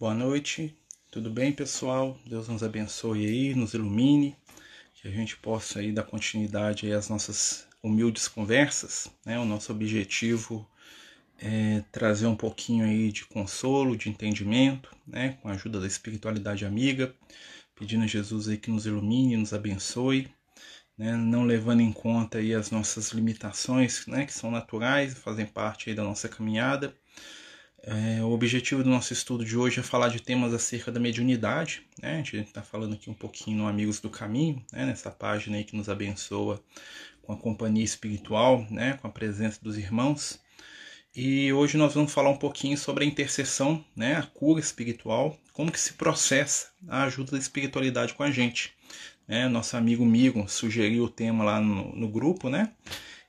Boa 0.00 0.14
noite, 0.14 0.74
tudo 1.10 1.28
bem 1.28 1.52
pessoal? 1.52 2.18
Deus 2.24 2.48
nos 2.48 2.62
abençoe 2.62 3.26
aí, 3.26 3.54
nos 3.54 3.74
ilumine, 3.74 4.34
que 4.94 5.06
a 5.06 5.10
gente 5.10 5.36
possa 5.36 5.80
aí 5.80 5.92
dar 5.92 6.04
continuidade 6.04 6.86
aí 6.86 6.94
às 6.94 7.10
nossas 7.10 7.68
humildes 7.82 8.26
conversas, 8.26 9.10
né? 9.26 9.38
O 9.38 9.44
nosso 9.44 9.70
objetivo 9.70 10.66
é 11.38 11.84
trazer 11.92 12.26
um 12.26 12.34
pouquinho 12.34 12.86
aí 12.86 13.12
de 13.12 13.26
consolo, 13.26 13.94
de 13.94 14.08
entendimento, 14.08 14.90
né? 15.06 15.36
Com 15.42 15.50
a 15.50 15.52
ajuda 15.52 15.78
da 15.78 15.86
espiritualidade 15.86 16.64
amiga, 16.64 17.14
pedindo 17.74 18.04
a 18.04 18.06
Jesus 18.06 18.48
aí 18.48 18.56
que 18.56 18.70
nos 18.70 18.86
ilumine, 18.86 19.36
nos 19.36 19.52
abençoe, 19.52 20.30
né? 20.96 21.14
Não 21.14 21.44
levando 21.44 21.82
em 21.82 21.92
conta 21.92 22.38
aí 22.38 22.54
as 22.54 22.70
nossas 22.70 23.10
limitações, 23.10 24.06
né? 24.06 24.24
Que 24.24 24.32
são 24.32 24.50
naturais, 24.50 25.12
fazem 25.12 25.44
parte 25.44 25.90
aí 25.90 25.94
da 25.94 26.02
nossa 26.02 26.26
caminhada 26.26 26.96
é, 27.82 28.22
o 28.22 28.30
objetivo 28.30 28.84
do 28.84 28.90
nosso 28.90 29.12
estudo 29.12 29.44
de 29.44 29.56
hoje 29.56 29.80
é 29.80 29.82
falar 29.82 30.08
de 30.08 30.20
temas 30.20 30.52
acerca 30.52 30.92
da 30.92 31.00
mediunidade. 31.00 31.82
Né? 32.00 32.14
A 32.14 32.16
gente 32.16 32.40
está 32.40 32.62
falando 32.62 32.94
aqui 32.94 33.08
um 33.08 33.14
pouquinho 33.14 33.58
no 33.58 33.66
Amigos 33.66 34.00
do 34.00 34.10
Caminho, 34.10 34.62
né? 34.72 34.84
nessa 34.84 35.10
página 35.10 35.56
aí 35.56 35.64
que 35.64 35.76
nos 35.76 35.88
abençoa 35.88 36.62
com 37.22 37.32
a 37.32 37.36
companhia 37.36 37.84
espiritual, 37.84 38.66
né? 38.70 38.98
com 39.00 39.06
a 39.06 39.10
presença 39.10 39.58
dos 39.62 39.78
irmãos. 39.78 40.38
E 41.16 41.52
hoje 41.52 41.76
nós 41.76 41.94
vamos 41.94 42.12
falar 42.12 42.30
um 42.30 42.36
pouquinho 42.36 42.76
sobre 42.76 43.04
a 43.04 43.06
intercessão, 43.06 43.84
né? 43.96 44.16
a 44.16 44.22
cura 44.22 44.60
espiritual, 44.60 45.38
como 45.52 45.72
que 45.72 45.80
se 45.80 45.94
processa 45.94 46.68
a 46.86 47.04
ajuda 47.04 47.32
da 47.32 47.38
espiritualidade 47.38 48.12
com 48.12 48.22
a 48.22 48.30
gente. 48.30 48.74
Né? 49.26 49.48
Nosso 49.48 49.76
amigo 49.76 50.04
Migo 50.04 50.46
sugeriu 50.48 51.04
o 51.04 51.10
tema 51.10 51.44
lá 51.44 51.60
no, 51.60 51.96
no 51.96 52.08
grupo, 52.08 52.50
né? 52.50 52.72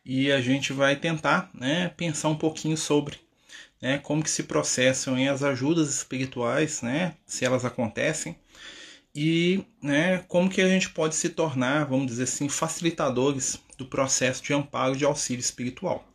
E 0.03 0.31
a 0.31 0.41
gente 0.41 0.73
vai 0.73 0.95
tentar 0.95 1.51
né, 1.53 1.89
pensar 1.89 2.29
um 2.29 2.35
pouquinho 2.35 2.75
sobre 2.75 3.19
né, 3.81 3.97
como 3.97 4.23
que 4.23 4.29
se 4.29 4.43
processam 4.43 5.15
as 5.29 5.43
ajudas 5.43 5.89
espirituais, 5.89 6.81
né, 6.81 7.15
se 7.25 7.43
elas 7.43 7.65
acontecem, 7.65 8.35
e 9.13 9.63
né, 9.81 10.19
como 10.27 10.49
que 10.49 10.61
a 10.61 10.67
gente 10.67 10.89
pode 10.89 11.15
se 11.15 11.29
tornar, 11.29 11.85
vamos 11.85 12.07
dizer 12.07 12.23
assim, 12.23 12.47
facilitadores 12.47 13.59
do 13.77 13.85
processo 13.85 14.43
de 14.43 14.53
amparo 14.53 14.95
de 14.95 15.03
auxílio 15.03 15.41
espiritual. 15.41 16.07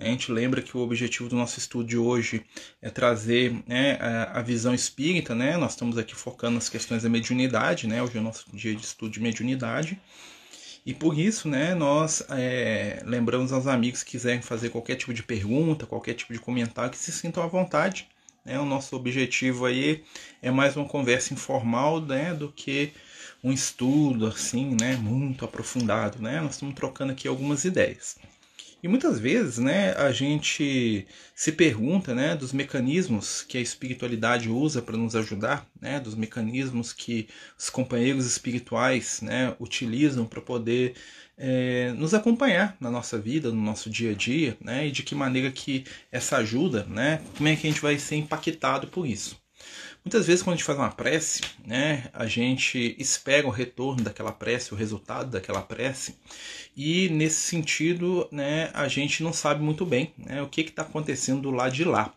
A 0.00 0.06
gente 0.06 0.32
lembra 0.32 0.62
que 0.62 0.74
o 0.74 0.80
objetivo 0.80 1.28
do 1.28 1.36
nosso 1.36 1.58
estudo 1.58 1.86
de 1.86 1.98
hoje 1.98 2.42
é 2.80 2.88
trazer 2.88 3.54
né, 3.66 3.98
a, 4.32 4.40
visão 4.40 4.74
espírita, 4.74 5.34
né? 5.34 5.58
Nós 5.58 5.72
estamos 5.72 5.98
aqui 5.98 6.14
focando 6.14 6.54
nas 6.54 6.70
questões 6.70 7.02
da 7.02 7.08
mediunidade, 7.10 7.86
né? 7.86 8.02
Hoje 8.02 8.16
é 8.16 8.20
o 8.20 8.22
nosso 8.22 8.46
dia 8.56 8.74
de 8.74 8.82
estudo 8.82 9.12
de 9.12 9.20
mediunidade. 9.20 10.00
E 10.84 10.94
por 10.94 11.18
isso, 11.18 11.48
né, 11.48 11.74
nós 11.74 12.22
é, 12.30 13.02
lembramos 13.04 13.52
aos 13.52 13.66
amigos 13.66 14.02
que 14.02 14.12
quiserem 14.12 14.40
fazer 14.40 14.70
qualquer 14.70 14.96
tipo 14.96 15.12
de 15.12 15.22
pergunta, 15.22 15.86
qualquer 15.86 16.14
tipo 16.14 16.32
de 16.32 16.38
comentário, 16.38 16.90
que 16.90 16.98
se 16.98 17.12
sintam 17.12 17.42
à 17.42 17.46
vontade. 17.46 18.08
Né? 18.44 18.58
O 18.58 18.64
nosso 18.64 18.96
objetivo 18.96 19.66
aí 19.66 20.02
é 20.40 20.50
mais 20.50 20.76
uma 20.76 20.86
conversa 20.86 21.34
informal 21.34 22.00
né, 22.00 22.34
do 22.34 22.50
que 22.50 22.92
um 23.42 23.52
estudo 23.52 24.26
assim, 24.26 24.76
né, 24.80 24.96
muito 24.96 25.44
aprofundado. 25.44 26.20
Né? 26.20 26.40
Nós 26.40 26.52
estamos 26.52 26.74
trocando 26.74 27.12
aqui 27.12 27.28
algumas 27.28 27.64
ideias. 27.64 28.18
E 28.82 28.88
muitas 28.88 29.18
vezes, 29.18 29.58
né, 29.58 29.92
a 29.92 30.10
gente 30.10 31.06
se 31.34 31.52
pergunta, 31.52 32.14
né, 32.14 32.34
dos 32.34 32.52
mecanismos 32.52 33.42
que 33.42 33.58
a 33.58 33.60
espiritualidade 33.60 34.48
usa 34.48 34.80
para 34.80 34.96
nos 34.96 35.14
ajudar, 35.14 35.66
né, 35.78 36.00
dos 36.00 36.14
mecanismos 36.14 36.92
que 36.92 37.28
os 37.58 37.68
companheiros 37.68 38.24
espirituais, 38.24 39.20
né, 39.20 39.54
utilizam 39.60 40.24
para 40.24 40.40
poder 40.40 40.94
é, 41.36 41.92
nos 41.92 42.14
acompanhar 42.14 42.76
na 42.80 42.90
nossa 42.90 43.18
vida, 43.18 43.50
no 43.50 43.60
nosso 43.60 43.90
dia 43.90 44.12
a 44.12 44.14
dia, 44.14 44.56
né, 44.60 44.86
e 44.86 44.90
de 44.90 45.02
que 45.02 45.14
maneira 45.14 45.50
que 45.50 45.84
essa 46.10 46.38
ajuda, 46.38 46.84
né, 46.84 47.22
como 47.36 47.48
é 47.48 47.56
que 47.56 47.66
a 47.66 47.70
gente 47.70 47.82
vai 47.82 47.98
ser 47.98 48.16
impactado 48.16 48.86
por 48.86 49.06
isso. 49.06 49.38
Muitas 50.02 50.26
vezes, 50.26 50.42
quando 50.42 50.54
a 50.54 50.56
gente 50.56 50.64
faz 50.64 50.78
uma 50.78 50.90
prece, 50.90 51.42
né, 51.66 52.08
a 52.14 52.26
gente 52.26 52.96
espera 52.98 53.46
o 53.46 53.50
retorno 53.50 54.02
daquela 54.02 54.32
prece, 54.32 54.72
o 54.72 54.76
resultado 54.76 55.30
daquela 55.30 55.60
prece, 55.60 56.16
e 56.74 57.10
nesse 57.10 57.42
sentido, 57.42 58.26
né, 58.32 58.70
a 58.72 58.88
gente 58.88 59.22
não 59.22 59.32
sabe 59.32 59.62
muito 59.62 59.84
bem 59.84 60.14
né, 60.16 60.40
o 60.40 60.48
que 60.48 60.62
está 60.62 60.82
acontecendo 60.82 61.42
do 61.42 61.50
lado 61.50 61.74
de 61.74 61.84
lá. 61.84 62.14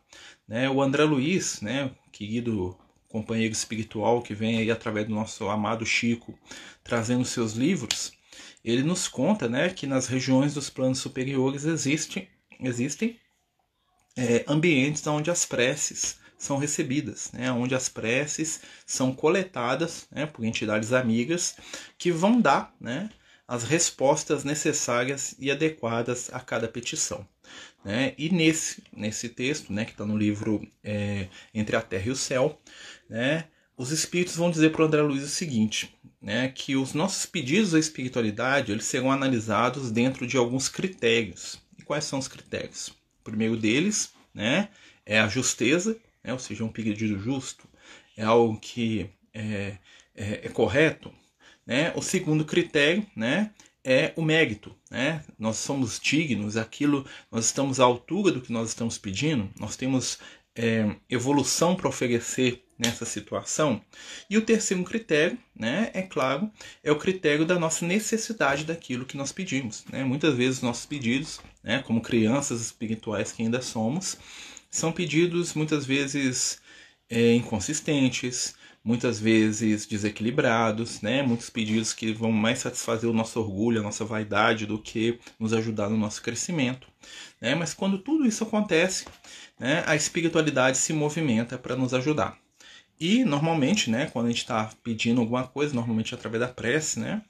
Né? 0.48 0.70
O 0.70 0.82
André 0.82 1.04
Luiz, 1.04 1.60
né, 1.60 1.92
querido 2.12 2.78
companheiro 3.10 3.54
espiritual 3.54 4.22
que 4.22 4.34
vem 4.34 4.58
aí 4.58 4.72
através 4.72 5.06
do 5.06 5.14
nosso 5.14 5.50
amado 5.50 5.86
Chico, 5.86 6.40
trazendo 6.84 7.26
seus 7.26 7.52
livros, 7.52 8.14
ele 8.64 8.82
nos 8.82 9.10
conta 9.10 9.50
né, 9.50 9.70
que 9.70 9.86
nas 9.86 10.08
regiões 10.08 10.54
dos 10.54 10.70
planos 10.70 11.00
superiores 11.00 11.66
existem, 11.66 12.30
existem 12.62 13.20
é, 14.16 14.46
ambientes 14.48 15.06
onde 15.06 15.30
as 15.30 15.46
preces 15.46 16.23
são 16.44 16.58
recebidas, 16.58 17.32
né, 17.32 17.52
onde 17.52 17.74
as 17.74 17.90
preces 17.90 18.62
são 18.86 19.14
coletadas 19.14 20.08
né, 20.12 20.26
por 20.26 20.46
entidades 20.46 20.94
amigas 20.94 21.56
que 21.98 22.12
vão 22.12 22.40
dar 22.40 22.76
né, 22.80 23.10
as 23.48 23.64
respostas 23.64 24.44
necessárias 24.44 25.36
e 25.40 25.52
adequadas 25.52 26.30
a 26.34 26.40
cada 26.40 26.68
petição. 26.68 27.28
Né? 27.84 28.14
E 28.18 28.30
nesse, 28.30 28.84
nesse 28.96 29.30
texto, 29.30 29.72
né, 29.74 29.86
que 29.86 29.92
está 29.92 30.06
no 30.06 30.18
livro 30.18 30.66
é, 30.84 31.28
Entre 31.54 31.76
a 31.76 31.82
Terra 31.82 32.08
e 32.08 32.12
o 32.12 32.16
Céu, 32.16 32.60
né, 33.10 33.46
os 33.76 33.92
espíritos 33.92 34.36
vão 34.36 34.52
dizer 34.52 34.72
para 34.72 34.84
o 34.84 34.86
André 34.86 35.02
Luiz 35.02 35.24
o 35.24 35.28
seguinte, 35.28 35.94
né, 36.22 36.48
que 36.50 36.76
os 36.76 36.94
nossos 36.94 37.26
pedidos 37.26 37.74
à 37.74 37.80
espiritualidade 37.80 38.72
eles 38.72 38.86
serão 38.86 39.12
analisados 39.12 39.92
dentro 39.92 40.26
de 40.26 40.38
alguns 40.38 40.70
critérios. 40.70 41.60
E 41.78 41.84
quais 41.84 42.06
são 42.06 42.20
os 42.20 42.28
critérios? 42.28 42.88
O 42.88 43.24
primeiro 43.24 43.58
deles 43.58 44.14
né, 44.34 44.70
é 45.06 45.20
a 45.20 45.28
justeza, 45.28 45.98
né, 46.24 46.34
ou 46.34 46.40
seja, 46.40 46.64
um 46.64 46.70
pedido 46.70 47.20
justo, 47.20 47.68
é 48.16 48.24
algo 48.24 48.60
que 48.60 49.10
é, 49.34 49.78
é, 50.16 50.46
é 50.46 50.50
correto. 50.50 51.12
Né? 51.66 51.92
O 51.96 52.02
segundo 52.02 52.46
critério 52.46 53.06
né, 53.16 53.52
é 53.84 54.14
o 54.16 54.22
mérito. 54.22 54.76
Né? 54.90 55.24
Nós 55.38 55.58
somos 55.58 56.00
dignos, 56.00 56.56
aquilo, 56.56 57.06
nós 57.32 57.46
estamos 57.46 57.80
à 57.80 57.84
altura 57.84 58.32
do 58.32 58.42
que 58.42 58.54
nós 58.54 58.70
estamos 58.70 58.98
pedindo, 58.98 59.50
nós 59.60 59.76
temos 59.76 60.20
é, 60.56 60.96
evolução 61.10 61.76
para 61.76 61.90
oferecer 61.90 62.64
nessa 62.78 63.06
situação. 63.06 63.82
E 64.30 64.38
o 64.38 64.42
terceiro 64.42 64.84
critério, 64.84 65.38
né, 65.56 65.92
é 65.94 66.02
claro, 66.02 66.52
é 66.84 66.92
o 66.92 66.98
critério 66.98 67.46
da 67.46 67.60
nossa 67.60 67.86
necessidade 67.86 68.66
daquilo 68.66 69.06
que 69.06 69.18
nós 69.18 69.32
pedimos. 69.32 69.86
Né? 69.92 70.04
Muitas 70.04 70.36
vezes 70.36 70.62
nossos 70.62 70.86
pedidos, 70.86 71.40
né, 71.64 71.82
como 71.84 72.02
crianças 72.02 72.62
espirituais 72.62 73.32
que 73.32 73.44
ainda 73.44 73.62
somos, 73.62 74.18
são 74.74 74.92
pedidos 74.92 75.54
muitas 75.54 75.86
vezes 75.86 76.60
é, 77.08 77.36
inconsistentes, 77.36 78.56
muitas 78.84 79.20
vezes 79.20 79.86
desequilibrados, 79.86 81.00
né? 81.00 81.22
Muitos 81.22 81.48
pedidos 81.50 81.94
que 81.94 82.12
vão 82.12 82.32
mais 82.32 82.60
satisfazer 82.60 83.08
o 83.08 83.14
nosso 83.14 83.40
orgulho, 83.40 83.80
a 83.80 83.84
nossa 83.84 84.04
vaidade 84.04 84.66
do 84.66 84.80
que 84.80 85.20
nos 85.40 85.54
ajudar 85.54 85.90
no 85.90 85.98
nosso 85.98 86.24
crescimento, 86.24 86.88
né? 87.40 87.54
Mas 87.54 87.74
quando 87.76 88.00
tudo 88.00 88.26
isso 88.26 88.44
acontece, 88.44 89.06
né, 89.60 89.84
a 89.86 89.96
espiritualidade 89.96 90.78
se 90.78 90.92
movimenta 90.92 91.56
para 91.56 91.76
nos 91.76 91.94
ajudar. 91.94 92.40
E 93.00 93.24
normalmente, 93.24 93.92
né, 93.92 94.08
quando 94.08 94.26
a 94.26 94.30
gente 94.30 94.40
está 94.40 94.72
pedindo 94.84 95.22
alguma 95.22 95.48
coisa, 95.48 95.76
normalmente 95.76 96.16
através 96.16 96.42
da 96.42 96.48
prece, 96.48 97.00
né, 97.00 97.22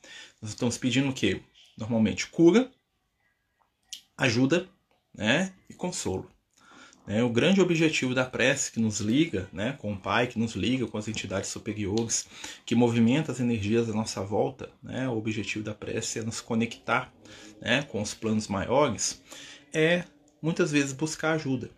nós 0.41 0.51
estamos 0.51 0.77
pedindo 0.77 1.09
o 1.09 1.13
quê? 1.13 1.41
Normalmente 1.77 2.27
cura, 2.27 2.71
ajuda, 4.17 4.69
né, 5.13 5.53
e 5.69 5.73
consolo. 5.73 6.32
Né? 7.05 7.23
O 7.23 7.29
grande 7.29 7.61
objetivo 7.61 8.13
da 8.13 8.25
prece 8.25 8.71
que 8.71 8.79
nos 8.79 8.99
liga 8.99 9.47
né, 9.51 9.73
com 9.79 9.93
o 9.93 9.97
Pai, 9.97 10.27
que 10.27 10.39
nos 10.39 10.53
liga 10.53 10.87
com 10.87 10.97
as 10.97 11.07
entidades 11.07 11.49
superiores, 11.49 12.27
que 12.65 12.75
movimenta 12.75 13.31
as 13.31 13.39
energias 13.39 13.89
à 13.89 13.93
nossa 13.93 14.21
volta, 14.21 14.69
né? 14.81 15.07
o 15.07 15.17
objetivo 15.17 15.63
da 15.63 15.73
prece 15.73 16.19
é 16.19 16.23
nos 16.23 16.41
conectar 16.41 17.13
né, 17.61 17.83
com 17.83 18.01
os 18.01 18.13
planos 18.13 18.47
maiores, 18.47 19.21
é 19.73 20.03
muitas 20.41 20.71
vezes 20.71 20.93
buscar 20.93 21.33
ajuda. 21.33 21.69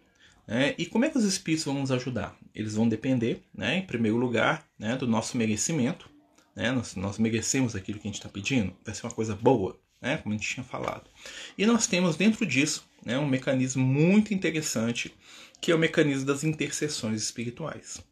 Né? 0.48 0.76
E 0.78 0.86
como 0.86 1.06
é 1.06 1.10
que 1.10 1.18
os 1.18 1.24
espíritos 1.24 1.66
vão 1.66 1.76
nos 1.76 1.92
ajudar? 1.92 2.38
Eles 2.54 2.76
vão 2.76 2.88
depender, 2.88 3.42
né, 3.54 3.78
em 3.78 3.86
primeiro 3.86 4.18
lugar, 4.18 4.66
né, 4.78 4.96
do 4.96 5.08
nosso 5.08 5.38
merecimento. 5.38 6.10
Né? 6.56 6.72
Nós, 6.72 6.96
nós 6.96 7.18
merecemos 7.18 7.76
aquilo 7.76 8.00
que 8.00 8.08
a 8.08 8.12
gente 8.12 8.20
está 8.20 8.30
pedindo, 8.30 8.76
vai 8.86 8.94
ser 8.94 9.06
uma 9.06 9.14
coisa 9.14 9.36
boa, 9.36 9.78
né, 10.02 10.18
como 10.18 10.34
a 10.34 10.38
gente 10.38 10.48
tinha 10.48 10.64
falado. 10.64 11.10
E 11.58 11.66
nós 11.66 11.88
temos 11.88 12.16
dentro 12.16 12.46
disso 12.46 12.88
né, 13.06 13.18
um 13.18 13.28
mecanismo 13.28 13.86
muito 13.86 14.34
interessante, 14.34 15.14
que 15.62 15.72
é 15.72 15.76
o 15.76 15.80
mecanismo 15.80 16.26
das 16.26 16.44
intercessões 16.44 17.22
espirituais. 17.22 18.04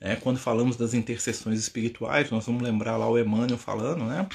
É, 0.00 0.16
quando 0.16 0.38
falamos 0.38 0.76
das 0.76 0.94
intercessões 0.94 1.58
espirituais, 1.58 2.30
nós 2.30 2.44
vamos 2.44 2.62
lembrar 2.62 2.96
lá 2.96 3.08
o 3.08 3.18
Emmanuel 3.18 3.58
falando 3.58 4.04
né, 4.04 4.28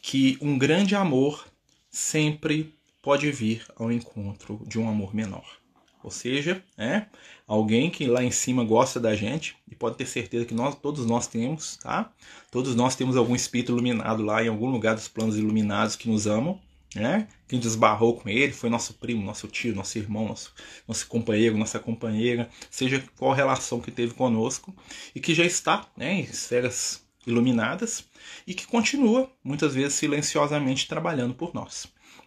que 0.00 0.38
um 0.40 0.56
grande 0.56 0.94
amor 0.94 1.46
sempre 1.90 2.74
pode 3.02 3.30
vir 3.30 3.64
ao 3.76 3.90
encontro 3.90 4.62
de 4.66 4.78
um 4.78 4.88
amor 4.88 5.14
menor. 5.14 5.58
Ou 6.02 6.10
seja, 6.10 6.62
é 6.76 7.06
alguém 7.46 7.90
que 7.90 8.06
lá 8.06 8.22
em 8.22 8.30
cima 8.30 8.64
gosta 8.64 9.00
da 9.00 9.14
gente 9.14 9.56
e 9.70 9.74
pode 9.74 9.96
ter 9.96 10.06
certeza 10.06 10.44
que 10.44 10.54
nós 10.54 10.76
todos 10.76 11.04
nós 11.04 11.26
temos, 11.26 11.76
tá? 11.78 12.12
Todos 12.50 12.74
nós 12.76 12.94
temos 12.94 13.16
algum 13.16 13.34
espírito 13.34 13.72
iluminado 13.72 14.22
lá 14.22 14.42
em 14.42 14.48
algum 14.48 14.70
lugar 14.70 14.94
dos 14.94 15.08
planos 15.08 15.36
iluminados 15.36 15.96
que 15.96 16.08
nos 16.08 16.26
amam, 16.26 16.60
né? 16.94 17.28
Quem 17.46 17.58
desbarrou 17.58 18.18
com 18.18 18.28
ele 18.28 18.52
foi 18.52 18.70
nosso 18.70 18.94
primo, 18.94 19.22
nosso 19.22 19.46
tio, 19.48 19.74
nosso 19.74 19.98
irmão, 19.98 20.28
nosso, 20.28 20.54
nosso 20.86 21.06
companheiro, 21.06 21.56
nossa 21.56 21.78
companheira, 21.78 22.48
seja 22.70 23.02
qual 23.16 23.32
relação 23.32 23.80
que 23.80 23.90
teve 23.90 24.14
conosco 24.14 24.74
e 25.14 25.20
que 25.20 25.34
já 25.34 25.44
está 25.44 25.86
né, 25.96 26.14
em 26.14 26.20
esferas 26.20 27.06
iluminadas 27.26 28.04
e 28.46 28.54
que 28.54 28.66
continua, 28.66 29.30
muitas 29.44 29.74
vezes, 29.74 29.94
silenciosamente 29.94 30.88
trabalhando 30.88 31.34
por 31.34 31.54
nós. 31.54 31.86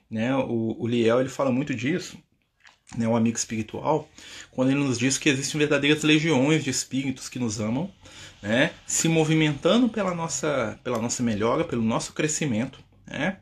Né? 0.09 0.35
O, 0.35 0.75
o 0.79 0.87
Liel 0.87 1.19
ele 1.19 1.29
fala 1.29 1.51
muito 1.51 1.73
disso, 1.73 2.17
né, 2.97 3.07
um 3.07 3.15
amigo 3.15 3.37
espiritual, 3.37 4.09
quando 4.51 4.71
ele 4.71 4.79
nos 4.79 4.99
diz 4.99 5.17
que 5.17 5.29
existem 5.29 5.57
verdadeiras 5.59 6.03
legiões 6.03 6.63
de 6.63 6.69
espíritos 6.69 7.29
que 7.29 7.39
nos 7.39 7.59
amam, 7.59 7.89
né, 8.41 8.73
se 8.85 9.07
movimentando 9.07 9.87
pela 9.87 10.13
nossa, 10.13 10.77
pela 10.83 10.99
nossa 10.99 11.23
melhora, 11.23 11.63
pelo 11.63 11.81
nosso 11.81 12.13
crescimento, 12.13 12.83
né, 13.07 13.37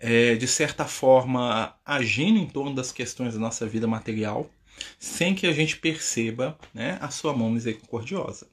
é, 0.00 0.34
de 0.34 0.46
certa 0.46 0.84
forma 0.84 1.74
agindo 1.84 2.38
em 2.38 2.46
torno 2.46 2.74
das 2.74 2.92
questões 2.92 3.34
da 3.34 3.40
nossa 3.40 3.66
vida 3.66 3.86
material, 3.86 4.50
sem 4.98 5.34
que 5.34 5.46
a 5.46 5.52
gente 5.52 5.76
perceba 5.76 6.58
né, 6.72 6.98
a 7.00 7.10
sua 7.10 7.32
mão 7.32 7.50
misericordiosa. 7.50 8.46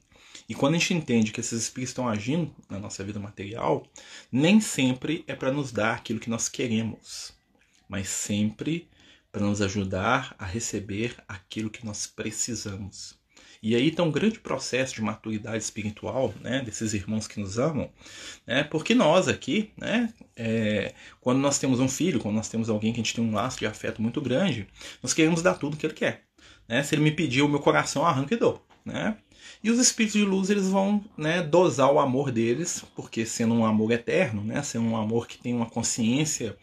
E 0.47 0.53
quando 0.53 0.75
a 0.75 0.77
gente 0.77 0.93
entende 0.93 1.31
que 1.31 1.39
esses 1.39 1.63
espíritos 1.63 1.91
estão 1.91 2.09
agindo 2.09 2.53
na 2.69 2.77
nossa 2.77 3.03
vida 3.03 3.19
material, 3.19 3.85
nem 4.31 4.59
sempre 4.59 5.23
é 5.27 5.35
para 5.35 5.51
nos 5.51 5.71
dar 5.71 5.95
aquilo 5.95 6.19
que 6.19 6.29
nós 6.29 6.49
queremos, 6.49 7.33
mas 7.88 8.09
sempre 8.09 8.88
para 9.31 9.45
nos 9.45 9.61
ajudar 9.61 10.35
a 10.38 10.45
receber 10.45 11.15
aquilo 11.27 11.69
que 11.69 11.85
nós 11.85 12.05
precisamos. 12.05 13.20
E 13.61 13.75
aí 13.75 13.89
está 13.89 14.01
um 14.01 14.11
grande 14.11 14.39
processo 14.39 14.95
de 14.95 15.01
maturidade 15.03 15.63
espiritual, 15.63 16.33
né, 16.41 16.61
desses 16.61 16.93
irmãos 16.95 17.27
que 17.27 17.39
nos 17.39 17.59
amam, 17.59 17.91
né, 18.47 18.63
porque 18.63 18.95
nós 18.95 19.27
aqui, 19.27 19.71
né, 19.77 20.11
é, 20.35 20.95
quando 21.19 21.39
nós 21.39 21.59
temos 21.59 21.79
um 21.79 21.87
filho, 21.87 22.19
quando 22.19 22.35
nós 22.35 22.49
temos 22.49 22.69
alguém 22.69 22.91
que 22.91 22.99
a 22.99 23.03
gente 23.03 23.13
tem 23.13 23.23
um 23.23 23.33
laço 23.33 23.59
de 23.59 23.67
afeto 23.67 24.01
muito 24.01 24.19
grande, 24.19 24.67
nós 25.03 25.13
queremos 25.13 25.43
dar 25.43 25.53
tudo 25.55 25.77
que 25.77 25.85
ele 25.85 25.93
quer. 25.93 26.23
Né? 26.67 26.81
Se 26.81 26.95
ele 26.95 27.03
me 27.03 27.11
pedir 27.11 27.43
o 27.43 27.47
meu 27.47 27.59
coração, 27.59 28.03
arranca 28.03 28.33
e 28.33 28.37
dou. 28.37 28.65
Né? 28.83 29.15
E 29.63 29.69
os 29.69 29.77
espíritos 29.77 30.19
de 30.19 30.25
luz 30.25 30.49
eles 30.49 30.67
vão 30.67 31.03
né, 31.15 31.43
dosar 31.43 31.91
o 31.91 31.99
amor 31.99 32.31
deles, 32.31 32.83
porque 32.95 33.25
sendo 33.25 33.53
um 33.53 33.65
amor 33.65 33.91
eterno, 33.91 34.43
né, 34.43 34.63
sendo 34.63 34.85
um 34.85 34.97
amor 34.97 35.27
que 35.27 35.37
tem 35.37 35.53
uma 35.53 35.69
consciência 35.69 36.57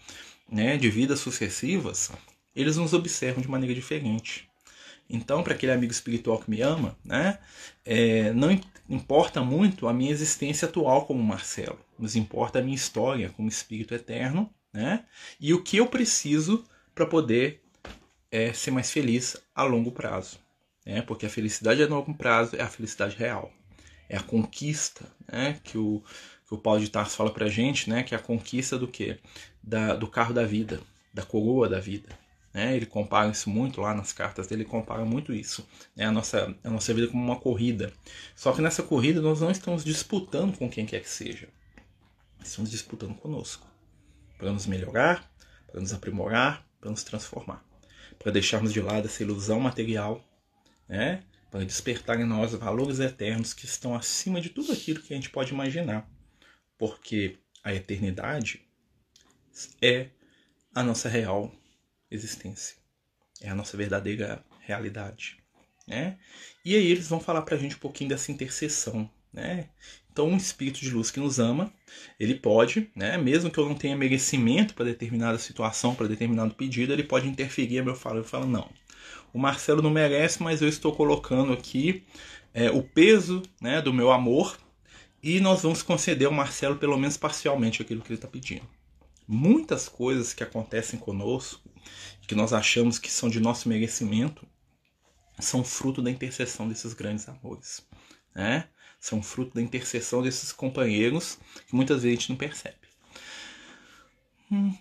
né, 0.51 0.77
de 0.77 0.91
vidas 0.91 1.21
sucessivas, 1.21 2.11
eles 2.57 2.77
nos 2.77 2.93
observam 2.93 3.41
de 3.41 3.49
maneira 3.49 3.75
diferente. 3.75 4.48
Então, 5.09 5.43
para 5.43 5.55
aquele 5.55 5.73
amigo 5.73 5.93
espiritual 5.93 6.39
que 6.39 6.51
me 6.51 6.61
ama, 6.61 6.97
né, 7.03 7.39
é, 7.85 8.33
não 8.33 8.51
importa 8.89 9.43
muito 9.43 9.89
a 9.89 9.93
minha 9.93 10.11
existência 10.11 10.69
atual 10.69 11.07
como 11.07 11.23
Marcelo, 11.23 11.79
mas 11.99 12.15
importa 12.15 12.59
a 12.59 12.63
minha 12.63 12.77
história 12.77 13.31
como 13.31 13.49
espírito 13.49 13.95
eterno, 13.95 14.53
né, 14.73 15.05
e 15.41 15.55
o 15.55 15.63
que 15.63 15.79
eu 15.79 15.87
preciso 15.87 16.65
para 16.95 17.07
poder 17.07 17.63
é, 18.31 18.53
ser 18.53 18.71
mais 18.71 18.91
feliz 18.91 19.37
a 19.55 19.63
longo 19.63 19.91
prazo. 19.91 20.39
Né, 20.85 21.03
porque 21.03 21.27
a 21.27 21.31
felicidade 21.31 21.83
a 21.83 21.87
longo 21.87 22.15
prazo 22.15 22.57
é 22.57 22.63
a 22.63 22.69
felicidade 22.69 23.17
real, 23.17 23.53
é 24.09 24.17
a 24.17 24.23
conquista 24.23 25.05
né, 25.31 25.59
que, 25.63 25.77
o, 25.77 26.03
que 26.47 26.55
o 26.55 26.59
Paulo 26.59 26.81
de 26.81 26.91
Tarso 26.91 27.17
fala 27.17 27.33
para 27.33 27.47
a 27.47 27.51
gente, 27.51 27.89
né, 27.91 28.03
que 28.03 28.15
é 28.15 28.19
a 28.19 28.21
conquista 28.21 28.79
do 28.79 28.89
quê? 28.89 29.19
Da, 29.63 29.95
do 29.95 30.07
carro 30.07 30.33
da 30.33 30.45
vida, 30.45 30.81
da 31.13 31.23
coroa 31.23 31.69
da 31.69 31.79
vida. 31.79 32.09
Né? 32.53 32.77
Ele 32.77 32.87
compara 32.87 33.31
isso 33.31 33.51
muito 33.51 33.81
lá 33.81 33.95
nas 33.95 34.13
cartas 34.13 34.47
dele, 34.47 34.63
ele 34.63 34.69
compara 34.69 35.05
muito 35.05 35.33
isso. 35.33 35.67
Né? 35.95 36.05
A, 36.05 36.13
nossa, 36.13 36.55
a 36.65 36.71
nossa 36.71 36.93
vida 36.95 37.09
como 37.09 37.23
uma 37.23 37.39
corrida. 37.39 37.93
Só 38.35 38.53
que 38.53 38.63
nessa 38.63 38.83
corrida 38.83 39.21
nós 39.21 39.41
não 39.41 39.51
estamos 39.51 39.85
disputando 39.85 40.57
com 40.57 40.69
quem 40.69 40.87
quer 40.87 41.01
que 41.01 41.09
seja. 41.09 41.49
Estamos 42.43 42.71
disputando 42.71 43.15
conosco. 43.15 43.67
Para 44.39 44.53
nos 44.53 44.67
melhorar, 44.67 45.31
para 45.67 45.81
nos 45.81 45.93
aprimorar, 45.93 46.67
para 46.81 46.91
nos 46.91 47.03
transformar. 47.03 47.65
Para 48.19 48.33
deixarmos 48.33 48.73
de 48.73 48.81
lado 48.81 49.07
essa 49.07 49.23
ilusão 49.23 49.61
material, 49.61 50.25
né? 50.89 51.23
para 51.51 51.65
despertar 51.65 52.21
em 52.21 52.25
nós 52.25 52.53
valores 52.53 53.01
eternos 53.01 53.55
que 53.55 53.65
estão 53.65 53.95
acima 53.95 54.41
de 54.41 54.51
tudo 54.51 54.73
aquilo 54.73 55.01
que 55.01 55.13
a 55.13 55.17
gente 55.17 55.31
pode 55.31 55.53
imaginar. 55.53 56.09
Porque 56.77 57.39
a 57.63 57.75
eternidade 57.75 58.61
é 59.81 60.09
a 60.75 60.83
nossa 60.83 61.09
real 61.09 61.53
existência. 62.11 62.77
É 63.41 63.49
a 63.51 63.55
nossa 63.55 63.77
verdadeira 63.77 64.45
realidade. 64.61 65.39
Né? 65.87 66.19
E 66.65 66.75
aí 66.75 66.87
eles 66.87 67.09
vão 67.09 67.21
falar 67.21 67.43
para 67.43 67.57
a 67.57 67.59
gente 67.59 67.77
um 67.77 67.81
pouquinho 67.81 68.11
dessa 68.11 68.31
intercessão. 68.31 69.11
Né? 69.33 69.69
Então, 70.11 70.29
um 70.29 70.37
espírito 70.37 70.81
de 70.81 70.91
luz 70.91 71.11
que 71.11 71.21
nos 71.21 71.39
ama, 71.39 71.73
ele 72.19 72.35
pode, 72.35 72.91
né, 72.95 73.17
mesmo 73.17 73.51
que 73.51 73.59
eu 73.59 73.69
não 73.69 73.77
tenha 73.77 73.97
merecimento 73.97 74.75
para 74.75 74.87
determinada 74.87 75.39
situação, 75.39 75.95
para 75.95 76.09
determinado 76.09 76.55
pedido, 76.55 76.93
ele 76.93 77.05
pode 77.05 77.29
interferir 77.29 77.85
meu. 77.85 77.95
Eu 77.95 78.25
falo, 78.25 78.45
não, 78.45 78.69
o 79.33 79.39
Marcelo 79.39 79.81
não 79.81 79.91
merece, 79.91 80.43
mas 80.43 80.61
eu 80.61 80.69
estou 80.69 80.93
colocando 80.93 81.53
aqui 81.53 82.05
é, 82.53 82.69
o 82.71 82.83
peso 82.83 83.43
né, 83.61 83.81
do 83.81 83.93
meu 83.93 84.11
amor 84.11 84.59
e 85.23 85.39
nós 85.39 85.63
vamos 85.63 85.83
conceder 85.83 86.27
ao 86.27 86.33
Marcelo 86.33 86.77
pelo 86.77 86.97
menos 86.97 87.17
parcialmente 87.17 87.83
aquilo 87.83 88.01
que 88.01 88.09
ele 88.09 88.17
está 88.17 88.29
pedindo. 88.29 88.69
Muitas 89.31 89.91
coisas 89.91 90.33
que 90.33 90.43
acontecem 90.43 90.99
conosco 90.99 91.61
que 92.27 92.35
nós 92.35 92.55
achamos 92.55 92.99
que 92.99 93.11
são 93.11 93.29
de 93.29 93.41
nosso 93.41 93.69
merecimento, 93.69 94.47
são 95.39 95.63
fruto 95.63 96.03
da 96.03 96.11
intercessão 96.11 96.69
desses 96.69 96.95
grandes 96.95 97.29
amores. 97.29 97.87
Né? 98.35 98.69
São 98.99 99.23
fruto 99.23 99.55
da 99.55 99.63
intercessão 99.63 100.23
desses 100.23 100.51
companheiros 100.51 101.39
que 101.67 101.75
muitas 101.75 102.03
vezes 102.03 102.19
a 102.19 102.21
gente 102.21 102.31
não 102.31 102.37
percebe. 102.37 102.77
Hum, 104.51 104.75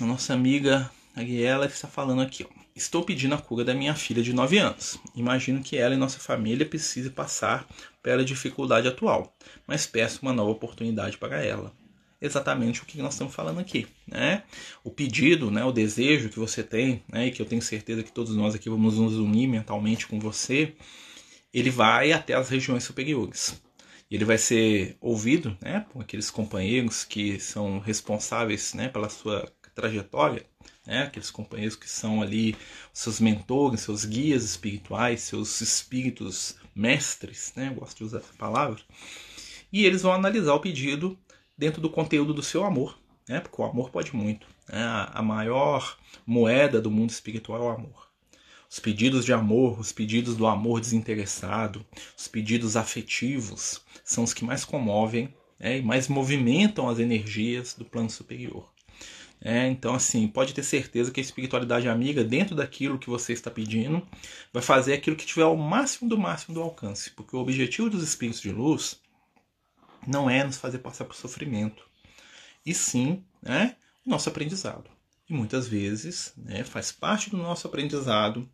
a 0.00 0.04
nossa 0.04 0.34
amiga 0.34 0.90
Ariela 1.14 1.64
está 1.64 1.88
falando 1.88 2.20
aqui. 2.20 2.44
Ó. 2.44 2.66
Estou 2.74 3.02
pedindo 3.02 3.34
a 3.34 3.38
cura 3.38 3.64
da 3.64 3.74
minha 3.74 3.94
filha 3.94 4.22
de 4.22 4.34
9 4.34 4.58
anos. 4.58 4.98
Imagino 5.14 5.62
que 5.62 5.76
ela 5.76 5.94
e 5.94 5.98
nossa 5.98 6.18
família 6.18 6.66
precisem 6.66 7.10
passar 7.10 7.66
pela 8.02 8.24
dificuldade 8.24 8.88
atual, 8.88 9.34
mas 9.66 9.86
peço 9.86 10.20
uma 10.20 10.34
nova 10.34 10.50
oportunidade 10.50 11.16
para 11.16 11.42
ela 11.42 11.74
exatamente 12.20 12.82
o 12.82 12.86
que 12.86 12.98
nós 12.98 13.14
estamos 13.14 13.34
falando 13.34 13.60
aqui, 13.60 13.86
né? 14.06 14.42
O 14.82 14.90
pedido, 14.90 15.50
né, 15.50 15.64
o 15.64 15.72
desejo 15.72 16.28
que 16.28 16.38
você 16.38 16.62
tem, 16.62 17.02
né, 17.08 17.26
e 17.26 17.30
que 17.30 17.40
eu 17.42 17.46
tenho 17.46 17.62
certeza 17.62 18.02
que 18.02 18.12
todos 18.12 18.34
nós 18.34 18.54
aqui 18.54 18.70
vamos 18.70 18.96
nos 18.98 19.14
unir 19.16 19.46
mentalmente 19.46 20.06
com 20.06 20.18
você, 20.18 20.74
ele 21.52 21.70
vai 21.70 22.12
até 22.12 22.34
as 22.34 22.48
regiões 22.48 22.84
superiores. 22.84 23.60
Ele 24.10 24.24
vai 24.24 24.38
ser 24.38 24.96
ouvido, 25.00 25.56
né, 25.60 25.84
por 25.92 26.02
aqueles 26.02 26.30
companheiros 26.30 27.04
que 27.04 27.40
são 27.40 27.78
responsáveis, 27.80 28.72
né, 28.74 28.88
pela 28.88 29.08
sua 29.08 29.50
trajetória, 29.74 30.46
né, 30.86 31.02
aqueles 31.02 31.30
companheiros 31.30 31.76
que 31.76 31.88
são 31.88 32.22
ali 32.22 32.56
seus 32.92 33.20
mentores, 33.20 33.80
seus 33.80 34.04
guias 34.04 34.44
espirituais, 34.44 35.20
seus 35.20 35.60
espíritos 35.60 36.56
mestres, 36.74 37.52
né, 37.56 37.74
gosto 37.76 37.98
de 37.98 38.04
usar 38.04 38.18
essa 38.18 38.32
palavra. 38.38 38.80
E 39.72 39.84
eles 39.84 40.02
vão 40.02 40.12
analisar 40.12 40.54
o 40.54 40.60
pedido 40.60 41.18
dentro 41.56 41.80
do 41.80 41.90
conteúdo 41.90 42.34
do 42.34 42.42
seu 42.42 42.64
amor, 42.64 42.98
né? 43.28 43.40
Porque 43.40 43.60
o 43.60 43.64
amor 43.64 43.90
pode 43.90 44.14
muito. 44.14 44.46
Né? 44.68 44.82
A 45.12 45.22
maior 45.22 45.96
moeda 46.26 46.80
do 46.80 46.90
mundo 46.90 47.10
espiritual 47.10 47.62
é 47.62 47.66
o 47.66 47.70
amor. 47.70 48.06
Os 48.68 48.80
pedidos 48.80 49.24
de 49.24 49.32
amor, 49.32 49.78
os 49.78 49.92
pedidos 49.92 50.36
do 50.36 50.46
amor 50.46 50.80
desinteressado, 50.80 51.86
os 52.16 52.26
pedidos 52.26 52.76
afetivos 52.76 53.80
são 54.04 54.24
os 54.24 54.34
que 54.34 54.44
mais 54.44 54.64
comovem 54.64 55.32
né? 55.58 55.78
e 55.78 55.82
mais 55.82 56.08
movimentam 56.08 56.88
as 56.88 56.98
energias 56.98 57.74
do 57.74 57.84
plano 57.84 58.10
superior. 58.10 58.68
É, 59.40 59.68
então, 59.68 59.94
assim, 59.94 60.26
pode 60.26 60.54
ter 60.54 60.62
certeza 60.62 61.10
que 61.10 61.20
a 61.20 61.22
espiritualidade 61.22 61.88
amiga, 61.88 62.24
dentro 62.24 62.56
daquilo 62.56 62.98
que 62.98 63.08
você 63.08 63.32
está 63.32 63.50
pedindo, 63.50 64.02
vai 64.52 64.62
fazer 64.62 64.94
aquilo 64.94 65.14
que 65.14 65.26
tiver 65.26 65.42
ao 65.44 65.56
máximo 65.56 66.08
do 66.08 66.18
máximo 66.18 66.54
do 66.54 66.62
alcance. 66.62 67.10
Porque 67.10 67.36
o 67.36 67.40
objetivo 67.40 67.90
dos 67.90 68.02
espíritos 68.02 68.40
de 68.40 68.50
luz 68.50 68.98
não 70.06 70.28
é 70.28 70.44
nos 70.44 70.56
fazer 70.56 70.78
passar 70.78 71.04
por 71.04 71.14
sofrimento, 71.14 71.84
e 72.64 72.74
sim 72.74 73.24
né, 73.42 73.76
o 74.04 74.10
nosso 74.10 74.28
aprendizado. 74.28 74.90
E 75.28 75.32
muitas 75.32 75.66
vezes 75.66 76.32
né, 76.36 76.62
faz 76.62 76.92
parte 76.92 77.30
do 77.30 77.36
nosso 77.36 77.66
aprendizado 77.66 78.48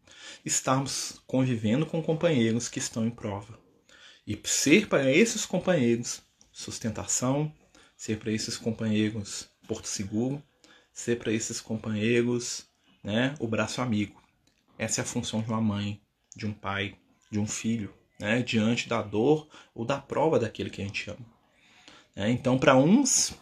estarmos 0.44 1.20
convivendo 1.26 1.84
com 1.84 2.02
companheiros 2.02 2.68
que 2.68 2.78
estão 2.78 3.06
em 3.06 3.10
prova. 3.10 3.58
E 4.26 4.40
ser 4.44 4.88
para 4.88 5.10
esses 5.10 5.44
companheiros 5.44 6.22
sustentação, 6.52 7.52
ser 7.96 8.18
para 8.18 8.32
esses 8.32 8.56
companheiros 8.56 9.48
porto 9.66 9.86
seguro, 9.86 10.42
ser 10.92 11.18
para 11.18 11.32
esses 11.32 11.60
companheiros 11.60 12.66
né, 13.02 13.34
o 13.38 13.46
braço 13.46 13.80
amigo. 13.80 14.22
Essa 14.78 15.00
é 15.00 15.02
a 15.02 15.06
função 15.06 15.42
de 15.42 15.48
uma 15.48 15.60
mãe, 15.60 16.00
de 16.34 16.46
um 16.46 16.52
pai, 16.52 16.96
de 17.30 17.38
um 17.38 17.46
filho, 17.46 17.92
né, 18.18 18.42
diante 18.42 18.88
da 18.88 19.02
dor 19.02 19.48
ou 19.74 19.84
da 19.84 19.98
prova 19.98 20.38
daquele 20.38 20.70
que 20.70 20.80
a 20.80 20.84
gente 20.84 21.10
ama. 21.10 21.31
É, 22.14 22.30
então, 22.30 22.58
para 22.58 22.76
uns 22.76 23.34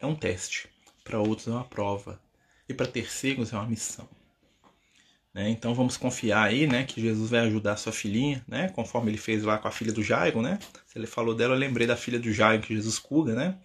é 0.00 0.06
um 0.06 0.14
teste, 0.14 0.68
para 1.02 1.18
outros 1.18 1.48
é 1.48 1.50
uma 1.50 1.64
prova, 1.64 2.20
e 2.68 2.74
para 2.74 2.86
terceiros 2.86 3.52
é 3.52 3.56
uma 3.56 3.66
missão. 3.66 4.08
Né? 5.34 5.50
Então 5.50 5.74
vamos 5.74 5.96
confiar 5.96 6.44
aí, 6.44 6.64
né, 6.66 6.84
que 6.84 7.00
Jesus 7.00 7.28
vai 7.28 7.40
ajudar 7.40 7.72
a 7.72 7.76
sua 7.76 7.92
filhinha, 7.92 8.44
né, 8.46 8.68
conforme 8.68 9.10
ele 9.10 9.18
fez 9.18 9.42
lá 9.42 9.58
com 9.58 9.66
a 9.66 9.70
filha 9.72 9.92
do 9.92 10.00
Jairo, 10.00 10.40
né? 10.40 10.60
Se 10.86 10.96
ele 10.96 11.08
falou 11.08 11.34
dela, 11.34 11.54
eu 11.54 11.58
lembrei 11.58 11.88
da 11.88 11.96
filha 11.96 12.20
do 12.20 12.32
Jairo 12.32 12.62
que 12.62 12.72
Jesus 12.72 13.00
cura, 13.00 13.34
né? 13.34 13.58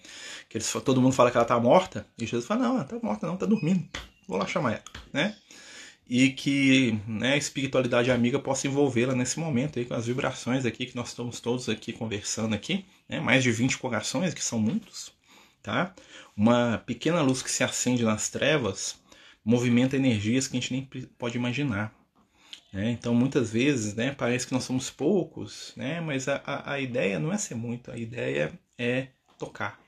Que 0.49 0.57
eles, 0.57 0.71
todo 0.83 0.99
mundo 0.99 1.13
fala 1.13 1.29
que 1.29 1.37
ela 1.37 1.45
tá 1.45 1.59
morta 1.59 2.07
e 2.17 2.25
Jesus 2.25 2.47
fala 2.47 2.63
não, 2.63 2.75
ela 2.75 2.85
tá 2.85 2.97
morta 3.03 3.27
não, 3.27 3.37
tá 3.37 3.45
dormindo. 3.45 3.87
Vou 4.27 4.37
lá 4.37 4.47
chamar 4.47 4.71
ela, 4.71 4.83
né? 5.13 5.35
E 6.09 6.31
que 6.31 6.99
né, 7.07 7.33
a 7.33 7.37
espiritualidade 7.37 8.09
amiga 8.09 8.39
possa 8.39 8.65
envolvê-la 8.65 9.13
nesse 9.13 9.39
momento 9.39 9.77
aí 9.77 9.85
com 9.85 9.93
as 9.93 10.07
vibrações 10.07 10.65
aqui 10.65 10.87
que 10.87 10.95
nós 10.95 11.09
estamos 11.09 11.39
todos 11.39 11.69
aqui 11.69 11.93
conversando 11.93 12.55
aqui, 12.55 12.83
né? 13.09 13.19
Mais 13.19 13.43
de 13.43 13.51
20 13.51 13.77
corações, 13.79 14.33
que 14.33 14.43
são 14.43 14.59
muitos, 14.59 15.11
tá? 15.61 15.93
Uma 16.37 16.77
pequena 16.85 17.21
luz 17.21 17.41
que 17.41 17.51
se 17.51 17.63
acende 17.63 18.03
nas 18.03 18.29
trevas 18.29 18.97
movimenta 19.43 19.95
energias 19.95 20.47
que 20.47 20.55
a 20.55 20.59
gente 20.59 20.71
nem 20.71 20.85
pode 21.17 21.35
imaginar. 21.35 21.93
Né? 22.71 22.91
Então, 22.91 23.15
muitas 23.15 23.51
vezes, 23.51 23.95
né, 23.95 24.13
parece 24.13 24.45
que 24.45 24.53
nós 24.53 24.63
somos 24.63 24.91
poucos, 24.91 25.73
né? 25.75 25.99
mas 26.01 26.27
a, 26.27 26.41
a, 26.45 26.73
a 26.73 26.79
ideia 26.79 27.19
não 27.19 27.33
é 27.33 27.37
ser 27.37 27.55
muito, 27.55 27.91
a 27.91 27.97
ideia 27.97 28.57
é 28.77 29.07
tocar, 29.39 29.79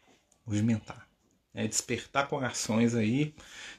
movimentar, 0.45 1.07
é 1.53 1.67
despertar 1.67 2.27
corações 2.27 2.95
aí 2.95 3.35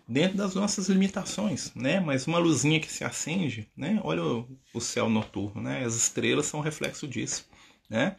dentro 0.07 0.37
das 0.37 0.55
nossas 0.55 0.89
limitações, 0.89 1.75
né? 1.75 1.99
Mas 2.01 2.27
uma 2.27 2.39
luzinha 2.39 2.79
que 2.79 2.93
se 2.93 3.03
acende, 3.03 3.71
né? 3.75 3.99
Olha 4.05 4.23
o, 4.23 4.59
o 4.75 4.81
céu 4.81 5.09
noturno, 5.09 5.63
né? 5.63 5.83
As 5.83 5.95
estrelas 5.95 6.47
são 6.47 6.61
reflexo 6.61 7.09
disso, 7.09 7.49
né? 7.89 8.17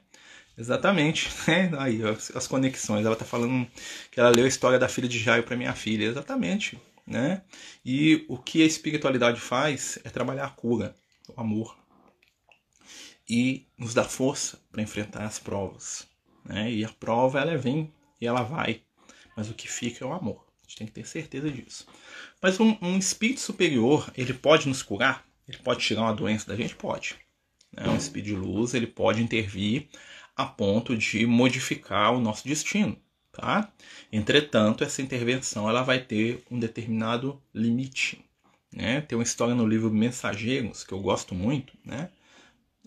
Exatamente, 0.58 1.30
né? 1.48 1.72
Aí 1.78 2.02
as, 2.36 2.48
conexões. 2.48 3.06
Ela 3.06 3.16
tá 3.16 3.26
falando 3.26 3.68
que 4.12 4.20
ela 4.20 4.30
leu 4.30 4.46
a 4.46 4.48
história 4.48 4.80
da 4.80 4.88
filha 4.88 5.08
de 5.08 5.20
Jairo 5.20 5.44
para 5.44 5.58
minha 5.58 5.74
filha, 5.74 6.06
exatamente 6.06 6.80
né? 7.06 7.42
E 7.86 8.26
o 8.28 8.38
que 8.38 8.64
a 8.64 8.66
espiritualidade 8.66 9.40
faz 9.40 10.00
é 10.04 10.10
trabalhar 10.10 10.46
a 10.46 10.50
cura, 10.50 10.96
o 11.28 11.40
amor 11.40 11.78
e 13.30 13.66
nos 13.78 13.94
dá 13.94 14.04
força 14.04 14.60
para 14.72 14.82
enfrentar 14.82 15.24
as 15.24 15.40
provas, 15.40 16.08
né? 16.44 16.72
E 16.72 16.84
a 16.84 16.90
prova 16.90 17.40
ela 17.40 17.58
vem 17.58 17.92
e 18.20 18.28
ela 18.28 18.44
vai, 18.44 18.82
mas 19.36 19.50
o 19.50 19.54
que 19.54 19.70
fica 19.70 20.04
é 20.04 20.08
o 20.08 20.14
amor. 20.14 20.46
A 20.62 20.68
gente 20.68 20.78
tem 20.78 20.88
que 20.88 20.94
ter 20.94 21.06
certeza 21.06 21.50
disso. 21.50 21.86
Mas 22.42 22.60
um, 22.60 22.78
um 22.82 22.98
espírito 22.98 23.42
superior 23.42 24.12
ele 24.16 24.34
pode 24.34 24.68
nos 24.68 24.82
curar, 24.82 25.26
ele 25.48 25.58
pode 25.58 25.86
tirar 25.86 26.02
uma 26.02 26.14
doença 26.14 26.48
da 26.48 26.56
gente, 26.56 26.76
pode. 26.76 27.16
Né? 27.72 27.88
Um 27.88 27.98
espírito 27.98 28.28
de 28.28 28.36
luz 28.36 28.74
ele 28.74 28.88
pode 28.88 29.22
intervir 29.22 29.90
a 30.36 30.46
ponto 30.46 30.98
de 30.98 31.26
modificar 31.26 32.14
o 32.14 32.20
nosso 32.20 32.48
destino 32.48 32.98
tá? 33.34 33.68
Entretanto, 34.12 34.84
essa 34.84 35.02
intervenção 35.02 35.68
ela 35.68 35.82
vai 35.82 36.00
ter 36.00 36.44
um 36.50 36.60
determinado 36.60 37.42
limite, 37.54 38.24
né? 38.72 39.02
Tem 39.02 39.18
uma 39.18 39.24
história 39.24 39.56
no 39.56 39.68
livro 39.68 39.92
Mensageiros 39.92 40.84
que 40.84 40.94
eu 40.94 41.00
gosto 41.02 41.36
muito, 41.36 41.74
né? 41.84 42.10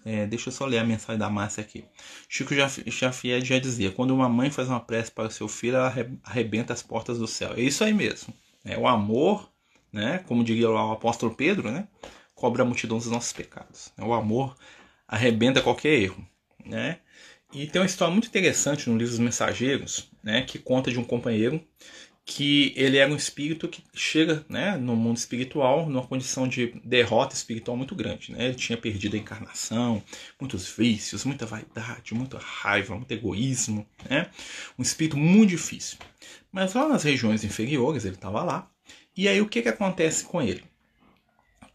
É, 0.04 0.24
deixa 0.24 0.48
eu 0.48 0.52
só 0.52 0.64
ler 0.64 0.78
a 0.78 0.84
mensagem 0.84 1.18
da 1.18 1.28
Márcia 1.28 1.62
aqui. 1.62 1.84
Chico 2.28 2.54
Xavier 2.90 3.44
já 3.44 3.58
dizia: 3.58 3.90
quando 3.90 4.14
uma 4.14 4.28
mãe 4.28 4.50
faz 4.50 4.68
uma 4.68 4.78
prece 4.78 5.10
para 5.10 5.26
o 5.26 5.30
seu 5.30 5.48
filho, 5.48 5.76
ela 5.76 5.92
arrebenta 6.22 6.72
as 6.72 6.80
portas 6.80 7.18
do 7.18 7.26
céu. 7.26 7.52
É 7.54 7.60
isso 7.60 7.82
aí 7.82 7.92
mesmo. 7.92 8.32
É 8.64 8.78
o 8.78 8.86
amor, 8.86 9.50
né? 9.92 10.20
Como 10.20 10.44
diria 10.44 10.70
o 10.70 10.92
apóstolo 10.92 11.34
Pedro, 11.34 11.72
né? 11.72 11.88
Cobra 12.36 12.62
a 12.62 12.66
multidão 12.66 12.98
dos 12.98 13.08
nossos 13.08 13.32
pecados. 13.32 13.92
O 13.98 14.12
amor 14.12 14.56
arrebenta 15.08 15.60
qualquer 15.60 15.94
erro, 15.94 16.24
né? 16.64 17.00
E 17.52 17.66
tem 17.66 17.80
uma 17.80 17.86
história 17.86 18.12
muito 18.12 18.28
interessante 18.28 18.90
no 18.90 18.96
livro 18.96 19.12
dos 19.12 19.20
Mensageiros, 19.20 20.10
né, 20.22 20.42
que 20.42 20.58
conta 20.58 20.90
de 20.90 20.98
um 20.98 21.04
companheiro 21.04 21.64
que 22.28 22.72
ele 22.74 22.98
era 22.98 23.10
um 23.10 23.14
espírito 23.14 23.68
que 23.68 23.84
chega 23.94 24.44
né, 24.48 24.76
no 24.76 24.96
mundo 24.96 25.16
espiritual 25.16 25.88
numa 25.88 26.04
condição 26.04 26.48
de 26.48 26.74
derrota 26.84 27.36
espiritual 27.36 27.76
muito 27.76 27.94
grande. 27.94 28.32
Né? 28.32 28.46
Ele 28.46 28.54
tinha 28.56 28.76
perdido 28.76 29.14
a 29.14 29.18
encarnação, 29.18 30.02
muitos 30.38 30.68
vícios, 30.68 31.24
muita 31.24 31.46
vaidade, 31.46 32.14
muita 32.14 32.36
raiva, 32.38 32.96
muito 32.96 33.12
egoísmo. 33.12 33.86
Né? 34.10 34.28
Um 34.76 34.82
espírito 34.82 35.16
muito 35.16 35.50
difícil. 35.50 35.98
Mas 36.50 36.74
lá 36.74 36.88
nas 36.88 37.04
regiões 37.04 37.44
inferiores 37.44 38.04
ele 38.04 38.16
estava 38.16 38.42
lá. 38.42 38.68
E 39.16 39.28
aí 39.28 39.40
o 39.40 39.48
que, 39.48 39.62
que 39.62 39.68
acontece 39.68 40.24
com 40.24 40.42
ele? 40.42 40.64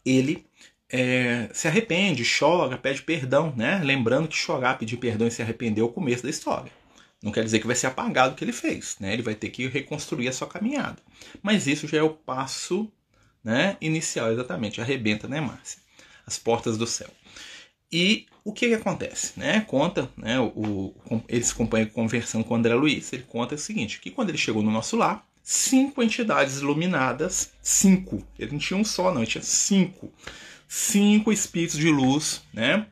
Ele 0.04 0.44
é, 0.92 1.48
se 1.54 1.66
arrepende, 1.66 2.22
chora, 2.22 2.76
pede 2.76 3.02
perdão, 3.02 3.52
né? 3.56 3.80
Lembrando 3.82 4.28
que 4.28 4.36
chorar, 4.36 4.78
pedir 4.78 4.98
perdão 4.98 5.26
e 5.26 5.30
se 5.30 5.40
arrepender 5.40 5.80
é 5.80 5.84
o 5.84 5.88
começo 5.88 6.22
da 6.22 6.28
história. 6.30 6.70
Não 7.22 7.32
quer 7.32 7.44
dizer 7.44 7.60
que 7.60 7.66
vai 7.66 7.76
ser 7.76 7.86
apagado 7.86 8.34
o 8.34 8.36
que 8.36 8.44
ele 8.44 8.52
fez, 8.52 8.96
né? 9.00 9.14
Ele 9.14 9.22
vai 9.22 9.34
ter 9.34 9.48
que 9.48 9.66
reconstruir 9.68 10.28
a 10.28 10.32
sua 10.32 10.46
caminhada. 10.46 10.98
Mas 11.42 11.66
isso 11.66 11.88
já 11.88 11.98
é 11.98 12.02
o 12.02 12.10
passo 12.10 12.92
né, 13.42 13.76
inicial, 13.80 14.30
exatamente. 14.30 14.80
Arrebenta, 14.80 15.26
né, 15.26 15.40
Márcia? 15.40 15.80
As 16.26 16.38
portas 16.38 16.76
do 16.76 16.86
céu. 16.86 17.08
E 17.90 18.26
o 18.44 18.52
que, 18.52 18.68
que 18.68 18.74
acontece? 18.74 19.38
Né? 19.38 19.60
Conta, 19.60 20.10
né, 20.16 20.38
o, 20.40 20.94
o, 21.10 21.22
esse 21.28 21.54
companheiro 21.54 21.92
conversando 21.92 22.44
com 22.44 22.54
o 22.54 22.56
André 22.56 22.74
Luiz, 22.74 23.12
ele 23.12 23.22
conta 23.22 23.54
o 23.54 23.58
seguinte, 23.58 24.00
que 24.00 24.10
quando 24.10 24.30
ele 24.30 24.38
chegou 24.38 24.62
no 24.62 24.70
nosso 24.70 24.96
lar, 24.96 25.26
cinco 25.42 26.02
entidades 26.02 26.58
iluminadas, 26.58 27.52
cinco, 27.62 28.26
ele 28.38 28.52
não 28.52 28.58
tinha 28.58 28.78
um 28.78 28.84
só 28.84 29.12
não, 29.12 29.22
ele 29.22 29.30
tinha 29.30 29.42
cinco, 29.42 30.12
cinco 30.74 31.30
espíritos 31.30 31.76
de 31.76 31.90
luz, 31.90 32.42
né? 32.50 32.86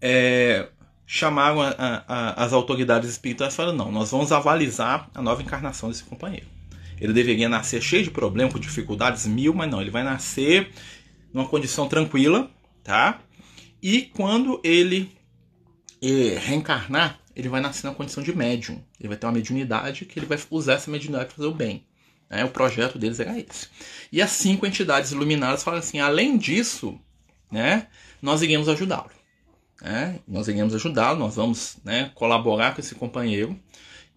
É, 0.00 0.70
chamaram 1.06 1.60
a, 1.60 1.68
a, 2.08 2.44
as 2.44 2.54
autoridades 2.54 3.10
espirituais 3.10 3.52
e 3.52 3.56
falaram: 3.56 3.76
não, 3.76 3.92
nós 3.92 4.10
vamos 4.10 4.32
avalizar 4.32 5.10
a 5.14 5.20
nova 5.20 5.42
encarnação 5.42 5.90
desse 5.90 6.02
companheiro. 6.02 6.46
Ele 6.98 7.12
deveria 7.12 7.46
nascer 7.46 7.82
cheio 7.82 8.04
de 8.04 8.10
problemas, 8.10 8.54
com 8.54 8.58
dificuldades 8.58 9.26
mil, 9.26 9.52
mas 9.52 9.70
não, 9.70 9.82
ele 9.82 9.90
vai 9.90 10.02
nascer 10.02 10.70
numa 11.30 11.46
condição 11.46 11.86
tranquila, 11.88 12.50
tá? 12.82 13.20
E 13.82 14.10
quando 14.16 14.58
ele 14.64 15.12
eh, 16.00 16.38
reencarnar, 16.38 17.20
ele 17.36 17.50
vai 17.50 17.60
nascer 17.60 17.86
na 17.86 17.92
condição 17.92 18.22
de 18.22 18.34
médium. 18.34 18.82
Ele 18.98 19.08
vai 19.10 19.18
ter 19.18 19.26
uma 19.26 19.32
mediunidade 19.32 20.06
que 20.06 20.18
ele 20.18 20.26
vai 20.26 20.38
usar 20.50 20.74
essa 20.74 20.90
mediunidade 20.90 21.26
para 21.26 21.36
fazer 21.36 21.48
o 21.48 21.54
bem. 21.54 21.84
Né? 22.34 22.44
O 22.44 22.50
projeto 22.50 22.98
deles 22.98 23.20
era 23.20 23.38
esse. 23.38 23.68
E 24.10 24.20
as 24.20 24.32
cinco 24.32 24.66
entidades 24.66 25.12
iluminadas 25.12 25.62
falam 25.62 25.78
assim: 25.78 26.00
além 26.00 26.36
disso, 26.36 26.98
né, 27.50 27.86
nós 28.20 28.42
iremos 28.42 28.68
ajudá-lo. 28.68 29.10
Né? 29.80 30.18
Nós 30.26 30.48
iremos 30.48 30.74
ajudá-lo, 30.74 31.18
nós 31.18 31.36
vamos 31.36 31.76
né, 31.84 32.10
colaborar 32.14 32.74
com 32.74 32.80
esse 32.80 32.96
companheiro 32.96 33.56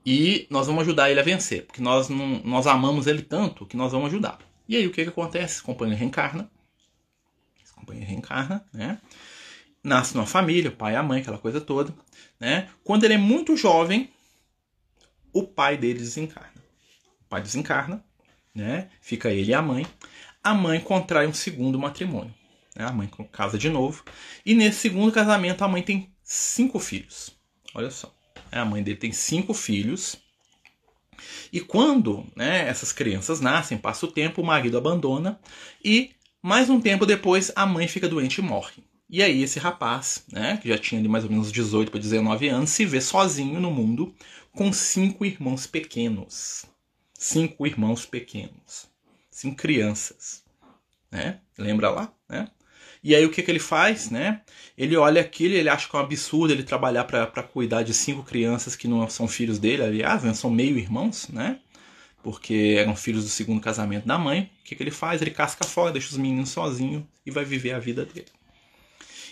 e 0.04 0.48
nós 0.50 0.66
vamos 0.66 0.82
ajudar 0.82 1.12
ele 1.12 1.20
a 1.20 1.24
vencer, 1.24 1.66
porque 1.66 1.82
nós, 1.82 2.10
não, 2.10 2.42
nós 2.44 2.66
amamos 2.66 3.06
ele 3.06 3.22
tanto 3.22 3.66
que 3.66 3.78
nós 3.78 3.92
vamos 3.92 4.08
ajudá-lo. 4.08 4.40
E 4.68 4.76
aí 4.76 4.88
o 4.88 4.92
que, 4.92 5.04
que 5.04 5.10
acontece? 5.10 5.56
Esse 5.56 5.64
companheiro 5.64 6.00
reencarna, 6.00 6.50
esse 7.64 7.74
companheiro 7.74 8.10
reencarna, 8.10 8.66
né? 8.74 8.98
nasce 9.84 10.16
numa 10.16 10.26
família, 10.26 10.72
o 10.72 10.76
pai 10.76 10.94
e 10.94 10.96
a 10.96 11.04
mãe, 11.04 11.22
aquela 11.22 11.38
coisa 11.38 11.62
toda. 11.62 11.94
Né? 12.40 12.68
Quando 12.84 13.04
ele 13.04 13.14
é 13.14 13.18
muito 13.18 13.56
jovem, 13.56 14.10
o 15.32 15.44
pai 15.44 15.78
dele 15.78 16.00
desencarna. 16.00 16.64
O 17.22 17.30
pai 17.30 17.42
desencarna, 17.42 18.04
né? 18.58 18.90
Fica 19.00 19.30
ele 19.30 19.52
e 19.52 19.54
a 19.54 19.62
mãe. 19.62 19.86
A 20.44 20.54
mãe 20.54 20.80
contrai 20.80 21.28
um 21.28 21.34
segundo 21.34 21.78
matrimônio. 21.78 22.34
Né? 22.76 22.86
A 22.86 22.92
mãe 22.92 23.10
casa 23.32 23.58
de 23.58 23.70
novo. 23.70 24.04
E 24.46 24.56
nesse 24.56 24.80
segundo 24.80 25.12
casamento, 25.12 25.64
a 25.64 25.68
mãe 25.68 25.82
tem 25.82 26.12
cinco 26.24 26.80
filhos. 26.80 27.32
Olha 27.74 27.92
só. 27.92 28.14
A 28.52 28.66
mãe 28.66 28.82
dele 28.82 28.98
tem 28.98 29.12
cinco 29.12 29.54
filhos. 29.54 30.18
E 31.54 31.62
quando 31.62 32.26
né, 32.36 32.68
essas 32.68 32.92
crianças 32.92 33.40
nascem, 33.40 33.78
passa 33.78 34.06
o 34.06 34.12
tempo, 34.12 34.42
o 34.42 34.46
marido 34.46 34.78
abandona. 34.78 35.40
E 35.84 36.12
mais 36.42 36.70
um 36.70 36.82
tempo 36.82 37.06
depois, 37.06 37.52
a 37.56 37.66
mãe 37.66 37.88
fica 37.88 38.10
doente 38.10 38.40
e 38.40 38.42
morre. 38.42 38.84
E 39.10 39.22
aí 39.24 39.42
esse 39.42 39.60
rapaz, 39.60 40.26
né, 40.32 40.58
que 40.58 40.68
já 40.68 40.78
tinha 40.78 41.00
ali 41.00 41.08
mais 41.08 41.24
ou 41.24 41.30
menos 41.30 41.52
18 41.52 41.92
para 41.92 42.00
19 42.00 42.48
anos, 42.50 42.72
se 42.72 42.86
vê 42.86 43.00
sozinho 43.00 43.60
no 43.60 43.72
mundo 43.72 44.14
com 44.52 44.74
cinco 44.74 45.26
irmãos 45.26 45.66
pequenos 45.66 46.66
cinco 47.18 47.66
irmãos 47.66 48.06
pequenos, 48.06 48.88
cinco 49.32 49.58
crianças, 49.58 50.44
né? 51.12 51.40
Lembra 51.58 51.90
lá, 51.90 52.14
né? 52.30 52.48
E 53.04 53.16
aí 53.16 53.26
o 53.26 53.32
que, 53.32 53.42
que 53.42 53.50
ele 53.50 53.60
faz, 53.60 54.10
né? 54.10 54.42
Ele 54.78 54.96
olha 54.96 55.22
aquilo, 55.22 55.56
ele 55.56 55.70
acha 55.70 55.90
que 55.90 55.96
é 55.96 56.00
um 56.00 56.02
absurdo 56.04 56.54
ele 56.54 56.64
trabalhar 56.64 57.06
para 57.06 57.44
cuidar 57.44 57.84
de 57.84 57.94
cinco 57.94 58.24
crianças 58.24 58.76
que 58.76 58.88
não 58.88 59.10
são 59.10 59.28
filhos 59.28 59.58
dele, 59.60 59.84
aliás, 59.84 60.24
né? 60.24 60.34
são 60.34 60.50
meio 60.50 60.78
irmãos, 60.78 61.28
né? 61.30 61.60
Porque 62.24 62.76
eram 62.78 62.96
filhos 62.96 63.24
do 63.24 63.30
segundo 63.30 63.62
casamento 63.62 64.06
da 64.06 64.18
mãe. 64.18 64.52
O 64.62 64.64
que, 64.66 64.76
que 64.76 64.84
ele 64.84 64.92
faz? 64.92 65.22
Ele 65.22 65.32
casca 65.32 65.66
fora, 65.66 65.94
deixa 65.94 66.10
os 66.10 66.18
meninos 66.18 66.50
sozinhos 66.50 67.04
e 67.26 67.32
vai 67.32 67.46
viver 67.46 67.72
a 67.72 67.80
vida 67.80 68.06
dele. 68.06 68.28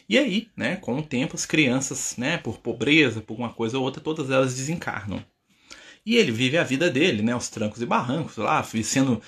E 0.07 0.17
aí, 0.17 0.47
né, 0.55 0.75
com 0.77 0.97
o 0.97 1.03
tempo, 1.03 1.35
as 1.35 1.45
crianças, 1.45 2.15
né, 2.15 2.37
por 2.37 2.59
pobreza, 2.59 3.21
por 3.21 3.37
uma 3.37 3.51
coisa 3.51 3.77
ou 3.77 3.83
outra, 3.83 4.01
todas 4.01 4.29
elas 4.29 4.55
desencarnam. 4.55 5.23
E 6.05 6.15
ele 6.17 6.31
vive 6.31 6.57
a 6.57 6.63
vida 6.63 6.89
dele, 6.89 7.23
né, 7.23 7.35
os 7.35 7.49
trancos 7.49 7.81
e 7.81 7.85
barrancos 7.85 8.37
lá, 8.37 8.63
sendo, 8.83 9.21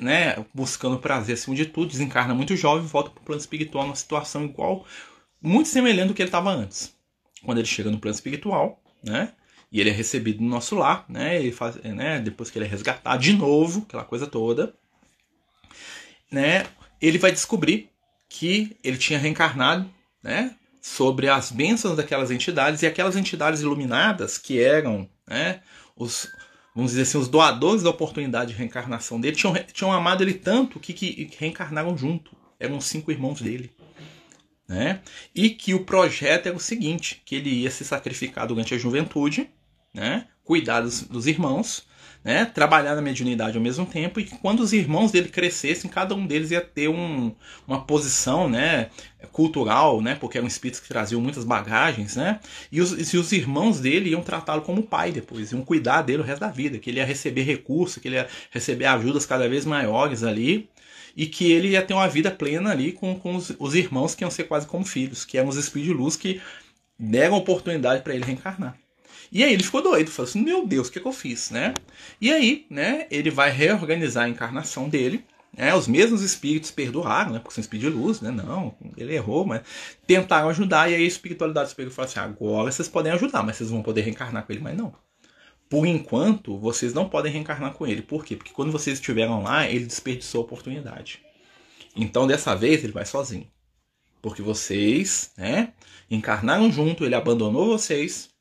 né, 0.00 0.44
buscando 0.52 0.98
prazer 0.98 1.34
acima 1.34 1.54
de 1.54 1.66
tudo, 1.66 1.92
desencarna 1.92 2.34
muito 2.34 2.56
jovem, 2.56 2.86
volta 2.86 3.10
para 3.10 3.20
o 3.20 3.24
plano 3.24 3.40
espiritual 3.40 3.84
numa 3.84 3.94
situação 3.94 4.44
igual, 4.44 4.84
muito 5.40 5.68
semelhante 5.68 6.08
ao 6.08 6.14
que 6.14 6.22
ele 6.22 6.28
estava 6.28 6.50
antes. 6.50 6.92
Quando 7.44 7.58
ele 7.58 7.68
chega 7.68 7.90
no 7.90 8.00
plano 8.00 8.14
espiritual, 8.14 8.82
né, 9.02 9.32
e 9.70 9.80
ele 9.80 9.90
é 9.90 9.92
recebido 9.92 10.42
no 10.42 10.48
nosso 10.48 10.74
lar, 10.74 11.04
né, 11.08 11.38
ele 11.38 11.52
faz, 11.52 11.76
né, 11.76 12.18
depois 12.20 12.50
que 12.50 12.58
ele 12.58 12.64
é 12.64 12.68
resgatado 12.68 13.22
de 13.22 13.32
novo, 13.32 13.84
aquela 13.86 14.04
coisa 14.04 14.26
toda, 14.26 14.74
né, 16.32 16.66
ele 17.00 17.18
vai 17.18 17.30
descobrir 17.30 17.90
que 18.28 18.76
ele 18.82 18.96
tinha 18.96 19.18
reencarnado, 19.18 19.88
né? 20.22 20.56
Sobre 20.80 21.28
as 21.28 21.52
bênçãos 21.52 21.96
daquelas 21.96 22.30
entidades 22.30 22.82
e 22.82 22.86
aquelas 22.86 23.16
entidades 23.16 23.60
iluminadas 23.60 24.38
que 24.38 24.60
eram, 24.60 25.08
né? 25.26 25.60
Os, 25.96 26.28
vamos 26.74 26.92
dizer 26.92 27.02
assim, 27.02 27.18
os 27.18 27.28
doadores 27.28 27.82
da 27.82 27.90
oportunidade 27.90 28.52
de 28.52 28.58
reencarnação 28.58 29.20
dele 29.20 29.36
tinham, 29.36 29.54
tinham 29.72 29.92
amado 29.92 30.22
ele 30.22 30.34
tanto 30.34 30.80
que, 30.80 30.92
que 30.92 31.30
reencarnaram 31.38 31.96
junto. 31.96 32.36
Eram 32.58 32.80
cinco 32.80 33.10
irmãos 33.10 33.40
dele. 33.40 33.72
Né? 34.66 35.02
E 35.34 35.50
que 35.50 35.74
o 35.74 35.84
projeto 35.84 36.46
era 36.46 36.56
o 36.56 36.60
seguinte: 36.60 37.22
que 37.24 37.36
ele 37.36 37.50
ia 37.50 37.70
se 37.70 37.84
sacrificar 37.84 38.46
durante 38.46 38.74
a 38.74 38.78
juventude, 38.78 39.50
né? 39.92 40.26
Cuidar 40.44 40.80
dos, 40.80 41.02
dos 41.02 41.26
irmãos, 41.26 41.86
né, 42.24 42.46
trabalhar 42.46 42.94
na 42.94 43.02
mediunidade 43.02 43.56
ao 43.56 43.62
mesmo 43.62 43.84
tempo 43.84 44.18
e 44.18 44.24
que 44.24 44.36
quando 44.38 44.60
os 44.60 44.72
irmãos 44.72 45.12
dele 45.12 45.28
crescessem, 45.28 45.90
cada 45.90 46.14
um 46.14 46.26
deles 46.26 46.50
ia 46.50 46.60
ter 46.62 46.88
um, 46.88 47.34
uma 47.68 47.82
posição 47.82 48.48
né, 48.48 48.88
cultural, 49.30 50.00
né, 50.00 50.14
porque 50.14 50.38
eram 50.38 50.46
espíritos 50.46 50.80
que 50.80 50.88
traziam 50.88 51.20
muitas 51.20 51.44
bagagens, 51.44 52.16
né, 52.16 52.40
e 52.72 52.80
os, 52.80 53.12
e 53.12 53.16
os 53.18 53.30
irmãos 53.30 53.78
dele 53.78 54.10
iam 54.10 54.22
tratá-lo 54.22 54.62
como 54.62 54.82
pai 54.82 55.12
depois, 55.12 55.52
iam 55.52 55.62
cuidar 55.62 56.00
dele 56.00 56.22
o 56.22 56.24
resto 56.24 56.40
da 56.40 56.50
vida, 56.50 56.78
que 56.78 56.88
ele 56.88 56.98
ia 56.98 57.04
receber 57.04 57.42
recursos, 57.42 58.00
que 58.00 58.08
ele 58.08 58.16
ia 58.16 58.28
receber 58.50 58.86
ajudas 58.86 59.26
cada 59.26 59.46
vez 59.46 59.66
maiores 59.66 60.22
ali, 60.22 60.68
e 61.16 61.26
que 61.26 61.52
ele 61.52 61.68
ia 61.68 61.82
ter 61.82 61.94
uma 61.94 62.08
vida 62.08 62.30
plena 62.30 62.70
ali 62.70 62.90
com, 62.90 63.18
com 63.18 63.36
os, 63.36 63.52
os 63.58 63.74
irmãos 63.74 64.14
que 64.14 64.24
iam 64.24 64.30
ser 64.30 64.44
quase 64.44 64.66
como 64.66 64.84
filhos, 64.84 65.24
que 65.24 65.38
eram 65.38 65.48
os 65.48 65.56
espíritos 65.56 65.94
de 65.94 66.02
luz 66.02 66.16
que 66.16 66.40
deram 66.98 67.36
oportunidade 67.36 68.02
para 68.02 68.14
ele 68.14 68.24
reencarnar. 68.24 68.76
E 69.34 69.42
aí 69.42 69.52
ele 69.52 69.64
ficou 69.64 69.82
doido, 69.82 70.12
falou 70.12 70.28
assim: 70.28 70.40
meu 70.40 70.64
Deus, 70.64 70.86
o 70.86 70.92
que, 70.92 71.00
que 71.00 71.06
eu 71.06 71.12
fiz, 71.12 71.50
né? 71.50 71.74
E 72.20 72.32
aí, 72.32 72.66
né, 72.70 73.08
ele 73.10 73.30
vai 73.30 73.50
reorganizar 73.50 74.24
a 74.24 74.28
encarnação 74.28 74.88
dele. 74.88 75.24
Né, 75.56 75.72
os 75.72 75.86
mesmos 75.86 76.22
espíritos 76.22 76.72
perdoaram, 76.72 77.32
né? 77.32 77.38
Porque 77.38 77.54
são 77.54 77.60
espíritos 77.60 77.92
de 77.92 77.98
luz, 77.98 78.20
né? 78.20 78.30
Não, 78.30 78.76
ele 78.96 79.14
errou, 79.14 79.44
mas 79.44 79.62
tentaram 80.06 80.48
ajudar. 80.48 80.90
E 80.90 80.94
aí 80.94 81.02
a 81.02 81.06
espiritualidade 81.06 81.70
superior 81.70 81.92
falou 81.92 82.08
assim: 82.08 82.20
agora 82.20 82.70
vocês 82.70 82.88
podem 82.88 83.12
ajudar, 83.12 83.42
mas 83.42 83.56
vocês 83.56 83.70
vão 83.70 83.82
poder 83.82 84.02
reencarnar 84.02 84.46
com 84.46 84.52
ele, 84.52 84.62
mas 84.62 84.76
não. 84.76 84.94
Por 85.68 85.86
enquanto, 85.86 86.56
vocês 86.58 86.94
não 86.94 87.08
podem 87.08 87.32
reencarnar 87.32 87.72
com 87.72 87.86
ele. 87.86 88.02
Por 88.02 88.24
quê? 88.24 88.36
Porque 88.36 88.52
quando 88.52 88.70
vocês 88.70 88.98
estiveram 88.98 89.42
lá, 89.42 89.68
ele 89.68 89.86
desperdiçou 89.86 90.42
a 90.42 90.44
oportunidade. 90.44 91.20
Então, 91.96 92.26
dessa 92.26 92.54
vez, 92.54 92.84
ele 92.84 92.92
vai 92.92 93.04
sozinho. 93.04 93.48
Porque 94.22 94.42
vocês, 94.42 95.32
né, 95.36 95.72
encarnaram 96.10 96.70
junto, 96.70 97.04
ele 97.04 97.14
abandonou 97.14 97.66
vocês, 97.66 98.33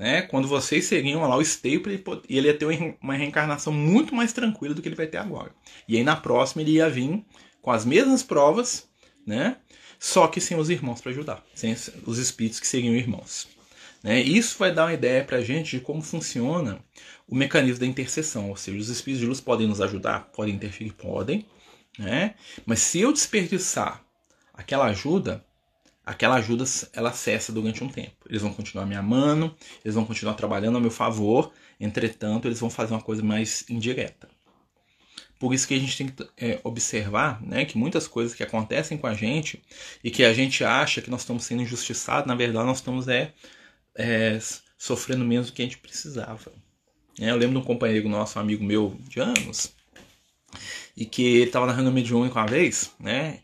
né? 0.00 0.22
Quando 0.22 0.48
vocês 0.48 0.86
seriam 0.86 1.28
lá 1.28 1.36
o 1.36 1.42
esteio 1.42 1.82
e 2.26 2.38
ele 2.38 2.46
ia 2.46 2.56
ter 2.56 2.96
uma 3.02 3.12
reencarnação 3.12 3.70
muito 3.70 4.14
mais 4.14 4.32
tranquila 4.32 4.74
do 4.74 4.80
que 4.80 4.88
ele 4.88 4.96
vai 4.96 5.06
ter 5.06 5.18
agora. 5.18 5.54
E 5.86 5.94
aí 5.98 6.02
na 6.02 6.16
próxima 6.16 6.62
ele 6.62 6.72
ia 6.72 6.88
vir 6.88 7.22
com 7.60 7.70
as 7.70 7.84
mesmas 7.84 8.22
provas, 8.22 8.88
né? 9.26 9.58
Só 9.98 10.26
que 10.26 10.40
sem 10.40 10.56
os 10.56 10.70
irmãos 10.70 11.02
para 11.02 11.12
ajudar, 11.12 11.44
sem 11.54 11.76
os 12.06 12.16
espíritos 12.16 12.58
que 12.58 12.66
seriam 12.66 12.94
irmãos. 12.94 13.46
Né? 14.02 14.22
Isso 14.22 14.56
vai 14.58 14.72
dar 14.72 14.86
uma 14.86 14.94
ideia 14.94 15.22
para 15.22 15.36
a 15.36 15.42
gente 15.42 15.76
de 15.76 15.84
como 15.84 16.00
funciona 16.00 16.82
o 17.28 17.34
mecanismo 17.34 17.80
da 17.80 17.86
intercessão, 17.86 18.48
ou 18.48 18.56
seja, 18.56 18.78
os 18.78 18.88
espíritos 18.88 19.20
de 19.20 19.26
luz 19.26 19.38
podem 19.38 19.66
nos 19.66 19.82
ajudar, 19.82 20.30
podem 20.32 20.54
interferir, 20.54 20.92
podem, 20.92 21.44
né? 21.98 22.34
Mas 22.64 22.78
se 22.78 23.00
eu 23.00 23.12
desperdiçar 23.12 24.02
aquela 24.54 24.86
ajuda, 24.86 25.44
aquela 26.10 26.34
ajuda 26.34 26.64
ela 26.92 27.12
cessa 27.12 27.52
durante 27.52 27.84
um 27.84 27.88
tempo. 27.88 28.16
Eles 28.28 28.42
vão 28.42 28.52
continuar 28.52 28.84
me 28.84 28.96
amando, 28.96 29.54
eles 29.84 29.94
vão 29.94 30.04
continuar 30.04 30.34
trabalhando 30.34 30.76
a 30.76 30.80
meu 30.80 30.90
favor, 30.90 31.52
entretanto, 31.78 32.48
eles 32.48 32.58
vão 32.58 32.68
fazer 32.68 32.92
uma 32.92 33.00
coisa 33.00 33.22
mais 33.22 33.64
indireta. 33.70 34.28
Por 35.38 35.54
isso 35.54 35.68
que 35.68 35.74
a 35.74 35.78
gente 35.78 35.96
tem 35.96 36.08
que 36.08 36.28
é, 36.36 36.60
observar 36.64 37.40
né, 37.40 37.64
que 37.64 37.78
muitas 37.78 38.08
coisas 38.08 38.34
que 38.34 38.42
acontecem 38.42 38.98
com 38.98 39.06
a 39.06 39.14
gente 39.14 39.62
e 40.02 40.10
que 40.10 40.24
a 40.24 40.34
gente 40.34 40.64
acha 40.64 41.00
que 41.00 41.08
nós 41.08 41.20
estamos 41.20 41.44
sendo 41.44 41.62
injustiçados, 41.62 42.26
na 42.26 42.34
verdade 42.34 42.66
nós 42.66 42.78
estamos 42.78 43.06
é, 43.06 43.32
é 43.94 44.38
sofrendo 44.76 45.24
menos 45.24 45.46
do 45.46 45.52
que 45.52 45.62
a 45.62 45.64
gente 45.64 45.78
precisava. 45.78 46.52
É, 47.20 47.30
eu 47.30 47.36
lembro 47.36 47.52
de 47.52 47.62
um 47.62 47.66
companheiro 47.66 48.08
nosso, 48.08 48.36
um 48.36 48.42
amigo 48.42 48.64
meu 48.64 48.96
de 49.08 49.20
anos, 49.20 49.72
e 50.96 51.06
que 51.06 51.22
ele 51.22 51.44
estava 51.44 51.66
na 51.66 51.72
reunião 51.72 51.94
mediúnica 51.94 52.38
uma 52.38 52.46
vez, 52.46 52.90
né? 52.98 53.40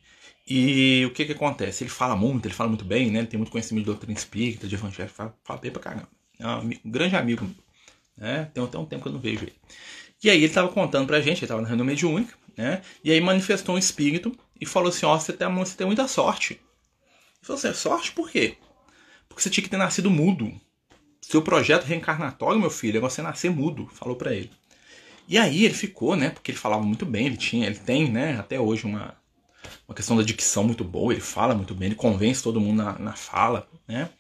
E 0.47 1.05
o 1.07 1.11
que 1.11 1.25
que 1.25 1.33
acontece? 1.33 1.83
Ele 1.85 1.91
fala 1.91 2.15
muito, 2.15 2.47
ele 2.47 2.55
fala 2.55 2.69
muito 2.69 2.85
bem, 2.85 3.11
né? 3.11 3.21
Ele 3.21 3.27
tem 3.27 3.39
muito 3.39 3.51
conhecimento 3.51 3.85
de 3.85 3.91
doutrina 3.91 4.17
espírita, 4.17 4.69
de 4.69 4.75
evangelho, 4.75 5.11
fala, 5.11 5.37
fala 5.43 5.61
bem 5.61 5.71
pra 5.73 5.83
caramba. 5.83 6.09
É 6.39 6.47
um, 6.47 6.51
amigo, 6.51 6.81
um 6.85 6.91
grande 6.91 7.17
amigo 7.17 7.51
né? 8.17 8.51
Tem 8.53 8.65
até 8.65 8.79
um 8.79 8.87
tempo 8.87 9.03
que 9.03 9.09
eu 9.09 9.13
não 9.13 9.21
vejo 9.21 9.45
ele. 9.45 9.55
E 10.23 10.31
aí 10.31 10.39
ele 10.39 10.47
estava 10.47 10.69
contando 10.69 11.07
pra 11.07 11.21
gente, 11.21 11.39
ele 11.39 11.45
estava 11.45 11.61
na 11.61 11.69
reunião 11.69 11.87
mediúnica, 11.87 12.35
né? 12.57 12.81
E 13.05 13.13
aí 13.13 13.21
manifestou 13.21 13.75
um 13.75 13.79
espírito 13.79 14.37
e 14.61 14.65
falou 14.65 14.89
assim, 14.89 15.05
ó, 15.05 15.15
oh, 15.15 15.21
você, 15.21 15.33
tem, 15.33 15.53
você 15.55 15.77
tem 15.77 15.87
muita 15.87 16.09
sorte. 16.09 16.55
Ele 16.55 16.61
falou 17.43 17.59
assim, 17.59 17.75
sorte 17.75 18.13
por 18.13 18.31
quê? 18.31 18.57
Porque 19.29 19.43
você 19.43 19.51
tinha 19.51 19.63
que 19.63 19.71
ter 19.71 19.77
nascido 19.77 20.11
mudo. 20.11 20.53
Seu 21.21 21.43
projeto 21.43 21.85
reencarnatório, 21.85 22.61
meu 22.61 22.71
filho, 22.71 22.97
é 22.97 23.01
você 23.01 23.21
nascer 23.21 23.51
mudo, 23.51 23.89
falou 23.93 24.17
para 24.17 24.33
ele. 24.33 24.51
E 25.29 25.37
aí 25.37 25.65
ele 25.65 25.75
ficou, 25.75 26.17
né? 26.17 26.31
Porque 26.31 26.53
ele 26.53 26.59
falava 26.59 26.83
muito 26.83 27.05
bem, 27.05 27.27
ele 27.27 27.37
tinha, 27.37 27.67
ele 27.67 27.79
tem, 27.79 28.11
né? 28.11 28.39
Até 28.39 28.59
hoje 28.59 28.85
uma 28.87 29.15
uma 29.87 29.95
questão 29.95 30.17
da 30.17 30.23
dicção 30.23 30.65
muito 30.65 30.85
boa, 30.85 31.13
ele 31.13 31.21
fala 31.21 31.55
muito 31.55 31.75
bem, 31.75 31.87
ele 31.87 31.95
convence 31.95 32.43
todo 32.43 32.61
mundo 32.61 32.83
na, 32.83 32.99
na 32.99 33.13
fala, 33.13 33.69
né? 33.87 34.11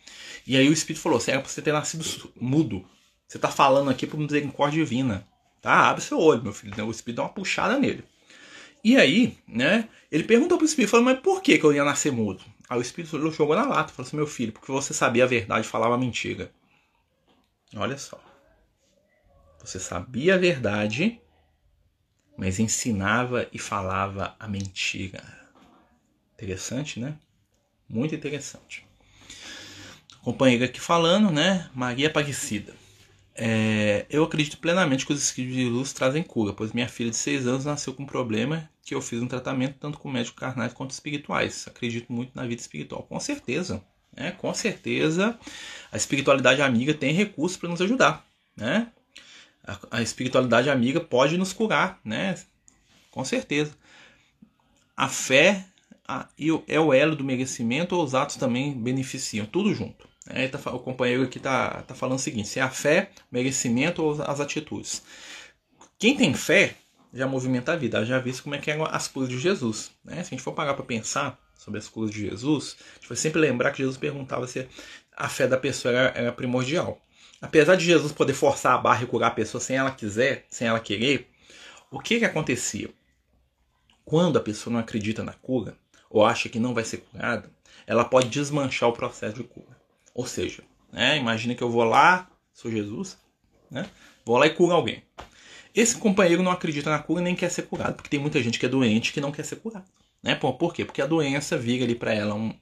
E 0.46 0.56
aí 0.56 0.68
o 0.68 0.72
Espírito 0.72 1.02
falou, 1.02 1.18
você 1.18 1.32
pra 1.32 1.42
você 1.42 1.60
ter 1.60 1.72
nascido 1.72 2.04
mudo. 2.40 2.84
Você 3.26 3.38
tá 3.38 3.48
falando 3.48 3.90
aqui 3.90 4.06
por 4.06 4.18
misericórdia 4.18 4.82
divina. 4.82 5.26
Tá? 5.60 5.88
Abre 5.90 6.00
seu 6.00 6.20
olho, 6.20 6.42
meu 6.42 6.52
filho. 6.52 6.86
O 6.86 6.90
Espírito 6.90 7.16
dá 7.16 7.22
uma 7.24 7.32
puxada 7.32 7.76
nele. 7.76 8.04
E 8.84 8.96
aí, 8.96 9.36
né? 9.48 9.88
Ele 10.12 10.22
perguntou 10.22 10.56
pro 10.56 10.64
Espírito, 10.64 10.90
falou, 10.90 11.06
mas 11.06 11.18
por 11.18 11.42
que, 11.42 11.58
que 11.58 11.64
eu 11.64 11.72
ia 11.72 11.82
nascer 11.82 12.12
mudo? 12.12 12.40
Aí 12.68 12.78
o 12.78 12.82
Espírito 12.82 13.18
jogou 13.32 13.56
na 13.56 13.66
lata, 13.66 13.92
falou 13.92 14.06
assim, 14.06 14.16
meu 14.16 14.26
filho, 14.28 14.52
porque 14.52 14.70
você 14.70 14.94
sabia 14.94 15.24
a 15.24 15.26
verdade 15.26 15.66
e 15.66 15.68
falava 15.68 15.98
mentira. 15.98 16.52
Olha 17.74 17.98
só. 17.98 18.20
Você 19.58 19.80
sabia 19.80 20.36
a 20.36 20.38
verdade, 20.38 21.20
mas 22.38 22.60
ensinava 22.60 23.48
e 23.52 23.58
falava 23.58 24.36
a 24.38 24.46
mentira. 24.46 25.35
Interessante, 26.36 27.00
né? 27.00 27.16
Muito 27.88 28.14
interessante. 28.14 28.86
Companheira 30.22 30.66
aqui 30.66 30.80
falando, 30.80 31.30
né? 31.30 31.70
Maria 31.74 32.08
Aparecida. 32.08 32.74
É, 33.34 34.06
eu 34.10 34.24
acredito 34.24 34.58
plenamente 34.58 35.06
que 35.06 35.12
os 35.12 35.22
espíritos 35.22 35.56
de 35.56 35.66
luz 35.66 35.92
trazem 35.92 36.22
cura, 36.22 36.52
pois 36.52 36.72
minha 36.72 36.88
filha 36.88 37.10
de 37.10 37.16
6 37.16 37.46
anos 37.46 37.64
nasceu 37.64 37.94
com 37.94 38.02
um 38.02 38.06
problema 38.06 38.68
que 38.82 38.94
eu 38.94 39.00
fiz 39.02 39.20
um 39.20 39.26
tratamento 39.28 39.76
tanto 39.78 39.98
com 39.98 40.10
médicos 40.10 40.38
carnais 40.38 40.72
quanto 40.72 40.90
espirituais. 40.90 41.66
Acredito 41.68 42.12
muito 42.12 42.32
na 42.34 42.46
vida 42.46 42.60
espiritual. 42.60 43.02
Com 43.02 43.18
certeza. 43.18 43.82
Né? 44.14 44.32
Com 44.32 44.52
certeza 44.54 45.38
a 45.92 45.96
espiritualidade 45.96 46.62
amiga 46.62 46.94
tem 46.94 47.12
recursos 47.12 47.56
para 47.56 47.68
nos 47.68 47.80
ajudar. 47.80 48.26
Né? 48.56 48.88
A, 49.64 49.78
a 49.98 50.02
espiritualidade 50.02 50.70
amiga 50.70 51.00
pode 51.00 51.36
nos 51.36 51.52
curar. 51.52 52.00
Né? 52.04 52.36
Com 53.10 53.24
certeza. 53.24 53.76
A 54.96 55.08
fé 55.08 55.66
e 56.38 56.48
é 56.68 56.78
o 56.78 56.92
elo 56.92 57.16
do 57.16 57.24
merecimento 57.24 57.96
ou 57.96 58.04
os 58.04 58.14
atos 58.14 58.36
também 58.36 58.72
beneficiam, 58.72 59.46
tudo 59.46 59.74
junto. 59.74 60.08
É, 60.28 60.48
tá, 60.48 60.58
o 60.72 60.78
companheiro 60.80 61.22
aqui 61.22 61.38
está 61.38 61.82
tá 61.82 61.94
falando 61.94 62.18
o 62.18 62.22
seguinte: 62.22 62.48
se 62.48 62.58
é 62.58 62.62
a 62.62 62.70
fé, 62.70 63.10
merecimento 63.30 64.02
ou 64.02 64.22
as 64.22 64.40
atitudes. 64.40 65.02
Quem 65.98 66.16
tem 66.16 66.34
fé 66.34 66.74
já 67.12 67.26
movimenta 67.26 67.72
a 67.72 67.76
vida, 67.76 68.04
já 68.04 68.18
visto 68.18 68.42
como 68.42 68.54
é 68.54 68.58
que 68.58 68.70
eram 68.70 68.84
as 68.84 69.08
curas 69.08 69.28
de 69.28 69.38
Jesus. 69.38 69.92
Né? 70.04 70.16
Se 70.16 70.20
a 70.20 70.36
gente 70.36 70.42
for 70.42 70.52
parar 70.52 70.74
para 70.74 70.84
pensar 70.84 71.40
sobre 71.56 71.78
as 71.78 71.88
curas 71.88 72.10
de 72.10 72.28
Jesus, 72.28 72.76
a 72.80 72.94
gente 72.96 73.08
vai 73.08 73.16
sempre 73.16 73.40
lembrar 73.40 73.70
que 73.70 73.78
Jesus 73.78 73.96
perguntava 73.96 74.46
se 74.46 74.68
a 75.16 75.28
fé 75.28 75.46
da 75.46 75.56
pessoa 75.56 75.94
era, 75.94 76.18
era 76.18 76.32
primordial. 76.32 77.00
Apesar 77.40 77.76
de 77.76 77.84
Jesus 77.84 78.12
poder 78.12 78.34
forçar 78.34 78.74
a 78.74 78.78
barra 78.78 79.04
e 79.04 79.06
curar 79.06 79.28
a 79.28 79.34
pessoa 79.34 79.60
sem 79.60 79.76
ela 79.76 79.90
quiser, 79.90 80.44
sem 80.48 80.68
ela 80.68 80.80
querer, 80.80 81.30
o 81.90 82.00
que, 82.00 82.18
que 82.18 82.24
acontecia? 82.24 82.90
Quando 84.04 84.36
a 84.36 84.40
pessoa 84.42 84.72
não 84.72 84.80
acredita 84.80 85.22
na 85.22 85.32
cura, 85.32 85.76
ou 86.10 86.24
acha 86.24 86.48
que 86.48 86.58
não 86.58 86.74
vai 86.74 86.84
ser 86.84 86.98
curada, 86.98 87.50
ela 87.86 88.04
pode 88.04 88.28
desmanchar 88.28 88.88
o 88.88 88.92
processo 88.92 89.36
de 89.36 89.44
cura. 89.44 89.76
Ou 90.14 90.26
seja, 90.26 90.62
né, 90.92 91.16
imagina 91.16 91.54
que 91.54 91.62
eu 91.62 91.70
vou 91.70 91.84
lá, 91.84 92.28
sou 92.52 92.70
Jesus, 92.70 93.18
né, 93.70 93.88
vou 94.24 94.38
lá 94.38 94.46
e 94.46 94.50
curo 94.50 94.72
alguém. 94.72 95.02
Esse 95.74 95.96
companheiro 95.96 96.42
não 96.42 96.50
acredita 96.50 96.90
na 96.90 96.98
cura 96.98 97.20
nem 97.20 97.34
quer 97.34 97.50
ser 97.50 97.62
curado, 97.62 97.96
porque 97.96 98.08
tem 98.08 98.18
muita 98.18 98.42
gente 98.42 98.58
que 98.58 98.64
é 98.64 98.68
doente 98.68 99.12
que 99.12 99.20
não 99.20 99.30
quer 99.30 99.44
ser 99.44 99.56
curado. 99.56 99.84
Né? 100.22 100.34
Por, 100.34 100.72
quê? 100.72 100.84
Porque 100.84 101.02
a 101.02 101.06
doença 101.06 101.58
vira 101.58 101.84
ali 101.84 101.94
para 101.94 102.14
ela 102.14 102.34
um, 102.34 102.54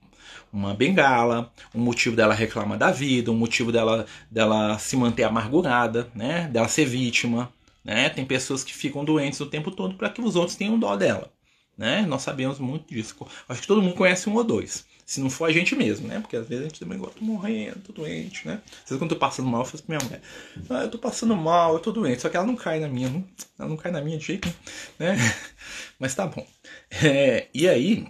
uma 0.52 0.74
bengala, 0.74 1.52
um 1.72 1.80
motivo 1.80 2.16
dela 2.16 2.35
reclamar 2.35 2.76
da 2.76 2.90
vida, 2.90 3.30
um 3.30 3.37
motivo 3.37 3.70
dela, 3.70 4.04
dela 4.28 4.78
se 4.80 4.96
manter 4.96 5.22
amargurada, 5.22 6.11
né? 6.12 6.48
dela 6.48 6.66
ser 6.66 6.87
vítima. 6.87 7.52
Né? 7.85 8.11
Tem 8.11 8.26
pessoas 8.26 8.64
que 8.64 8.74
ficam 8.74 9.04
doentes 9.04 9.40
o 9.40 9.46
tempo 9.46 9.70
todo 9.70 9.94
para 9.94 10.11
que 10.11 10.20
os 10.20 10.35
outros 10.35 10.57
tenham 10.57 10.76
dó 10.76 10.96
dela 10.96 11.30
né? 11.76 12.02
Nós 12.02 12.22
sabemos 12.22 12.58
muito 12.58 12.92
disso. 12.92 13.14
Acho 13.48 13.60
que 13.60 13.66
todo 13.66 13.82
mundo 13.82 13.94
conhece 13.94 14.28
um 14.28 14.34
ou 14.34 14.44
dois. 14.44 14.84
Se 15.06 15.20
não 15.20 15.28
for 15.28 15.46
a 15.46 15.52
gente 15.52 15.76
mesmo, 15.76 16.08
né? 16.08 16.18
Porque 16.20 16.37
às 16.37 16.48
vezes 16.48 16.64
a 16.64 16.68
gente 16.68 16.80
também 16.80 16.98
gosta, 16.98 17.18
tô 17.18 17.24
morrendo, 17.24 17.78
tô 17.80 17.92
doente, 17.92 18.46
né? 18.46 18.62
Às 18.64 18.90
vezes 18.90 18.98
quando 18.98 19.10
eu 19.10 19.16
tô 19.16 19.16
passando 19.16 19.48
mal, 19.48 19.60
eu 19.60 19.66
faço 19.66 19.82
pra 19.82 19.96
minha 19.96 20.06
mulher. 20.06 20.22
Ah, 20.70 20.84
eu 20.84 20.90
tô 20.90 20.98
passando 20.98 21.37
mal, 21.37 21.74
eu 21.74 21.80
tô 21.80 21.92
doente. 21.92 22.22
Só 22.22 22.30
que 22.30 22.37
ela 22.37 22.46
não 22.46 22.56
cai 22.56 22.80
na 22.80 22.88
minha, 22.88 23.10
não, 23.10 23.22
ela 23.58 23.68
não 23.68 23.76
cai 23.76 23.92
na 23.92 24.00
minha 24.00 24.16
de 24.16 24.24
jeito, 24.24 24.52
né? 24.98 25.16
Mas 25.98 26.14
tá 26.14 26.26
bom. 26.26 26.46
É, 26.90 27.48
e 27.52 27.68
aí, 27.68 28.06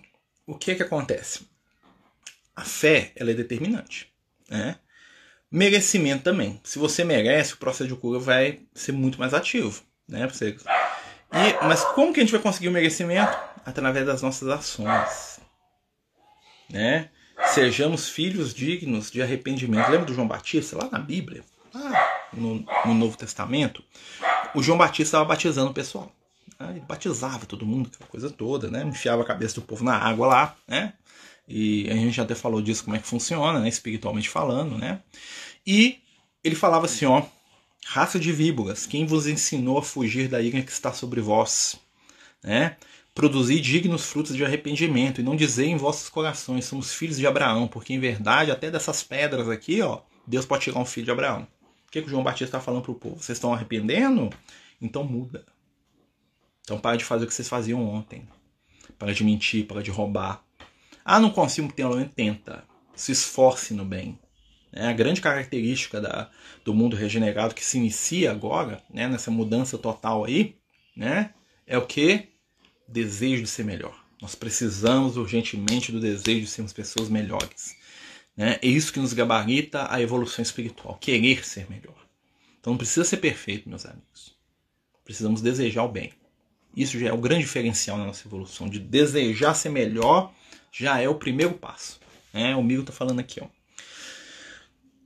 o 0.46 0.54
que 0.54 0.70
é 0.70 0.74
que 0.76 0.82
acontece? 0.84 1.40
A 2.54 2.62
fé, 2.62 3.10
ela 3.16 3.32
é 3.32 3.34
determinante, 3.34 4.12
né? 4.48 4.76
Merecimento 5.50 6.22
também. 6.22 6.60
Se 6.62 6.78
você 6.78 7.02
merece, 7.04 7.54
o 7.54 7.58
processo 7.58 7.88
de 7.88 7.96
cura 7.96 8.20
vai 8.20 8.60
ser 8.72 8.92
muito 8.92 9.18
mais 9.18 9.34
ativo, 9.34 9.82
né? 10.08 10.28
Você... 10.28 10.56
E, 11.32 11.66
mas 11.66 11.82
como 11.82 12.12
que 12.12 12.20
a 12.20 12.22
gente 12.22 12.32
vai 12.32 12.40
conseguir 12.40 12.68
o 12.68 12.72
merecimento? 12.72 13.36
Através 13.64 14.06
das 14.06 14.22
nossas 14.22 14.48
ações, 14.48 15.40
né? 16.70 17.10
Sejamos 17.46 18.08
filhos 18.08 18.54
dignos 18.54 19.10
de 19.10 19.22
arrependimento. 19.22 19.90
Lembra 19.90 20.06
do 20.06 20.14
João 20.14 20.28
Batista 20.28 20.76
lá 20.76 20.88
na 20.90 20.98
Bíblia, 20.98 21.44
lá 21.72 22.26
no, 22.32 22.64
no 22.84 22.94
Novo 22.94 23.16
Testamento? 23.16 23.82
O 24.54 24.62
João 24.62 24.78
Batista 24.78 25.02
estava 25.02 25.24
batizando 25.24 25.70
o 25.70 25.74
pessoal. 25.74 26.12
Ele 26.60 26.80
batizava 26.80 27.46
todo 27.46 27.66
mundo, 27.66 27.90
aquela 27.92 28.08
coisa 28.08 28.30
toda, 28.30 28.70
né? 28.70 28.82
Enfiava 28.84 29.22
a 29.22 29.26
cabeça 29.26 29.56
do 29.56 29.62
povo 29.62 29.84
na 29.84 29.96
água 29.96 30.26
lá, 30.26 30.56
né? 30.66 30.94
E 31.48 31.90
a 31.90 31.94
gente 31.94 32.20
até 32.20 32.34
falou 32.34 32.62
disso, 32.62 32.84
como 32.84 32.96
é 32.96 32.98
que 32.98 33.06
funciona, 33.06 33.60
né? 33.60 33.68
Espiritualmente 33.68 34.28
falando, 34.28 34.78
né? 34.78 35.00
E 35.66 36.00
ele 36.42 36.54
falava 36.54 36.86
assim, 36.86 37.06
ó. 37.06 37.22
Raça 37.86 38.18
de 38.18 38.32
víboras, 38.32 38.86
quem 38.86 39.04
vos 39.04 39.26
ensinou 39.26 39.76
a 39.76 39.82
fugir 39.82 40.26
da 40.26 40.40
ira 40.40 40.62
que 40.62 40.72
está 40.72 40.90
sobre 40.90 41.20
vós? 41.20 41.78
Né? 42.42 42.78
Produzir 43.14 43.60
dignos 43.60 44.06
frutos 44.06 44.34
de 44.34 44.44
arrependimento, 44.44 45.20
e 45.20 45.24
não 45.24 45.36
dizer 45.36 45.66
em 45.66 45.76
vossos 45.76 46.08
corações, 46.08 46.64
somos 46.64 46.92
filhos 46.92 47.16
de 47.16 47.26
Abraão, 47.26 47.68
porque 47.68 47.94
em 47.94 48.00
verdade, 48.00 48.50
até 48.50 48.70
dessas 48.70 49.04
pedras 49.04 49.48
aqui, 49.48 49.80
ó, 49.80 50.00
Deus 50.26 50.44
pode 50.44 50.64
tirar 50.64 50.80
um 50.80 50.84
filho 50.84 51.04
de 51.04 51.12
Abraão. 51.12 51.46
O 51.86 51.90
que, 51.90 52.00
que 52.00 52.08
o 52.08 52.10
João 52.10 52.24
Batista 52.24 52.44
está 52.44 52.60
falando 52.60 52.82
para 52.82 52.90
o 52.90 52.96
povo? 52.96 53.22
Vocês 53.22 53.36
estão 53.36 53.54
arrependendo? 53.54 54.30
Então 54.82 55.04
muda. 55.04 55.46
Então 56.62 56.78
para 56.78 56.96
de 56.96 57.04
fazer 57.04 57.24
o 57.24 57.28
que 57.28 57.34
vocês 57.34 57.48
faziam 57.48 57.86
ontem. 57.86 58.26
Para 58.98 59.14
de 59.14 59.22
mentir, 59.22 59.66
para 59.66 59.82
de 59.82 59.90
roubar. 59.90 60.42
Ah, 61.04 61.20
não 61.20 61.30
consigo 61.30 61.72
ter 61.72 61.84
um 61.84 62.08
tenta. 62.08 62.64
Se 62.96 63.12
esforce 63.12 63.74
no 63.74 63.84
bem. 63.84 64.18
É 64.72 64.88
a 64.88 64.92
grande 64.92 65.20
característica 65.20 66.00
da, 66.00 66.30
do 66.64 66.74
mundo 66.74 66.96
regenerado 66.96 67.54
que 67.54 67.64
se 67.64 67.78
inicia 67.78 68.32
agora, 68.32 68.82
né, 68.92 69.06
nessa 69.06 69.30
mudança 69.30 69.78
total 69.78 70.24
aí, 70.24 70.56
né, 70.96 71.32
é 71.64 71.78
o 71.78 71.86
que? 71.86 72.33
Desejo 72.94 73.42
de 73.42 73.48
ser 73.48 73.64
melhor. 73.64 74.04
Nós 74.22 74.36
precisamos 74.36 75.16
urgentemente 75.16 75.90
do 75.90 75.98
desejo 75.98 76.42
de 76.42 76.46
sermos 76.46 76.72
pessoas 76.72 77.08
melhores. 77.08 77.74
Né? 78.36 78.56
É 78.62 78.68
isso 78.68 78.92
que 78.92 79.00
nos 79.00 79.12
gabarita 79.12 79.92
a 79.92 80.00
evolução 80.00 80.44
espiritual, 80.44 80.96
querer 81.00 81.44
ser 81.44 81.68
melhor. 81.68 81.96
Então 82.60 82.72
não 82.72 82.78
precisa 82.78 83.04
ser 83.04 83.16
perfeito, 83.16 83.68
meus 83.68 83.84
amigos. 83.84 84.36
Precisamos 85.04 85.42
desejar 85.42 85.82
o 85.82 85.88
bem. 85.88 86.12
Isso 86.76 86.96
já 86.96 87.08
é 87.08 87.12
o 87.12 87.18
grande 87.18 87.42
diferencial 87.42 87.98
na 87.98 88.06
nossa 88.06 88.28
evolução. 88.28 88.68
De 88.68 88.78
desejar 88.78 89.54
ser 89.54 89.70
melhor 89.70 90.32
já 90.70 91.00
é 91.00 91.08
o 91.08 91.16
primeiro 91.16 91.54
passo. 91.54 91.98
Né? 92.32 92.54
O 92.54 92.62
Migo 92.62 92.82
está 92.82 92.92
falando 92.92 93.18
aqui. 93.18 93.40
Ó. 93.42 93.48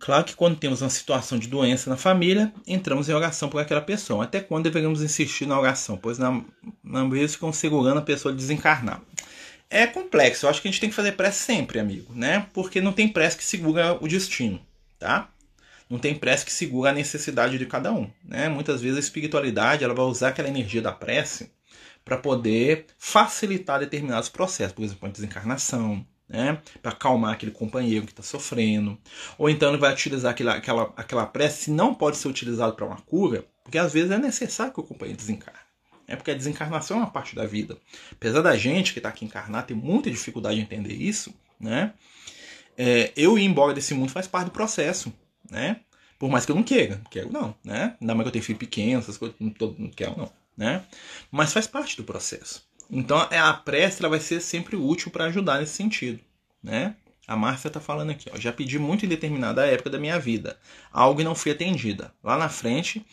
Claro 0.09 0.25
que 0.25 0.35
quando 0.35 0.57
temos 0.57 0.81
uma 0.81 0.89
situação 0.89 1.39
de 1.39 1.49
doença 1.49 1.91
na 1.91 1.97
família, 1.99 2.51
entramos 2.67 3.11
em 3.11 3.13
oração 3.13 3.47
por 3.47 3.61
aquela 3.61 3.83
pessoa. 3.83 4.25
Até 4.25 4.41
quando 4.41 4.65
deveríamos 4.65 5.03
insistir 5.03 5.45
na 5.45 5.61
oração? 5.61 5.99
Pois 5.99 6.17
na, 6.17 6.43
na 6.83 7.05
vez 7.05 7.35
ficam 7.35 7.53
segurando 7.53 7.99
a 7.99 8.03
pessoa 8.03 8.33
de 8.33 8.39
desencarnar. 8.39 9.03
É 9.69 9.87
complexo. 9.87 10.47
Eu 10.47 10.51
acho 10.51 10.63
que 10.63 10.69
a 10.69 10.71
gente 10.71 10.81
tem 10.81 10.89
que 10.89 10.97
fazer 10.97 11.13
prece 11.13 11.45
sempre, 11.45 11.79
amigo, 11.79 12.15
né? 12.15 12.47
Porque 12.55 12.81
não 12.81 12.91
tem 12.91 13.07
prece 13.07 13.37
que 13.37 13.45
segura 13.45 14.03
o 14.03 14.09
destino, 14.09 14.59
tá? 14.99 15.29
Não 15.91 15.99
tem 15.99 16.15
prece 16.15 16.47
que 16.47 16.53
segura 16.55 16.89
a 16.89 16.95
necessidade 16.95 17.59
de 17.59 17.67
cada 17.67 17.93
um, 17.93 18.11
né? 18.25 18.49
Muitas 18.49 18.81
vezes 18.81 18.97
a 18.97 19.01
espiritualidade 19.01 19.85
ela 19.85 19.93
vai 19.93 20.07
usar 20.07 20.29
aquela 20.29 20.49
energia 20.49 20.81
da 20.81 20.91
prece 20.91 21.53
para 22.03 22.17
poder 22.17 22.87
facilitar 22.97 23.79
determinados 23.79 24.31
processos, 24.31 24.73
por 24.73 24.85
exemplo, 24.85 25.07
a 25.07 25.13
desencarnação, 25.13 26.03
né? 26.29 26.61
para 26.83 26.93
acalmar 26.93 27.33
aquele 27.33 27.53
companheiro 27.53 28.05
que 28.05 28.13
está 28.13 28.23
sofrendo. 28.23 28.99
Ou 29.37 29.49
então 29.49 29.71
ele 29.71 29.79
vai 29.79 29.93
utilizar 29.93 30.33
aquela, 30.33 30.55
aquela, 30.55 30.93
aquela 30.97 31.27
prece, 31.27 31.65
se 31.65 31.71
não 31.71 31.95
pode 31.95 32.17
ser 32.17 32.29
utilizado 32.29 32.75
para 32.75 32.85
uma 32.87 33.01
cura, 33.01 33.45
porque 33.65 33.79
às 33.79 33.93
vezes 33.93 34.11
é 34.11 34.19
necessário 34.19 34.73
que 34.73 34.81
o 34.81 34.85
companheiro 34.85 35.19
desencarne. 35.19 35.61
É 36.07 36.17
porque 36.17 36.31
a 36.31 36.35
desencarnação 36.35 36.99
é 36.99 37.01
uma 37.01 37.11
parte 37.11 37.35
da 37.35 37.45
vida. 37.45 37.77
Apesar 38.13 38.41
da 38.41 38.57
gente 38.57 38.93
que 38.93 38.99
está 38.99 39.11
aqui 39.11 39.25
encarnado 39.25 39.67
ter 39.67 39.75
muita 39.75 40.11
dificuldade 40.11 40.57
de 40.57 40.63
entender 40.63 40.95
isso, 40.95 41.35
né? 41.61 41.93
É, 42.77 43.13
eu 43.17 43.39
ir 43.39 43.45
embora 43.45 43.75
desse 43.75 43.93
mundo 43.93 44.11
faz 44.11 44.27
parte 44.27 44.47
do 44.47 44.53
processo, 44.53 45.13
né? 45.51 45.81
Por 46.19 46.31
mais 46.31 46.47
que 46.47 46.53
eu 46.53 46.57
não 46.57 46.63
queira, 46.63 47.01
quero 47.11 47.31
não, 47.31 47.55
né? 47.63 47.97
Ainda 48.01 48.15
mais 48.15 48.25
que 48.25 48.29
eu 48.29 48.33
tenho 48.33 48.45
filho 48.45 48.59
pequeno, 48.59 49.01
essas 49.01 49.19
coisas, 49.19 49.37
não, 49.39 49.51
tô, 49.51 49.75
não 49.79 49.91
quero 49.91 50.17
não 50.17 50.31
né? 50.59 50.85
Mas 51.31 51.53
faz 51.53 51.69
parte 51.69 51.97
do 51.97 52.03
processo. 52.03 52.68
Então 52.91 53.27
é, 53.31 53.39
a 53.39 53.53
prece 53.53 54.01
ela 54.01 54.09
vai 54.09 54.21
ser 54.21 54.41
sempre 54.41 54.77
útil 54.77 55.11
para 55.11 55.27
ajudar 55.27 55.61
nesse 55.61 55.75
sentido, 55.75 56.21
né? 56.63 56.97
A 57.27 57.37
Márcia 57.37 57.69
está 57.69 57.79
falando 57.79 58.11
aqui, 58.11 58.31
ó, 58.33 58.39
já 58.39 58.51
pedi 58.51 58.79
muito 58.79 59.05
em 59.05 59.09
determinada 59.09 59.67
época 59.67 59.91
da 59.91 59.99
minha 59.99 60.19
vida, 60.19 60.59
algo 60.91 61.21
e 61.21 61.25
não 61.25 61.35
fui 61.35 61.53
atendida. 61.53 62.15
Lá 62.25 62.39
na 62.39 62.49
frente, 62.49 63.05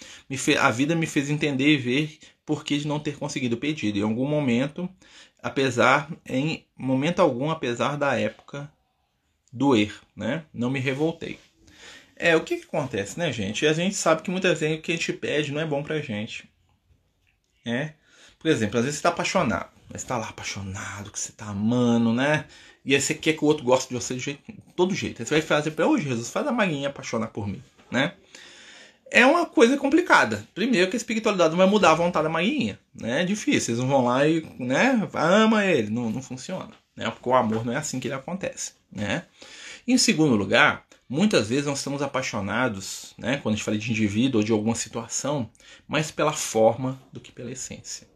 a 0.57 0.71
vida 0.71 0.95
me 0.95 1.05
fez 1.05 1.29
entender 1.29 1.73
e 1.73 1.77
ver 1.77 2.19
por 2.45 2.63
que 2.63 2.77
de 2.77 2.87
não 2.87 2.97
ter 2.97 3.17
conseguido 3.17 3.55
o 3.55 3.59
pedido. 3.59 3.99
Em 3.99 4.03
algum 4.03 4.25
momento, 4.25 4.89
apesar, 5.43 6.09
em 6.25 6.65
momento 6.77 7.19
algum, 7.19 7.49
apesar 7.51 7.97
da 7.97 8.17
época 8.17 8.71
doer, 9.51 9.93
né? 10.15 10.45
Não 10.53 10.69
me 10.69 10.79
revoltei. 10.79 11.37
É, 12.15 12.35
o 12.37 12.43
que, 12.43 12.57
que 12.57 12.65
acontece, 12.65 13.19
né, 13.19 13.31
gente? 13.33 13.67
A 13.67 13.73
gente 13.73 13.95
sabe 13.95 14.21
que 14.21 14.31
muitas 14.31 14.61
vezes 14.61 14.79
o 14.79 14.81
que 14.81 14.93
a 14.93 14.95
gente 14.95 15.11
pede 15.11 15.51
não 15.51 15.59
é 15.59 15.65
bom 15.65 15.83
pra 15.83 15.99
gente. 15.99 16.49
Né? 17.65 17.95
Por 18.45 18.51
exemplo, 18.51 18.77
às 18.77 18.85
vezes 18.85 18.99
você 18.99 18.99
está 18.99 19.09
apaixonado, 19.09 19.71
mas 19.91 20.03
está 20.03 20.19
lá 20.19 20.29
apaixonado, 20.29 21.09
que 21.09 21.19
você 21.19 21.31
está 21.31 21.47
amando, 21.47 22.13
né? 22.13 22.45
E 22.85 22.93
aí 22.93 23.01
você 23.01 23.15
quer 23.15 23.33
que 23.33 23.43
o 23.43 23.47
outro 23.47 23.65
goste 23.65 23.89
de 23.89 23.95
você 23.95 24.13
de, 24.13 24.19
jeito, 24.19 24.39
de 24.47 24.61
todo 24.75 24.93
jeito. 24.93 25.19
Aí 25.19 25.25
você 25.25 25.33
vai 25.33 25.41
fazer 25.41 25.71
para 25.71 25.87
hoje, 25.87 26.07
Jesus, 26.07 26.29
faz 26.29 26.45
a 26.45 26.51
Maguinha 26.51 26.89
apaixonar 26.89 27.29
por 27.29 27.47
mim, 27.47 27.59
né? 27.89 28.13
É 29.09 29.25
uma 29.25 29.47
coisa 29.47 29.75
complicada. 29.77 30.47
Primeiro 30.53 30.91
que 30.91 30.95
a 30.95 30.97
espiritualidade 30.97 31.49
não 31.49 31.57
vai 31.57 31.65
mudar 31.65 31.93
a 31.93 31.95
vontade 31.95 32.25
da 32.25 32.29
Maguinha, 32.29 32.77
né? 32.93 33.23
É 33.23 33.25
difícil. 33.25 33.73
Eles 33.73 33.83
vão 33.83 34.05
lá 34.05 34.27
e, 34.27 34.45
né, 34.59 35.09
ama 35.15 35.65
ele. 35.65 35.89
Não, 35.89 36.11
não 36.11 36.21
funciona, 36.21 36.69
né? 36.95 37.09
Porque 37.09 37.27
o 37.27 37.33
amor 37.33 37.65
não 37.65 37.73
é 37.73 37.77
assim 37.77 37.99
que 37.99 38.07
ele 38.07 38.13
acontece, 38.13 38.73
né? 38.91 39.23
Em 39.87 39.97
segundo 39.97 40.35
lugar, 40.35 40.85
Muitas 41.07 41.49
vezes 41.49 41.67
nós 41.67 41.77
estamos 41.77 42.01
apaixonados, 42.01 43.13
né, 43.15 43.37
quando 43.37 43.53
a 43.53 43.57
gente 43.57 43.63
fala 43.63 43.77
de 43.77 43.91
indivíduo 43.91 44.41
ou 44.41 44.43
de 44.43 44.51
alguma 44.51 44.73
situação, 44.73 45.47
mais 45.87 46.09
pela 46.09 46.33
forma 46.33 46.99
do 47.13 47.19
que 47.19 47.31
pela 47.31 47.51
essência. 47.51 48.07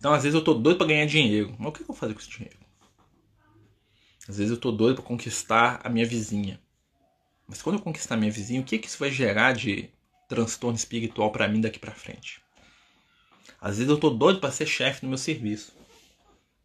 Então, 0.00 0.14
às 0.14 0.22
vezes 0.22 0.34
eu 0.34 0.40
estou 0.40 0.58
doido 0.58 0.78
para 0.78 0.86
ganhar 0.86 1.04
dinheiro. 1.04 1.54
Mas 1.58 1.68
o 1.68 1.72
que 1.72 1.82
eu 1.82 1.86
vou 1.86 1.94
fazer 1.94 2.14
com 2.14 2.20
esse 2.20 2.30
dinheiro? 2.30 2.56
Às 4.26 4.38
vezes 4.38 4.50
eu 4.50 4.56
estou 4.56 4.72
doido 4.72 4.96
para 4.96 5.04
conquistar 5.04 5.78
a 5.84 5.90
minha 5.90 6.06
vizinha. 6.06 6.58
Mas 7.46 7.60
quando 7.60 7.76
eu 7.76 7.82
conquistar 7.82 8.14
a 8.14 8.18
minha 8.18 8.32
vizinha, 8.32 8.62
o 8.62 8.64
que, 8.64 8.78
que 8.78 8.88
isso 8.88 8.98
vai 8.98 9.10
gerar 9.10 9.52
de 9.52 9.90
transtorno 10.26 10.76
espiritual 10.76 11.30
para 11.30 11.46
mim 11.46 11.60
daqui 11.60 11.78
para 11.78 11.92
frente? 11.92 12.40
Às 13.60 13.76
vezes 13.76 13.90
eu 13.90 13.96
estou 13.96 14.16
doido 14.16 14.40
para 14.40 14.50
ser 14.50 14.66
chefe 14.66 15.02
no 15.02 15.10
meu 15.10 15.18
serviço. 15.18 15.74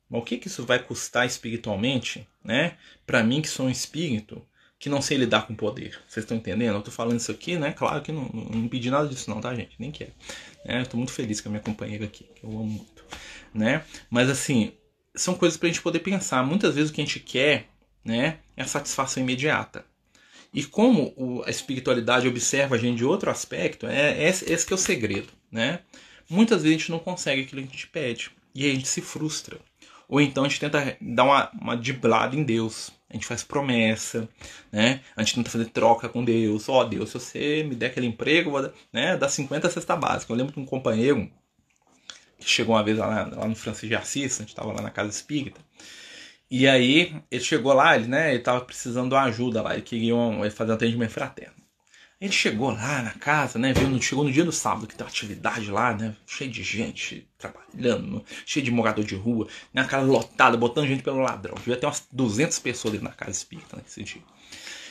Mas 0.10 0.22
o 0.22 0.24
que, 0.24 0.38
que 0.38 0.48
isso 0.48 0.66
vai 0.66 0.80
custar 0.80 1.26
espiritualmente, 1.26 2.26
né? 2.42 2.78
Para 3.06 3.22
mim 3.22 3.42
que 3.42 3.50
sou 3.50 3.66
um 3.66 3.70
espírito, 3.70 4.42
que 4.80 4.88
não 4.88 5.02
sei 5.02 5.18
lidar 5.18 5.46
com 5.46 5.56
poder. 5.56 6.00
Vocês 6.08 6.24
estão 6.24 6.38
entendendo? 6.38 6.76
Eu 6.76 6.82
tô 6.82 6.92
falando 6.92 7.20
isso 7.20 7.32
aqui, 7.32 7.58
né? 7.58 7.74
Claro 7.74 8.02
que 8.02 8.14
não, 8.14 8.30
não, 8.34 8.44
não 8.44 8.68
pedi 8.70 8.90
nada 8.90 9.10
disso 9.10 9.30
não, 9.30 9.42
tá, 9.42 9.54
gente? 9.54 9.76
Nem 9.78 9.92
quero. 9.92 10.14
É, 10.64 10.80
eu 10.80 10.86
tô 10.86 10.96
muito 10.96 11.12
feliz 11.12 11.42
com 11.42 11.50
a 11.50 11.52
minha 11.52 11.64
companheira 11.64 12.06
aqui, 12.06 12.24
que 12.36 12.46
eu 12.46 12.52
amo 12.52 12.66
muito. 12.66 12.95
Né? 13.54 13.84
Mas 14.10 14.30
assim, 14.30 14.74
são 15.14 15.36
coisas 15.36 15.58
pra 15.58 15.68
gente 15.68 15.82
poder 15.82 16.00
pensar. 16.00 16.44
Muitas 16.44 16.76
vezes 16.76 16.90
o 16.90 16.94
que 16.94 17.02
a 17.02 17.06
gente 17.06 17.20
quer, 17.20 17.70
né, 18.04 18.40
é 18.56 18.64
a 18.64 18.68
satisfação 18.68 19.22
imediata. 19.24 19.86
E 20.54 20.64
como 20.64 21.44
a 21.46 21.50
espiritualidade 21.50 22.28
observa 22.28 22.76
a 22.76 22.78
gente 22.78 22.98
de 22.98 23.06
outro 23.06 23.30
aspecto, 23.30 23.88
é 23.88 24.24
esse, 24.24 24.52
esse 24.52 24.66
que 24.66 24.72
é 24.72 24.76
o 24.76 24.80
segredo, 24.80 25.28
né? 25.52 25.80
Muitas 26.30 26.64
vezes 26.64 26.78
a 26.78 26.80
gente 26.80 26.92
não 26.92 27.00
consegue 27.00 27.42
aquilo 27.42 27.62
que 27.62 27.68
a 27.68 27.72
gente 27.72 27.88
pede. 27.88 28.32
E 28.54 28.70
a 28.70 28.74
gente 28.74 28.88
se 28.88 29.02
frustra. 29.02 29.60
Ou 30.08 30.22
então 30.22 30.46
a 30.46 30.48
gente 30.48 30.62
tenta 30.62 30.98
dar 31.02 31.24
uma, 31.26 31.52
uma 31.60 31.76
diblada 31.76 32.38
em 32.38 32.44
Deus 32.44 32.92
a 33.10 33.14
gente 33.14 33.28
faz 33.28 33.44
promessa, 33.44 34.28
né? 34.72 35.02
A 35.16 35.24
gente 35.24 35.36
tenta 35.36 35.50
fazer 35.50 35.66
troca 35.66 36.10
com 36.10 36.24
Deus. 36.24 36.68
Ó, 36.68 36.82
oh, 36.82 36.84
Deus, 36.84 37.10
se 37.10 37.20
você 37.20 37.64
me 37.64 37.76
der 37.76 37.88
aquele 37.88 38.08
emprego, 38.08 38.52
vou 38.52 38.62
dar, 38.62 38.74
né, 38.92 39.16
dar 39.16 39.30
50 39.30 39.70
cesta 39.70 39.96
básica. 39.96 40.32
Eu 40.32 40.38
lembro 40.38 40.54
de 40.54 40.60
um 40.60 40.66
companheiro 40.66 41.32
chegou 42.50 42.76
uma 42.76 42.84
vez 42.84 42.98
lá, 42.98 43.30
lá 43.32 43.48
no 43.48 43.56
Francisco 43.56 43.88
de 43.88 43.96
Assis, 43.96 44.36
a 44.36 44.44
gente 44.44 44.50
estava 44.50 44.72
lá 44.72 44.82
na 44.82 44.92
casa 44.92 45.10
espírita. 45.10 45.62
E 46.50 46.68
aí 46.68 47.16
ele 47.32 47.44
chegou 47.44 47.74
lá, 47.74 47.96
ele, 47.96 48.08
né, 48.08 48.34
ele 48.34 48.44
tava 48.44 48.62
precisando 48.62 49.10
de 49.10 49.16
uma 49.16 49.24
ajuda 49.24 49.62
lá, 49.62 49.74
ele 49.74 49.82
queria 49.82 50.16
um, 50.16 50.50
fazer 50.52 50.72
um 50.72 50.76
atendimento 50.76 51.12
fraterno. 51.12 51.56
Ele 52.20 52.32
chegou 52.32 52.72
lá 52.72 53.02
na 53.02 53.12
casa, 53.12 53.60
né? 53.60 53.74
Viu, 53.74 54.02
chegou 54.02 54.24
no 54.24 54.32
dia 54.32 54.46
do 54.46 54.52
sábado, 54.52 54.88
que 54.88 54.96
tem 54.96 55.06
atividade 55.06 55.70
lá, 55.70 55.94
né? 55.94 56.16
Cheio 56.26 56.50
de 56.50 56.64
gente 56.64 57.28
trabalhando, 57.38 58.24
cheio 58.46 58.64
de 58.64 58.72
morador 58.72 59.04
de 59.04 59.16
rua, 59.16 59.48
na 59.74 59.84
né, 59.84 59.88
casa 59.88 60.06
lotada, 60.06 60.56
botando 60.56 60.88
gente 60.88 61.04
pelo 61.04 61.20
ladrão. 61.20 61.56
Devia 61.56 61.76
ter 61.76 61.86
umas 61.86 62.08
200 62.12 62.58
pessoas 62.60 62.94
dentro 62.94 63.10
da 63.10 63.14
casa 63.14 63.32
espírita 63.32 63.76
nesse 63.76 64.02
dia. 64.02 64.22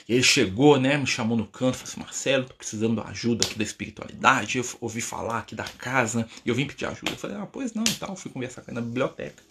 E 0.09 0.13
ele 0.15 0.23
chegou, 0.23 0.79
né? 0.79 0.97
Me 0.97 1.07
chamou 1.07 1.37
no 1.37 1.47
canto, 1.47 1.77
falou 1.77 1.91
assim: 1.91 2.01
Marcelo, 2.01 2.45
tô 2.45 2.55
precisando 2.55 3.01
de 3.03 3.09
ajuda 3.09 3.47
aqui 3.47 3.57
da 3.57 3.65
espiritualidade. 3.65 4.59
Eu 4.59 4.65
ouvi 4.81 5.01
falar 5.01 5.39
aqui 5.39 5.55
da 5.55 5.65
casa 5.65 6.27
e 6.45 6.49
eu 6.49 6.55
vim 6.55 6.67
pedir 6.67 6.87
ajuda. 6.87 7.13
Eu 7.13 7.17
falei: 7.17 7.37
Ah, 7.37 7.47
pois 7.47 7.73
não 7.73 7.85
tal. 7.85 8.15
Fui 8.15 8.31
conversar 8.31 8.63
com 8.63 8.71
ele 8.71 8.81
na 8.81 8.87
biblioteca. 8.87 9.43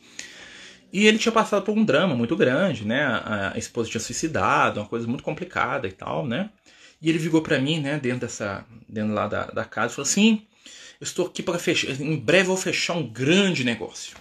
E 0.92 1.08
ele 1.08 1.18
tinha 1.18 1.32
passado 1.32 1.64
por 1.64 1.76
um 1.76 1.84
drama 1.84 2.16
muito 2.16 2.36
grande, 2.36 2.86
né? 2.86 3.04
A, 3.04 3.54
a 3.56 3.58
esposa 3.58 3.90
tinha 3.90 4.00
suicidado, 4.00 4.80
uma 4.80 4.88
coisa 4.88 5.08
muito 5.08 5.24
complicada 5.24 5.88
e 5.88 5.92
tal, 5.92 6.28
né? 6.28 6.52
E 7.02 7.10
ele 7.10 7.18
ligou 7.18 7.42
para 7.42 7.60
mim, 7.60 7.82
né, 7.82 8.00
dentro 8.00 8.20
dessa, 8.20 8.66
dentro 8.88 9.14
lá 9.14 9.28
da, 9.28 9.48
da 9.48 9.66
casa, 9.66 9.92
e 9.92 9.96
falou 9.96 10.08
assim: 10.08 10.46
eu 11.02 11.06
estou 11.06 11.26
aqui 11.26 11.42
para 11.44 11.60
fechar, 11.60 11.90
em 12.00 12.16
breve 12.16 12.44
eu 12.44 12.48
vou 12.48 12.58
fechar 12.58 12.94
um 12.94 13.06
grande 13.06 13.64
negócio. 13.64 14.16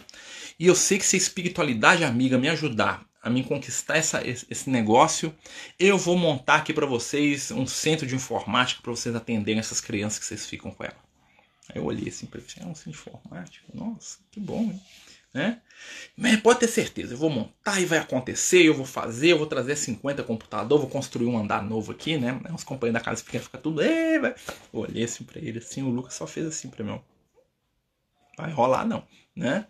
E 0.58 0.66
eu 0.66 0.74
sei 0.74 0.98
que 0.98 1.04
se 1.04 1.14
a 1.14 1.18
espiritualidade 1.18 2.02
amiga 2.04 2.38
me 2.38 2.48
ajudar 2.48 3.04
a 3.22 3.30
me 3.30 3.44
conquistar 3.44 3.96
essa, 3.96 4.20
esse 4.26 4.68
negócio, 4.68 5.32
eu 5.78 5.96
vou 5.96 6.18
montar 6.18 6.56
aqui 6.56 6.72
para 6.72 6.86
vocês 6.86 7.52
um 7.52 7.66
centro 7.66 8.04
de 8.04 8.16
informática 8.16 8.82
para 8.82 8.90
vocês 8.90 9.14
atenderem 9.14 9.60
essas 9.60 9.80
crianças 9.80 10.18
que 10.18 10.24
vocês 10.24 10.44
ficam 10.44 10.72
com 10.72 10.82
ela. 10.82 10.96
Aí 11.68 11.80
eu 11.80 11.84
olhei 11.84 12.08
assim 12.08 12.26
para 12.26 12.40
ele, 12.40 12.48
é 12.60 12.66
um 12.66 12.74
centro 12.74 12.90
de 12.90 12.98
informática? 12.98 13.64
Nossa, 13.72 14.18
que 14.30 14.40
bom, 14.40 14.62
hein? 14.62 14.80
Né? 15.32 15.62
Mas 16.16 16.40
pode 16.40 16.60
ter 16.60 16.68
certeza, 16.68 17.14
eu 17.14 17.18
vou 17.18 17.30
montar 17.30 17.80
e 17.80 17.86
vai 17.86 17.98
acontecer, 17.98 18.64
eu 18.64 18.74
vou 18.74 18.84
fazer, 18.84 19.28
eu 19.28 19.38
vou 19.38 19.46
trazer 19.46 19.76
50 19.76 20.22
computadores, 20.24 20.82
vou 20.82 20.90
construir 20.90 21.26
um 21.26 21.38
andar 21.38 21.62
novo 21.62 21.92
aqui, 21.92 22.18
né? 22.18 22.38
Os 22.52 22.64
companheiros 22.64 23.00
da 23.00 23.04
casa 23.04 23.22
ficam 23.24 23.40
fica 23.40 23.56
tudo. 23.56 23.76
vai. 24.20 24.34
Eu 24.72 24.80
olhei 24.80 25.04
assim 25.04 25.24
pra 25.24 25.40
ele, 25.40 25.58
assim, 25.58 25.82
o 25.82 25.88
Lucas 25.88 26.14
só 26.14 26.26
fez 26.26 26.46
assim 26.46 26.68
pra 26.68 26.84
mim. 26.84 27.00
Vai 28.36 28.50
rolar 28.50 28.84
não, 28.84 29.06
né? 29.34 29.66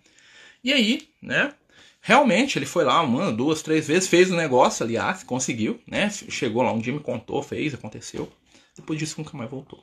E 0.64 0.72
aí, 0.72 1.08
né? 1.20 1.54
Realmente 2.02 2.58
ele 2.58 2.66
foi 2.66 2.84
lá 2.84 3.00
uma, 3.00 3.32
duas, 3.32 3.62
três 3.62 3.86
vezes, 3.86 4.08
fez 4.08 4.30
o 4.30 4.36
negócio, 4.36 4.84
aliás, 4.84 5.22
conseguiu, 5.22 5.80
né? 5.86 6.10
Chegou 6.10 6.62
lá 6.62 6.72
um 6.72 6.80
dia, 6.80 6.92
me 6.92 7.00
contou, 7.00 7.42
fez, 7.42 7.72
aconteceu. 7.72 8.28
Depois 8.76 8.98
disso 8.98 9.14
nunca 9.18 9.36
mais 9.36 9.48
voltou 9.48 9.82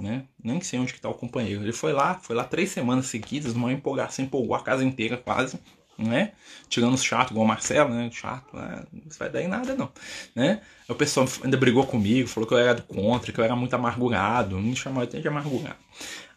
né? 0.00 0.24
Nem 0.42 0.60
sei 0.60 0.78
onde 0.78 0.92
que 0.92 1.00
tá 1.00 1.08
o 1.08 1.14
companheiro. 1.14 1.62
Ele 1.62 1.72
foi 1.72 1.92
lá, 1.92 2.14
foi 2.14 2.34
lá 2.34 2.44
três 2.44 2.70
semanas 2.70 3.06
seguidas, 3.06 3.52
uma 3.52 3.72
empolgação, 3.72 4.24
empolgou 4.24 4.56
a 4.56 4.62
casa 4.62 4.84
inteira 4.84 5.16
quase, 5.16 5.58
né? 6.04 6.32
Tirando 6.68 6.94
os 6.94 7.02
chatos, 7.02 7.30
igual 7.32 7.44
o 7.44 7.48
Marcelo, 7.48 7.90
né? 7.90 8.10
Chato, 8.12 8.56
né? 8.56 8.84
não 8.92 9.02
vai 9.18 9.30
dar 9.30 9.42
em 9.42 9.48
nada 9.48 9.74
não, 9.74 9.90
né? 10.34 10.60
o 10.92 10.94
pessoal 10.94 11.26
ainda 11.42 11.56
brigou 11.56 11.86
comigo, 11.86 12.28
falou 12.28 12.48
que 12.48 12.54
eu 12.54 12.58
era 12.58 12.74
do 12.74 12.82
contra, 12.82 13.32
que 13.32 13.38
eu 13.38 13.44
era 13.44 13.54
muito 13.54 13.74
amargurado, 13.74 14.58
me 14.58 14.74
chamou 14.74 15.02
até 15.02 15.20
de 15.20 15.28
amargurado. 15.28 15.76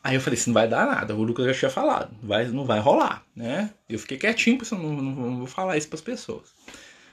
Aí 0.03 0.15
eu 0.15 0.21
falei 0.21 0.37
assim, 0.37 0.49
não 0.49 0.53
vai 0.53 0.67
dar 0.67 0.85
nada, 0.85 1.15
o 1.15 1.23
Lucas 1.23 1.45
já 1.45 1.53
tinha 1.53 1.71
falado, 1.71 2.13
vai, 2.21 2.45
não 2.47 2.65
vai 2.65 2.79
rolar, 2.79 3.23
né? 3.35 3.71
Eu 3.87 3.97
fiquei 3.97 4.17
quietinho, 4.17 4.59
eu 4.71 4.77
não, 4.77 4.93
não, 4.93 5.11
não 5.11 5.37
vou 5.37 5.47
falar 5.47 5.77
isso 5.77 5.87
para 5.87 5.95
as 5.95 6.01
pessoas. 6.01 6.49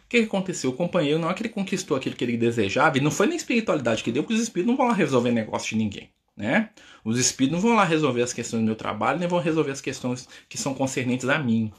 O 0.04 0.08
que, 0.10 0.18
aconteceu? 0.18 0.70
O 0.70 0.72
companheiro, 0.72 1.18
não 1.18 1.30
é 1.30 1.34
que 1.34 1.42
ele 1.42 1.50
conquistou 1.50 1.96
aquilo 1.96 2.16
que 2.16 2.24
ele 2.24 2.36
desejava, 2.36 2.98
e 2.98 3.00
não 3.00 3.12
foi 3.12 3.28
nem 3.28 3.36
espiritualidade 3.36 4.02
que 4.02 4.10
deu, 4.10 4.24
porque 4.24 4.34
os 4.34 4.40
espíritos 4.40 4.68
não 4.68 4.76
vão 4.76 4.88
lá 4.88 4.94
resolver 4.94 5.30
negócio 5.30 5.68
de 5.70 5.76
ninguém. 5.76 6.10
Né? 6.36 6.70
Os 7.04 7.18
espíritos 7.18 7.62
não 7.62 7.68
vão 7.68 7.76
lá 7.76 7.84
resolver 7.84 8.22
as 8.22 8.32
questões 8.32 8.60
do 8.62 8.66
meu 8.66 8.74
trabalho, 8.74 9.18
nem 9.18 9.28
vão 9.28 9.38
resolver 9.38 9.70
as 9.70 9.80
questões 9.80 10.28
que 10.48 10.58
são 10.58 10.74
concernentes 10.74 11.28
a 11.28 11.38
mim. 11.38 11.72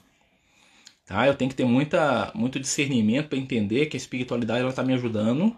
Tá? 1.06 1.28
Eu 1.28 1.36
tenho 1.36 1.50
que 1.50 1.56
ter 1.56 1.66
muita, 1.66 2.32
muito 2.34 2.60
discernimento 2.60 3.30
para 3.30 3.38
entender 3.38 3.88
que 3.88 3.98
a 3.98 4.00
espiritualidade 4.00 4.66
está 4.68 4.84
me 4.84 4.94
ajudando 4.94 5.56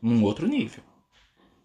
num 0.00 0.22
outro 0.22 0.46
nível. 0.46 0.82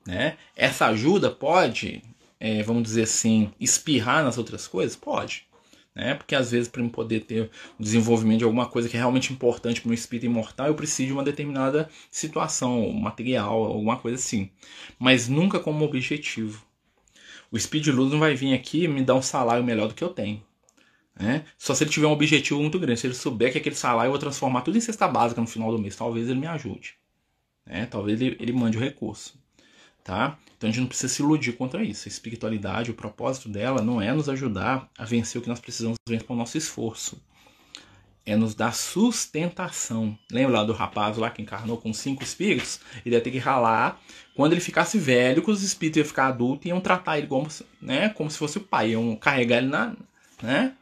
Né? 0.06 0.38
Essa 0.56 0.88
ajuda 0.88 1.30
pode, 1.30 2.02
é, 2.40 2.64
vamos 2.64 2.84
dizer 2.84 3.04
assim, 3.04 3.52
espirrar 3.60 4.24
nas 4.24 4.38
outras 4.38 4.68
coisas? 4.68 4.96
Pode. 4.96 5.46
Né? 5.94 6.16
Porque 6.16 6.36
às 6.36 6.52
vezes, 6.52 6.68
para 6.68 6.82
eu 6.82 6.90
poder 6.90 7.22
ter 7.22 7.50
o 7.80 7.84
desenvolvimento 7.84 8.40
de 8.40 8.46
alguma 8.46 8.66
coisa 8.66 8.88
que 8.88 8.96
é 8.96 9.00
realmente 9.00 9.34
importante 9.34 9.82
para 9.82 9.92
o 9.92 9.94
espírito 9.94 10.26
imortal, 10.26 10.68
eu 10.68 10.76
preciso 10.76 11.08
de 11.08 11.14
uma 11.14 11.24
determinada 11.24 11.90
situação, 12.10 12.92
material, 12.92 13.64
alguma 13.64 13.98
coisa 13.98 14.16
assim. 14.16 14.50
Mas 14.98 15.28
nunca 15.28 15.60
como 15.60 15.86
objetivo. 15.86 16.66
O 17.52 17.60
Speed 17.60 17.88
Luz 17.88 18.12
não 18.12 18.20
vai 18.20 18.34
vir 18.34 18.54
aqui 18.54 18.88
me 18.88 19.04
dar 19.04 19.16
um 19.16 19.22
salário 19.22 19.64
melhor 19.64 19.90
do 19.90 19.94
que 19.94 20.04
eu 20.04 20.10
tenho. 20.10 20.42
Né? 21.22 21.46
Só 21.56 21.76
se 21.76 21.84
ele 21.84 21.92
tiver 21.92 22.08
um 22.08 22.12
objetivo 22.12 22.60
muito 22.60 22.80
grande. 22.80 23.00
Se 23.00 23.06
ele 23.06 23.14
souber 23.14 23.52
que 23.52 23.60
aquele 23.60 23.76
salário 23.76 24.08
eu 24.08 24.12
vou 24.12 24.20
transformar 24.20 24.62
tudo 24.62 24.78
em 24.78 24.82
cesta 24.82 25.08
básica 25.08 25.40
no 25.40 25.46
final 25.46 25.72
do 25.72 25.78
mês, 25.78 25.96
talvez 25.96 26.28
ele 26.28 26.40
me 26.40 26.48
ajude. 26.48 26.96
Né? 27.64 27.86
Talvez 27.86 28.20
ele, 28.20 28.36
ele 28.40 28.52
mande 28.52 28.76
o 28.76 28.82
recurso. 28.82 29.40
Tá? 30.04 30.40
Então 30.58 30.68
a 30.68 30.72
gente 30.72 30.82
não 30.82 30.88
precisa 30.88 31.14
se 31.14 31.22
iludir 31.22 31.54
contra 31.54 31.84
isso. 31.84 32.08
A 32.08 32.10
espiritualidade, 32.10 32.90
o 32.90 32.96
propósito 32.96 33.48
dela 33.48 33.84
não 33.84 34.02
é 34.02 34.12
nos 34.12 34.28
ajudar 34.28 34.90
a 34.98 35.06
vencer 35.06 35.40
o 35.40 35.44
que 35.44 35.50
nós 35.50 35.60
precisamos 35.60 35.96
vencer 36.08 36.26
com 36.26 36.34
o 36.34 36.38
nosso 36.38 36.58
esforço. 36.58 37.22
É 38.26 38.36
nos 38.36 38.56
dar 38.56 38.74
sustentação. 38.74 40.18
Lembra 40.32 40.58
lá 40.58 40.64
do 40.64 40.74
rapaz 40.74 41.18
lá 41.18 41.30
que 41.30 41.42
encarnou 41.44 41.78
com 41.78 41.94
cinco 41.94 42.24
espíritos? 42.24 42.80
Ele 43.06 43.14
ia 43.14 43.22
ter 43.22 43.30
que 43.30 43.38
ralar 43.38 44.02
quando 44.36 44.54
ele 44.54 44.62
ficasse 44.62 44.98
velho, 44.98 45.44
que 45.44 45.52
os 45.52 45.62
espíritos 45.62 45.98
iam 45.98 46.06
ficar 46.06 46.28
adultos 46.28 46.66
e 46.66 46.70
iam 46.70 46.82
tratar 46.82 47.20
ele 47.20 47.28
como, 47.28 47.48
né, 47.80 48.10
como 48.10 48.30
se 48.32 48.40
fosse 48.40 48.58
o 48.58 48.62
pai. 48.62 48.92
Iam 48.92 49.16
carregar 49.16 49.58
ele 49.58 49.68
na. 49.68 49.94
Né, 50.42 50.74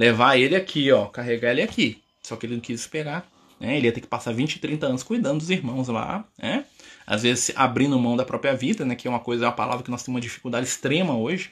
levar 0.00 0.38
ele 0.38 0.56
aqui, 0.56 0.90
ó. 0.90 1.04
Carregar 1.06 1.50
ele 1.50 1.60
aqui. 1.60 2.02
Só 2.22 2.34
que 2.34 2.46
ele 2.46 2.54
não 2.54 2.60
quis 2.60 2.80
esperar. 2.80 3.30
Né, 3.60 3.76
ele 3.76 3.86
ia 3.86 3.92
ter 3.92 4.00
que 4.00 4.06
passar 4.06 4.32
20, 4.32 4.58
30 4.58 4.86
anos 4.86 5.02
cuidando 5.02 5.40
dos 5.40 5.50
irmãos 5.50 5.88
lá. 5.88 6.24
Né, 6.38 6.64
às 7.06 7.22
vezes 7.22 7.52
abrindo 7.54 7.98
mão 7.98 8.16
da 8.16 8.24
própria 8.24 8.56
vida, 8.56 8.82
né, 8.86 8.94
que 8.94 9.06
é 9.06 9.10
uma 9.10 9.20
coisa, 9.20 9.44
é 9.44 9.48
uma 9.48 9.54
palavra 9.54 9.84
que 9.84 9.90
nós 9.90 10.02
temos 10.02 10.16
uma 10.16 10.20
dificuldade 10.20 10.66
extrema 10.66 11.14
hoje. 11.14 11.50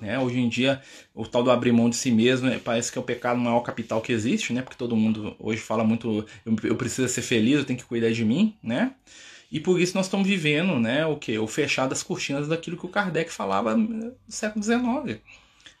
Né? 0.00 0.16
Hoje 0.20 0.38
em 0.38 0.48
dia, 0.48 0.80
o 1.12 1.26
tal 1.26 1.42
do 1.42 1.50
abrir 1.50 1.72
mão 1.72 1.90
de 1.90 1.96
si 1.96 2.12
mesmo 2.12 2.48
né, 2.48 2.60
parece 2.62 2.92
que 2.92 2.98
é 2.98 3.00
o 3.00 3.04
pecado 3.04 3.40
maior 3.40 3.60
capital 3.60 4.00
que 4.00 4.12
existe, 4.12 4.52
né? 4.52 4.62
Porque 4.62 4.78
todo 4.78 4.94
mundo 4.96 5.34
hoje 5.38 5.60
fala 5.60 5.82
muito, 5.82 6.24
eu, 6.46 6.56
eu 6.62 6.76
preciso 6.76 7.08
ser 7.08 7.22
feliz, 7.22 7.58
eu 7.58 7.64
tenho 7.64 7.78
que 7.78 7.84
cuidar 7.84 8.10
de 8.10 8.24
mim, 8.24 8.56
né? 8.62 8.94
E 9.50 9.58
por 9.58 9.80
isso 9.80 9.96
nós 9.96 10.06
estamos 10.06 10.26
vivendo 10.28 10.78
né, 10.78 11.04
o 11.04 11.16
que? 11.16 11.36
O 11.36 11.46
fechar 11.46 11.88
das 11.88 12.04
cortinas 12.04 12.46
daquilo 12.46 12.76
que 12.76 12.86
o 12.86 12.88
Kardec 12.88 13.32
falava 13.32 13.76
no 13.76 14.14
século 14.28 14.64
XIX. 14.64 15.20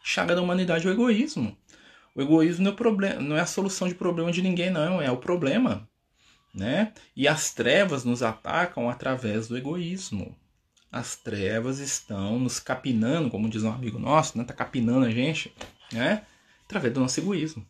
Chaga 0.02 0.34
da 0.34 0.42
humanidade 0.42 0.86
é 0.86 0.90
o 0.90 0.92
egoísmo. 0.92 1.56
O 2.14 2.20
egoísmo 2.20 2.64
não 2.64 2.72
é, 2.72 2.74
problema, 2.74 3.20
não 3.20 3.36
é 3.36 3.40
a 3.40 3.46
solução 3.46 3.88
de 3.88 3.94
problema 3.94 4.32
de 4.32 4.42
ninguém, 4.42 4.70
não, 4.70 5.00
é 5.00 5.10
o 5.10 5.16
problema. 5.16 5.88
Né? 6.54 6.92
E 7.14 7.28
as 7.28 7.52
trevas 7.54 8.04
nos 8.04 8.22
atacam 8.22 8.90
através 8.90 9.46
do 9.46 9.56
egoísmo. 9.56 10.36
As 10.90 11.14
trevas 11.14 11.78
estão 11.78 12.38
nos 12.38 12.58
capinando, 12.58 13.30
como 13.30 13.48
diz 13.48 13.62
um 13.62 13.70
amigo 13.70 13.98
nosso, 13.98 14.36
né? 14.36 14.42
Tá 14.42 14.52
capinando 14.52 15.06
a 15.06 15.10
gente, 15.10 15.54
né? 15.92 16.24
Através 16.64 16.92
do 16.92 16.98
nosso 16.98 17.20
egoísmo. 17.20 17.64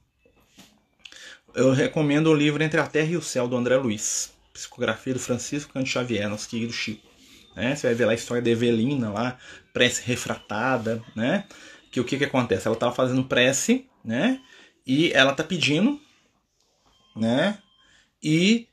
Eu 1.54 1.72
recomendo 1.72 2.28
o 2.28 2.34
livro 2.34 2.62
Entre 2.62 2.80
a 2.80 2.86
Terra 2.86 3.10
e 3.10 3.16
o 3.18 3.22
Céu, 3.22 3.46
do 3.46 3.56
André 3.56 3.76
Luiz 3.76 4.32
psicografia 4.52 5.14
do 5.14 5.20
Francisco 5.20 5.72
Canto 5.72 5.88
Xavier, 5.88 6.28
nosso 6.28 6.48
querido 6.48 6.72
Chico. 6.72 7.06
Né? 7.56 7.74
Você 7.74 7.86
vai 7.86 7.94
ver 7.94 8.04
lá 8.06 8.12
a 8.12 8.14
história 8.14 8.42
da 8.42 8.50
Evelina, 8.50 9.10
lá, 9.10 9.38
prece 9.72 10.02
refratada, 10.04 11.02
né? 11.16 11.44
Que 11.90 12.00
o 12.00 12.04
que 12.04 12.18
que 12.18 12.24
acontece? 12.24 12.66
Ela 12.66 12.76
estava 12.76 12.94
fazendo 12.94 13.24
prece, 13.24 13.88
né? 14.04 14.40
E 14.86 15.12
ela 15.12 15.32
tá 15.32 15.44
pedindo, 15.44 16.00
né? 17.16 17.58
E 18.22 18.66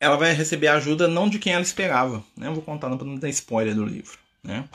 ela 0.00 0.16
vai 0.16 0.32
receber 0.32 0.68
ajuda 0.68 1.08
não 1.08 1.28
de 1.28 1.38
quem 1.38 1.52
ela 1.52 1.62
esperava, 1.62 2.22
né? 2.36 2.46
Eu 2.48 2.54
vou 2.54 2.62
contar, 2.62 2.88
não 2.88 2.98
para 2.98 3.06
não 3.06 3.16
dar 3.16 3.28
spoiler 3.28 3.74
do 3.74 3.84
livro, 3.84 4.18
né? 4.42 4.68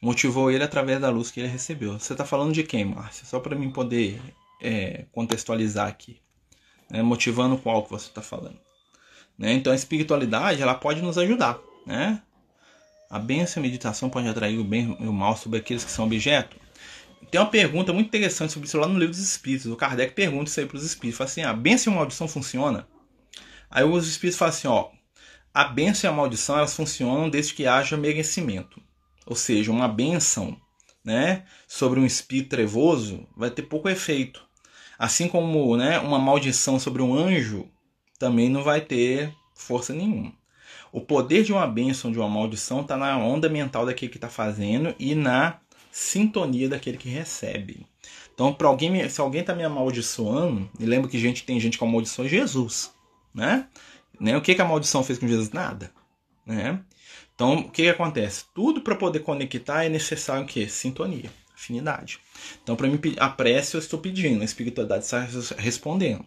Motivou 0.00 0.50
ele 0.50 0.62
através 0.62 1.00
da 1.00 1.08
luz 1.08 1.30
que 1.30 1.40
ele 1.40 1.48
recebeu. 1.48 1.98
Você 1.98 2.12
está 2.12 2.24
falando 2.24 2.52
de 2.52 2.62
quem, 2.62 2.84
Márcia? 2.84 3.24
Só 3.24 3.40
para 3.40 3.56
mim 3.56 3.70
poder 3.70 4.20
é, 4.60 5.06
contextualizar 5.12 5.88
aqui. 5.88 6.20
Né? 6.90 7.02
Motivando 7.02 7.56
qual 7.56 7.82
que 7.82 7.90
você 7.90 8.08
está 8.08 8.20
falando. 8.20 8.58
Né? 9.38 9.54
Então 9.54 9.72
a 9.72 9.76
espiritualidade 9.76 10.60
ela 10.60 10.74
pode 10.74 11.00
nos 11.00 11.16
ajudar. 11.16 11.58
Né? 11.86 12.20
A 13.10 13.18
bênção 13.18 13.62
e 13.62 13.66
a 13.66 13.68
meditação 13.68 14.10
pode 14.10 14.28
atrair 14.28 14.58
o 14.58 14.64
bem 14.64 14.96
e 15.00 15.06
o 15.06 15.12
mal 15.12 15.36
sobre 15.36 15.58
aqueles 15.58 15.84
que 15.84 15.90
são 15.90 16.04
objeto. 16.04 16.56
Tem 17.30 17.40
uma 17.40 17.50
pergunta 17.50 17.92
muito 17.92 18.08
interessante 18.08 18.52
sobre 18.52 18.68
isso 18.68 18.78
lá 18.78 18.86
no 18.86 18.98
livro 18.98 19.10
dos 19.10 19.22
Espíritos. 19.22 19.66
O 19.66 19.76
Kardec 19.76 20.14
pergunta 20.14 20.50
isso 20.50 20.60
aí 20.60 20.66
para 20.66 20.76
os 20.76 20.84
Espíritos. 20.84 21.18
Fala 21.18 21.30
assim, 21.30 21.42
a 21.42 21.52
bênção 21.52 21.92
e 21.92 21.94
a 21.94 21.98
maldição 21.98 22.28
funciona? 22.28 22.86
Aí 23.70 23.84
os 23.84 24.08
Espíritos 24.08 24.38
falam 24.38 24.54
assim, 24.54 24.68
ó, 24.68 24.90
a 25.52 25.64
bênção 25.64 26.08
e 26.08 26.12
a 26.12 26.16
maldição 26.16 26.56
elas 26.56 26.74
funcionam 26.74 27.30
desde 27.30 27.54
que 27.54 27.66
haja 27.66 27.96
merecimento. 27.96 28.82
Ou 29.26 29.36
seja, 29.36 29.70
uma 29.70 29.88
bênção 29.88 30.56
né, 31.04 31.44
sobre 31.68 32.00
um 32.00 32.06
espírito 32.06 32.50
trevoso 32.50 33.26
vai 33.36 33.50
ter 33.50 33.62
pouco 33.62 33.88
efeito. 33.88 34.42
Assim 34.98 35.28
como 35.28 35.76
né, 35.76 35.98
uma 35.98 36.18
maldição 36.18 36.78
sobre 36.78 37.02
um 37.02 37.14
anjo 37.14 37.68
também 38.18 38.48
não 38.48 38.62
vai 38.62 38.80
ter 38.80 39.34
força 39.54 39.92
nenhuma. 39.92 40.32
O 40.90 41.00
poder 41.00 41.42
de 41.42 41.52
uma 41.52 41.66
bênção, 41.66 42.12
de 42.12 42.18
uma 42.18 42.28
maldição, 42.28 42.80
está 42.80 42.96
na 42.96 43.18
onda 43.18 43.48
mental 43.48 43.84
daquele 43.84 44.10
que 44.10 44.16
está 44.16 44.28
fazendo 44.28 44.94
e 44.98 45.14
na 45.14 45.60
sintonia 45.94 46.68
daquele 46.68 46.98
que 46.98 47.08
recebe. 47.08 47.86
Então, 48.34 48.52
para 48.52 48.66
alguém, 48.66 49.08
se 49.08 49.20
alguém 49.20 49.42
está 49.42 49.54
me 49.54 49.62
amaldiçoando, 49.62 50.68
e 50.80 50.84
lembra 50.84 51.08
que 51.08 51.16
gente 51.16 51.44
tem 51.44 51.60
gente 51.60 51.78
que 51.78 51.84
amaldiçoa 51.84 52.26
Jesus, 52.26 52.92
né? 53.32 53.68
né? 54.18 54.36
O 54.36 54.40
que, 54.40 54.56
que 54.56 54.60
a 54.60 54.64
maldição 54.64 55.04
fez 55.04 55.20
com 55.20 55.28
Jesus? 55.28 55.52
Nada, 55.52 55.92
né? 56.44 56.80
Então, 57.32 57.58
o 57.58 57.70
que, 57.70 57.84
que 57.84 57.88
acontece? 57.88 58.44
Tudo 58.52 58.80
para 58.80 58.96
poder 58.96 59.20
conectar 59.20 59.84
é 59.84 59.88
necessário 59.88 60.42
o 60.42 60.46
quê? 60.46 60.68
Sintonia, 60.68 61.30
afinidade. 61.54 62.18
Então, 62.60 62.74
para 62.74 62.88
mim, 62.88 62.98
a 63.16 63.28
prece 63.28 63.76
eu 63.76 63.78
estou 63.78 64.00
pedindo, 64.00 64.42
a 64.42 64.44
espiritualidade 64.44 65.04
está 65.04 65.20
respondendo 65.56 66.24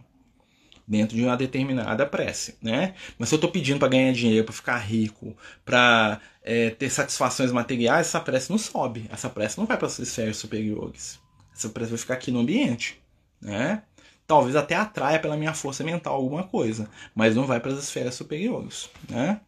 dentro 0.88 1.18
de 1.18 1.24
uma 1.24 1.36
determinada 1.36 2.06
prece, 2.06 2.56
né? 2.62 2.96
Mas 3.20 3.28
se 3.28 3.36
eu 3.36 3.38
estou 3.38 3.52
pedindo 3.52 3.80
para 3.80 3.90
ganhar 3.90 4.14
dinheiro, 4.14 4.46
para 4.46 4.56
ficar 4.56 4.78
rico, 4.78 5.36
para 5.66 6.22
é, 6.48 6.70
ter 6.70 6.90
satisfações 6.90 7.52
materiais, 7.52 8.08
essa 8.08 8.20
prece 8.22 8.50
não 8.50 8.58
sobe. 8.58 9.08
Essa 9.12 9.30
prece 9.30 9.58
não 9.58 9.66
vai 9.66 9.78
para 9.78 9.88
as 9.88 10.00
esferas 10.00 10.38
superiores. 10.38 11.20
Essa 11.54 11.70
prece 11.70 11.90
vai 11.92 12.00
ficar 12.00 12.14
aqui 12.14 12.32
no 12.32 12.40
ambiente, 12.40 13.02
né? 13.42 13.84
talvez 14.28 14.56
até 14.56 14.76
atraia 14.76 15.20
pela 15.20 15.38
minha 15.38 15.54
força 15.54 15.84
mental 15.84 16.16
alguma 16.16 16.44
coisa, 16.44 16.90
mas 17.16 17.36
não 17.36 17.46
vai 17.46 17.60
para 17.60 17.72
as 17.72 17.80
esferas 17.80 18.14
superiores, 18.14 18.90
né? 19.10 19.40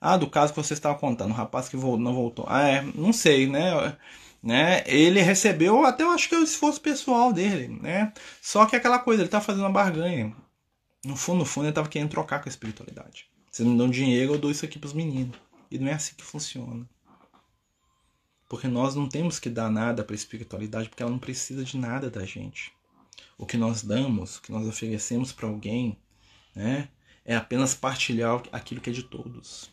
Ah, 0.00 0.16
do 0.16 0.26
caso 0.26 0.52
que 0.52 0.62
você 0.62 0.74
estava 0.74 0.98
contando, 0.98 1.30
o 1.30 1.34
rapaz 1.34 1.68
que 1.68 1.76
não 1.76 2.14
voltou. 2.14 2.44
Ah, 2.48 2.66
é, 2.66 2.82
não 2.94 3.12
sei, 3.12 3.46
né? 3.46 3.96
né? 4.42 4.82
Ele 4.86 5.20
recebeu 5.20 5.84
até 5.84 6.02
eu 6.02 6.10
acho 6.10 6.28
que 6.28 6.34
é 6.34 6.38
o 6.38 6.42
esforço 6.42 6.80
pessoal 6.80 7.32
dele, 7.32 7.68
né? 7.68 8.12
Só 8.40 8.66
que 8.66 8.74
aquela 8.74 8.98
coisa, 8.98 9.22
ele 9.22 9.28
tá 9.28 9.40
fazendo 9.40 9.62
uma 9.62 9.70
barganha. 9.70 10.34
No 11.04 11.16
fundo, 11.16 11.40
no 11.40 11.44
fundo, 11.44 11.66
ele 11.66 11.74
tava 11.74 11.88
querendo 11.88 12.10
trocar 12.10 12.40
com 12.40 12.48
a 12.48 12.50
espiritualidade. 12.50 13.26
Vocês 13.50 13.68
me 13.68 13.76
dão 13.76 13.90
dinheiro, 13.90 14.34
eu 14.34 14.38
dou 14.38 14.50
isso 14.50 14.64
aqui 14.64 14.78
para 14.78 14.88
os 14.88 14.94
meninos. 14.94 15.36
E 15.70 15.78
não 15.78 15.88
é 15.88 15.92
assim 15.92 16.14
que 16.14 16.24
funciona. 16.24 16.88
Porque 18.48 18.66
nós 18.66 18.96
não 18.96 19.08
temos 19.08 19.38
que 19.38 19.48
dar 19.48 19.70
nada 19.70 20.02
para 20.02 20.14
a 20.14 20.16
espiritualidade, 20.16 20.88
porque 20.88 21.02
ela 21.02 21.12
não 21.12 21.18
precisa 21.18 21.64
de 21.64 21.76
nada 21.76 22.10
da 22.10 22.24
gente. 22.24 22.72
O 23.38 23.46
que 23.46 23.56
nós 23.56 23.82
damos, 23.82 24.36
o 24.36 24.42
que 24.42 24.50
nós 24.50 24.66
oferecemos 24.66 25.32
para 25.32 25.46
alguém, 25.46 25.96
né, 26.54 26.88
é 27.24 27.36
apenas 27.36 27.74
partilhar 27.74 28.42
aquilo 28.50 28.80
que 28.80 28.90
é 28.90 28.92
de 28.92 29.04
todos. 29.04 29.70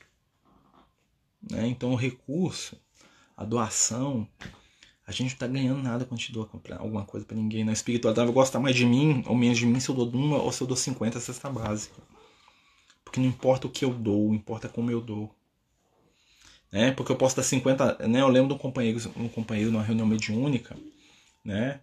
Né? 1.49 1.67
Então, 1.67 1.91
o 1.91 1.95
recurso, 1.95 2.79
a 3.35 3.43
doação, 3.43 4.27
a 5.07 5.11
gente 5.11 5.21
não 5.21 5.27
está 5.27 5.47
ganhando 5.47 5.81
nada 5.81 6.05
quando 6.05 6.19
a 6.19 6.21
gente 6.21 6.33
doa 6.33 6.49
alguma 6.77 7.05
coisa 7.05 7.25
para 7.25 7.35
ninguém. 7.35 7.63
Na 7.63 7.73
espiritualidade, 7.73 8.27
vai 8.27 8.33
gostar 8.33 8.59
mais 8.59 8.75
de 8.75 8.85
mim 8.85 9.23
ou 9.25 9.35
menos 9.35 9.57
de 9.57 9.65
mim 9.65 9.79
se 9.79 9.89
eu 9.89 9.95
dou 9.95 10.09
uma 10.09 10.37
ou 10.37 10.51
se 10.51 10.61
eu 10.61 10.67
dou 10.67 10.77
50 10.77 11.19
cesta 11.19 11.49
básica. 11.49 11.99
Porque 13.03 13.19
não 13.19 13.27
importa 13.27 13.65
o 13.65 13.71
que 13.71 13.85
eu 13.85 13.93
dou, 13.93 14.33
importa 14.33 14.67
como 14.69 14.91
eu 14.91 15.01
dou 15.01 15.33
né? 16.71 16.91
Porque 16.91 17.11
eu 17.11 17.15
posso 17.15 17.35
dar 17.35 17.43
50, 17.43 18.07
né? 18.07 18.21
Eu 18.21 18.27
lembro 18.27 18.49
de 18.49 18.53
um 18.55 18.57
companheiro, 18.57 18.99
um 19.15 19.27
companheiro 19.27 19.71
numa 19.71 19.83
reunião 19.83 20.07
mediúnica, 20.07 20.75
né? 21.43 21.79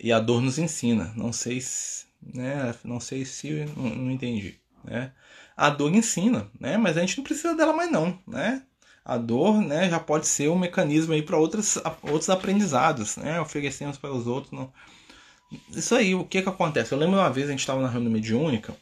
E 0.00 0.12
a 0.12 0.18
dor 0.18 0.40
nos 0.40 0.58
ensina. 0.58 1.12
Não 1.16 1.32
sei 1.32 1.60
se, 1.60 2.06
né? 2.22 2.74
Não 2.84 3.00
sei 3.00 3.24
se 3.24 3.64
não, 3.76 3.90
não 3.90 4.10
entendi, 4.10 4.58
né? 4.84 5.12
A 5.56 5.70
dor 5.70 5.94
ensina, 5.94 6.50
né? 6.58 6.76
Mas 6.76 6.96
a 6.96 7.00
gente 7.00 7.18
não 7.18 7.24
precisa 7.24 7.54
dela 7.54 7.72
mais 7.72 7.90
não, 7.90 8.18
né? 8.26 8.62
A 9.04 9.18
dor, 9.18 9.60
né, 9.60 9.90
já 9.90 9.98
pode 9.98 10.28
ser 10.28 10.48
um 10.48 10.56
mecanismo 10.56 11.12
aí 11.12 11.22
para 11.22 11.36
outros 11.36 11.76
outros 12.02 12.30
aprendizados, 12.30 13.16
né? 13.16 13.40
Oferecemos 13.40 13.98
para 13.98 14.12
os 14.12 14.26
outros, 14.28 14.52
não. 14.52 14.72
Isso 15.70 15.94
aí, 15.94 16.14
o 16.14 16.24
que 16.24 16.40
que 16.40 16.48
acontece? 16.48 16.92
Eu 16.92 16.98
lembro 16.98 17.18
uma 17.18 17.30
vez 17.30 17.48
a 17.48 17.50
gente 17.50 17.60
estava 17.60 17.82
na 17.82 17.88
reunião 17.88 18.12
mediúnica 18.12 18.74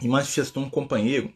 e 0.00 0.06
manifestou 0.08 0.62
um 0.62 0.70
companheiro 0.70 1.32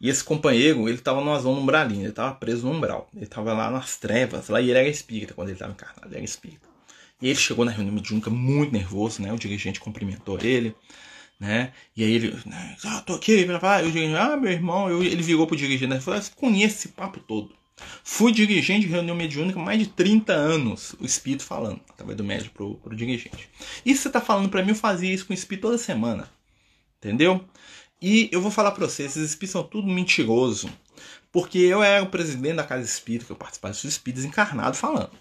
e 0.00 0.08
esse 0.08 0.24
companheiro, 0.24 0.88
ele 0.88 0.96
estava 0.96 1.20
numa 1.20 1.38
zona 1.38 1.60
umbralina, 1.60 2.00
ele 2.00 2.08
estava 2.08 2.34
preso 2.34 2.66
no 2.66 2.72
umbral. 2.72 3.08
Ele 3.14 3.24
estava 3.24 3.52
lá 3.52 3.70
nas 3.70 3.96
trevas, 3.96 4.48
lá 4.48 4.60
e 4.60 4.70
ele 4.70 4.78
era 4.78 4.88
espírita 4.88 5.34
quando 5.34 5.48
ele 5.48 5.56
estava 5.56 5.72
encarnado, 5.72 6.06
ele 6.06 6.16
era 6.16 6.24
espírita. 6.24 6.66
E 7.20 7.28
ele 7.28 7.38
chegou 7.38 7.66
na 7.66 7.70
reunião 7.70 7.94
mediúnica 7.94 8.30
muito 8.30 8.72
nervoso, 8.72 9.20
né? 9.20 9.30
O 9.30 9.38
dirigente 9.38 9.78
cumprimentou 9.78 10.38
ele, 10.40 10.74
né? 11.38 11.72
E 11.94 12.02
aí 12.02 12.12
ele, 12.12 12.34
ah, 12.84 13.02
tô 13.02 13.14
aqui, 13.14 13.44
vai, 13.44 13.86
o 13.86 13.92
dirigente, 13.92 14.16
ah, 14.16 14.38
meu 14.38 14.50
irmão, 14.50 14.88
eu, 14.88 15.02
ele 15.02 15.22
virou 15.22 15.46
pro 15.46 15.54
dirigente, 15.54 15.86
né? 15.86 16.00
Falou, 16.00 16.18
conhece 16.34 16.76
esse 16.76 16.88
papo 16.88 17.20
todo. 17.20 17.54
Fui 18.02 18.32
dirigente 18.32 18.86
de 18.86 18.92
reunião 18.92 19.14
mediúnica 19.14 19.58
mais 19.58 19.78
de 19.78 19.86
30 19.86 20.32
anos, 20.32 20.94
o 20.98 21.04
espírito 21.04 21.44
falando, 21.44 21.80
através 21.90 22.16
do 22.16 22.24
médico 22.24 22.54
pro, 22.54 22.74
pro 22.76 22.96
dirigente. 22.96 23.50
E 23.84 23.94
você 23.94 24.08
tá 24.08 24.20
falando 24.20 24.48
para 24.48 24.62
mim, 24.62 24.70
eu 24.70 24.74
fazia 24.74 25.12
isso 25.12 25.26
com 25.26 25.32
o 25.32 25.34
espírito 25.34 25.62
toda 25.62 25.76
semana. 25.76 26.30
Entendeu? 26.98 27.44
E 28.00 28.28
eu 28.32 28.40
vou 28.40 28.50
falar 28.50 28.70
para 28.72 28.86
vocês, 28.86 29.10
esses 29.10 29.30
espíritos 29.30 29.52
são 29.52 29.62
tudo 29.62 29.86
mentiroso. 29.88 30.70
Porque 31.32 31.58
eu 31.58 31.82
era 31.82 32.02
o 32.02 32.08
presidente 32.08 32.56
da 32.56 32.64
casa 32.64 32.84
espírita, 32.84 33.32
eu 33.32 33.36
participava 33.36 33.72
dos 33.72 33.84
espíritos 33.84 34.24
encarnados 34.24 34.78
falando. 34.78 35.12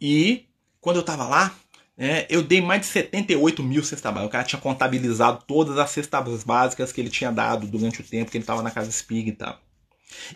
E 0.00 0.46
quando 0.80 0.96
eu 0.96 1.02
tava 1.02 1.26
lá, 1.26 1.54
é, 1.96 2.26
eu 2.28 2.42
dei 2.42 2.60
mais 2.60 2.82
de 2.82 2.86
78 2.88 3.62
mil 3.62 3.82
cestas 3.82 4.12
básicas. 4.12 4.28
O 4.28 4.32
cara 4.32 4.44
tinha 4.44 4.60
contabilizado 4.60 5.42
todas 5.46 5.78
as 5.78 5.90
cestas 5.90 6.44
básicas 6.44 6.92
que 6.92 7.00
ele 7.00 7.08
tinha 7.08 7.32
dado 7.32 7.66
durante 7.66 8.00
o 8.00 8.04
tempo 8.04 8.30
que 8.30 8.36
ele 8.36 8.42
estava 8.42 8.62
na 8.62 8.70
casa 8.70 8.90
espírita. 8.90 9.58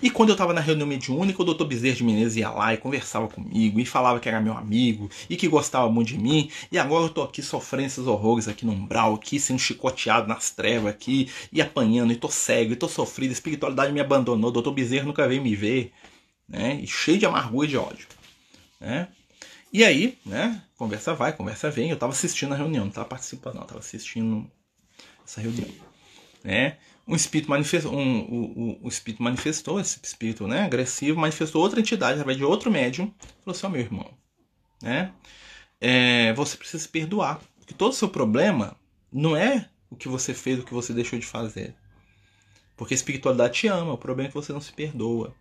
E 0.02 0.10
quando 0.10 0.30
eu 0.30 0.34
estava 0.34 0.52
na 0.52 0.60
reunião 0.60 0.86
mediúnica, 0.86 1.40
o 1.40 1.44
doutor 1.44 1.64
Bezerra 1.66 1.96
de 1.96 2.04
Menezes 2.04 2.36
ia 2.36 2.50
lá 2.50 2.74
e 2.74 2.76
conversava 2.76 3.28
comigo, 3.28 3.78
e 3.78 3.84
falava 3.84 4.18
que 4.18 4.28
era 4.28 4.40
meu 4.40 4.52
amigo, 4.52 5.10
e 5.28 5.36
que 5.36 5.46
gostava 5.48 5.88
muito 5.90 6.08
de 6.08 6.18
mim, 6.18 6.50
e 6.72 6.78
agora 6.78 7.04
eu 7.04 7.08
tô 7.08 7.22
aqui 7.22 7.42
sofrendo 7.42 7.86
esses 7.86 8.06
horrores 8.06 8.48
aqui 8.48 8.66
no 8.66 8.72
umbral, 8.72 9.14
aqui 9.14 9.38
sendo 9.38 9.58
chicoteado 9.58 10.26
nas 10.26 10.50
trevas 10.50 10.92
aqui, 10.92 11.30
e 11.52 11.62
apanhando, 11.62 12.12
e 12.12 12.16
tô 12.16 12.28
cego, 12.28 12.72
e 12.72 12.76
tô 12.76 12.88
sofrido, 12.88 13.30
a 13.30 13.32
espiritualidade 13.32 13.92
me 13.92 14.00
abandonou, 14.00 14.50
o 14.50 14.52
doutor 14.52 14.72
Bezerra 14.72 15.06
nunca 15.06 15.26
veio 15.28 15.42
me 15.42 15.54
ver, 15.54 15.92
né, 16.48 16.80
e 16.82 16.86
cheio 16.86 17.18
de 17.18 17.26
amargura 17.26 17.66
e 17.66 17.70
de 17.70 17.76
ódio, 17.76 18.06
né. 18.80 19.08
E 19.72 19.84
aí, 19.84 20.18
né, 20.26 20.60
conversa 20.76 21.14
vai, 21.14 21.32
conversa 21.32 21.70
vem, 21.70 21.90
eu 21.90 21.96
tava 21.96 22.12
assistindo 22.12 22.52
a 22.52 22.56
reunião, 22.56 22.86
não 22.86 22.92
tava 22.92 23.06
participando 23.06 23.54
não, 23.54 23.62
tava 23.62 23.78
assistindo 23.78 24.50
essa 25.24 25.40
reunião, 25.40 25.68
né, 26.42 26.76
um 27.10 27.16
espírito 27.16 27.50
manifestou, 27.50 27.92
um, 27.92 28.20
o, 28.20 28.78
o, 28.82 28.88
espírito 28.88 29.22
manifestou, 29.22 29.80
esse 29.80 29.98
espírito 30.02 30.46
né, 30.46 30.62
agressivo, 30.62 31.18
manifestou 31.18 31.60
outra 31.60 31.80
entidade 31.80 32.12
através 32.12 32.38
de 32.38 32.44
outro 32.44 32.70
médium, 32.70 33.12
falou 33.44 33.56
assim, 33.56 33.66
ó 33.66 33.68
meu 33.68 33.80
irmão, 33.80 34.10
né, 34.80 35.12
é, 35.80 36.32
você 36.34 36.56
precisa 36.56 36.82
se 36.82 36.88
perdoar, 36.88 37.40
porque 37.58 37.74
todo 37.74 37.90
o 37.90 37.94
seu 37.94 38.08
problema 38.08 38.76
não 39.12 39.36
é 39.36 39.68
o 39.90 39.96
que 39.96 40.08
você 40.08 40.32
fez, 40.32 40.60
o 40.60 40.62
que 40.62 40.72
você 40.72 40.92
deixou 40.92 41.18
de 41.18 41.26
fazer, 41.26 41.74
porque 42.76 42.94
a 42.94 42.96
espiritualidade 42.96 43.54
te 43.54 43.66
ama, 43.66 43.92
o 43.92 43.98
problema 43.98 44.28
é 44.28 44.30
que 44.30 44.34
você 44.34 44.52
não 44.52 44.60
se 44.60 44.72
perdoa. 44.72 45.34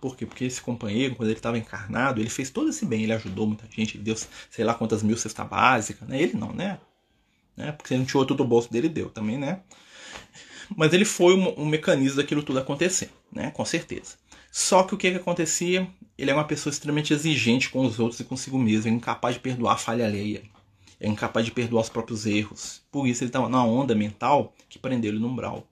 Por 0.00 0.16
quê? 0.16 0.26
Porque 0.26 0.44
esse 0.44 0.60
companheiro, 0.60 1.14
quando 1.14 1.28
ele 1.28 1.38
estava 1.38 1.56
encarnado, 1.56 2.20
ele 2.20 2.28
fez 2.28 2.50
todo 2.50 2.68
esse 2.70 2.84
bem, 2.84 3.04
ele 3.04 3.12
ajudou 3.12 3.46
muita 3.46 3.64
gente, 3.70 3.96
ele 3.96 4.02
deu 4.02 4.16
sei 4.50 4.64
lá 4.64 4.74
quantas 4.74 5.00
mil 5.00 5.16
cesta 5.16 5.44
básica, 5.44 6.04
né? 6.04 6.20
Ele 6.20 6.34
não, 6.34 6.52
né? 6.52 6.80
né? 7.56 7.70
Porque 7.72 7.94
ele 7.94 8.00
não 8.00 8.06
tirou 8.06 8.26
tudo 8.26 8.38
do 8.38 8.48
bolso 8.48 8.70
dele, 8.70 8.88
deu 8.88 9.08
também, 9.08 9.38
né? 9.38 9.60
Mas 10.76 10.92
ele 10.92 11.04
foi 11.04 11.34
um, 11.34 11.62
um 11.62 11.66
mecanismo 11.66 12.16
daquilo 12.16 12.42
tudo 12.42 12.58
acontecer, 12.58 13.10
né? 13.30 13.50
Com 13.50 13.64
certeza. 13.64 14.16
Só 14.50 14.82
que 14.82 14.94
o 14.94 14.98
que, 14.98 15.10
que 15.10 15.16
acontecia? 15.16 15.88
Ele 16.16 16.30
é 16.30 16.34
uma 16.34 16.44
pessoa 16.44 16.70
extremamente 16.70 17.12
exigente 17.12 17.70
com 17.70 17.84
os 17.84 17.98
outros 17.98 18.20
e 18.20 18.24
consigo 18.24 18.58
mesmo, 18.58 18.90
é 18.90 18.94
incapaz 18.94 19.34
de 19.34 19.40
perdoar 19.40 19.74
a 19.74 19.78
falha 19.78 20.04
alheia, 20.04 20.42
é 21.00 21.08
incapaz 21.08 21.46
de 21.46 21.52
perdoar 21.52 21.82
os 21.82 21.88
próprios 21.88 22.26
erros. 22.26 22.82
Por 22.90 23.06
isso 23.06 23.24
ele 23.24 23.30
estava 23.30 23.48
numa 23.48 23.64
onda 23.64 23.94
mental 23.94 24.54
que 24.68 24.78
prendeu 24.78 25.10
ele 25.10 25.18
no 25.18 25.28
umbral. 25.28 25.66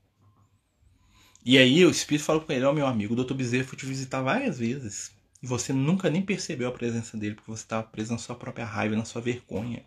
E 1.45 1.57
aí 1.57 1.85
o 1.85 1.91
espírito 1.91 2.25
falou 2.25 2.43
com 2.43 2.53
ele: 2.53 2.65
Ó, 2.65 2.71
oh, 2.71 2.75
meu 2.75 2.87
amigo, 2.87 3.15
o 3.15 3.25
Dr. 3.25 3.35
Bezerra 3.35 3.65
foi 3.65 3.79
te 3.79 3.87
visitar 3.87 4.23
várias 4.23 4.59
vezes. 4.59 5.13
E 5.43 5.47
você 5.47 5.73
nunca 5.73 6.11
nem 6.11 6.21
percebeu 6.21 6.69
a 6.69 6.73
presença 6.73 7.17
dele, 7.17 7.35
porque 7.35 7.51
você 7.51 7.63
estava 7.63 7.83
preso 7.83 8.13
na 8.13 8.19
sua 8.19 8.35
própria 8.35 8.65
raiva, 8.65 8.95
na 8.95 9.07
sua 9.07 9.23
vergonha. 9.23 9.85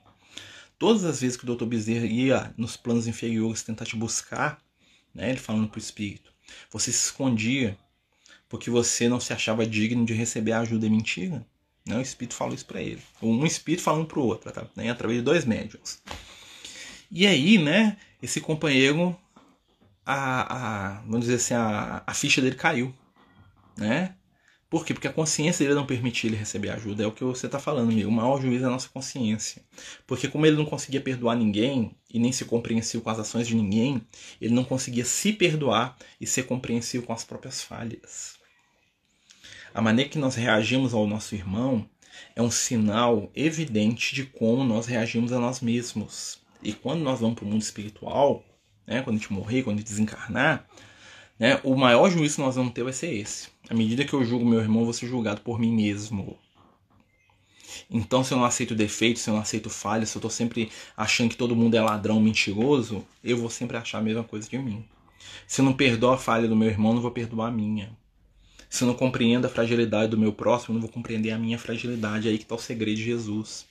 Todas 0.80 1.04
as 1.04 1.22
vezes 1.22 1.38
que 1.38 1.50
o 1.50 1.56
Dr. 1.56 1.66
Bezerra 1.66 2.06
ia 2.06 2.54
nos 2.58 2.76
planos 2.76 3.08
inferiores 3.08 3.62
tentar 3.62 3.86
te 3.86 3.96
buscar, 3.96 4.60
né? 5.14 5.30
Ele 5.30 5.40
falando 5.40 5.68
para 5.68 5.78
o 5.78 5.82
espírito. 5.82 6.32
Você 6.72 6.92
se 6.92 7.06
escondia 7.06 7.78
porque 8.50 8.70
você 8.70 9.10
não 9.10 9.20
se 9.20 9.34
achava 9.34 9.66
digno 9.66 10.06
de 10.06 10.14
receber 10.14 10.52
a 10.52 10.60
ajuda. 10.60 10.86
É 10.86 10.90
mentira. 10.90 11.46
Né? 11.86 11.98
O 11.98 12.02
espírito 12.02 12.36
falou 12.36 12.54
isso 12.54 12.66
para 12.66 12.82
ele. 12.82 13.02
Um 13.22 13.46
espírito 13.46 13.84
falando 13.84 14.06
para 14.06 14.20
o 14.20 14.26
outro, 14.26 14.52
tá? 14.52 14.66
né? 14.76 14.90
através 14.90 15.20
de 15.20 15.24
dois 15.24 15.46
médiums. 15.46 16.02
E 17.12 17.28
aí, 17.28 17.58
né? 17.58 17.98
Esse 18.22 18.40
companheiro, 18.40 19.16
a, 20.06 20.94
a, 20.96 21.02
vamos 21.02 21.22
dizer 21.22 21.36
assim, 21.36 21.54
a, 21.54 22.04
a 22.06 22.14
ficha 22.14 22.42
dele 22.42 22.56
caiu, 22.56 22.94
né? 23.78 24.16
Por 24.74 24.84
quê? 24.84 24.92
Porque 24.92 25.08
a 25.08 25.14
consciência 25.14 25.64
dele 25.64 25.76
não 25.76 25.86
permitia 25.86 26.28
ele 26.28 26.36
receber 26.36 26.72
ajuda. 26.72 27.04
É 27.04 27.06
o 27.06 27.12
que 27.12 27.24
você 27.24 27.46
está 27.46 27.60
falando, 27.60 27.92
amigo. 27.92 28.10
O 28.10 28.12
maior 28.12 28.42
juiz 28.42 28.60
é 28.60 28.66
a 28.66 28.72
nossa 28.72 28.90
consciência. 28.90 29.62
Porque 30.08 30.28
como 30.28 30.48
ele 30.48 30.58
não 30.58 30.66
conseguia 30.66 31.00
perdoar 31.00 31.36
ninguém 31.36 31.96
e 32.12 32.18
nem 32.18 32.32
ser 32.32 32.46
compreensivo 32.46 33.04
com 33.04 33.12
as 33.12 33.20
ações 33.20 33.48
de 33.48 33.56
ninguém, 33.56 34.02
ele 34.42 34.52
não 34.52 34.64
conseguia 34.64 35.06
se 35.06 35.32
perdoar 35.32 35.96
e 36.20 36.26
ser 36.26 36.48
compreensivo 36.48 37.06
com 37.06 37.14
as 37.14 37.24
próprias 37.24 37.62
falhas. 37.62 38.40
A 39.76 39.80
maneira 39.80 40.10
que 40.10 40.18
nós 40.18 40.34
reagimos 40.34 40.92
ao 40.96 41.06
nosso 41.06 41.36
irmão 41.36 41.88
é 42.36 42.42
um 42.42 42.50
sinal 42.50 43.30
evidente 43.36 44.16
de 44.16 44.26
como 44.26 44.64
nós 44.64 44.88
reagimos 44.88 45.32
a 45.32 45.40
nós 45.40 45.62
mesmos. 45.62 46.40
E 46.64 46.74
quando 46.74 47.02
nós 47.02 47.20
vamos 47.20 47.36
para 47.36 47.46
o 47.46 47.48
mundo 47.48 47.62
espiritual, 47.62 48.44
né, 48.88 49.04
quando 49.04 49.18
a 49.18 49.20
gente 49.20 49.32
morrer, 49.32 49.62
quando 49.62 49.76
a 49.76 49.80
gente 49.82 49.90
desencarnar, 49.90 50.68
né? 51.38 51.60
O 51.64 51.76
maior 51.76 52.10
juízo 52.10 52.38
que 52.38 52.42
nós 52.42 52.56
vamos 52.56 52.74
ter 52.74 52.82
vai 52.82 52.94
ser 52.94 53.14
esse. 53.14 53.53
À 53.70 53.74
medida 53.74 54.04
que 54.04 54.14
eu 54.14 54.26
julgo 54.26 54.46
meu 54.46 54.60
irmão, 54.60 54.84
vou 54.84 54.94
ser 54.94 55.08
julgado 55.08 55.42
por 55.42 55.58
mim 55.58 55.74
mesmo. 55.74 56.38
Então, 57.90 58.24
se 58.24 58.34
eu 58.34 58.38
não 58.38 58.46
aceito 58.46 58.76
defeitos, 58.76 59.22
se 59.22 59.30
eu 59.30 59.34
não 59.34 59.42
aceito 59.42 59.70
falhas, 59.70 60.10
se 60.10 60.18
eu 60.18 60.20
estou 60.20 60.30
sempre 60.30 60.70
achando 60.98 61.30
que 61.30 61.38
todo 61.38 61.56
mundo 61.56 61.76
é 61.76 61.82
ladrão, 61.82 62.20
mentiroso, 62.20 63.06
eu 63.24 63.38
vou 63.38 63.50
sempre 63.50 63.78
achar 63.78 64.00
a 64.00 64.02
mesma 64.02 64.24
coisa 64.24 64.50
de 64.50 64.58
mim. 64.58 64.86
Se 65.48 65.62
eu 65.62 65.66
não 65.66 65.74
perdoo 65.74 66.12
a 66.12 66.18
falha 66.18 66.48
do 66.48 66.56
meu 66.56 66.68
irmão, 66.68 66.94
não 66.94 67.02
vou 67.02 67.12
perdoar 67.12 67.48
a 67.48 67.52
minha. 67.52 67.98
Se 68.70 68.84
eu 68.84 68.88
não 68.88 68.96
compreendo 68.96 69.46
a 69.46 69.50
fragilidade 69.50 70.12
do 70.12 70.18
meu 70.18 70.34
próximo, 70.34 70.74
eu 70.74 70.74
não 70.76 70.82
vou 70.82 70.92
compreender 70.92 71.32
a 71.32 71.38
minha 71.38 71.58
fragilidade. 71.58 72.28
É 72.28 72.32
aí 72.32 72.38
que 72.38 72.44
está 72.44 72.56
o 72.56 72.60
segredo 72.60 72.98
de 72.98 73.04
Jesus. 73.04 73.66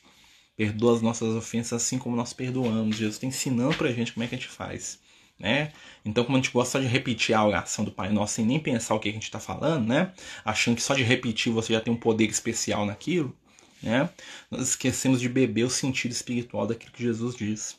Perdoa 0.56 0.94
as 0.94 1.02
nossas 1.02 1.34
ofensas 1.34 1.82
assim 1.82 1.98
como 1.98 2.16
nós 2.16 2.32
perdoamos. 2.32 2.96
Jesus 2.96 3.16
está 3.16 3.26
ensinando 3.26 3.76
para 3.76 3.88
a 3.88 3.92
gente 3.92 4.12
como 4.12 4.24
é 4.24 4.26
que 4.26 4.34
a 4.34 4.38
gente 4.38 4.48
faz 4.48 5.00
né? 5.42 5.72
Então, 6.04 6.24
como 6.24 6.36
a 6.36 6.40
gente 6.40 6.52
gosta 6.52 6.80
de 6.80 6.86
repetir 6.86 7.34
a 7.34 7.44
oração 7.44 7.84
do 7.84 7.90
Pai 7.90 8.10
Nosso 8.10 8.34
sem 8.34 8.46
nem 8.46 8.60
pensar 8.60 8.94
o 8.94 9.00
que 9.00 9.08
a 9.08 9.12
gente 9.12 9.24
está 9.24 9.40
falando, 9.40 9.88
né? 9.88 10.12
Achando 10.44 10.76
que 10.76 10.82
só 10.82 10.94
de 10.94 11.02
repetir 11.02 11.52
você 11.52 11.72
já 11.72 11.80
tem 11.80 11.92
um 11.92 11.96
poder 11.96 12.30
especial 12.30 12.86
naquilo, 12.86 13.36
né? 13.82 14.08
Nós 14.50 14.68
esquecemos 14.68 15.20
de 15.20 15.28
beber 15.28 15.64
o 15.64 15.70
sentido 15.70 16.12
espiritual 16.12 16.66
daquilo 16.66 16.92
que 16.92 17.02
Jesus 17.02 17.34
diz. 17.34 17.76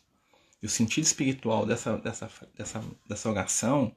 E 0.61 0.65
o 0.65 0.69
sentido 0.69 1.05
espiritual 1.05 1.65
dessa, 1.65 1.97
dessa, 1.97 2.29
dessa, 2.57 2.83
dessa 3.07 3.29
oração, 3.29 3.95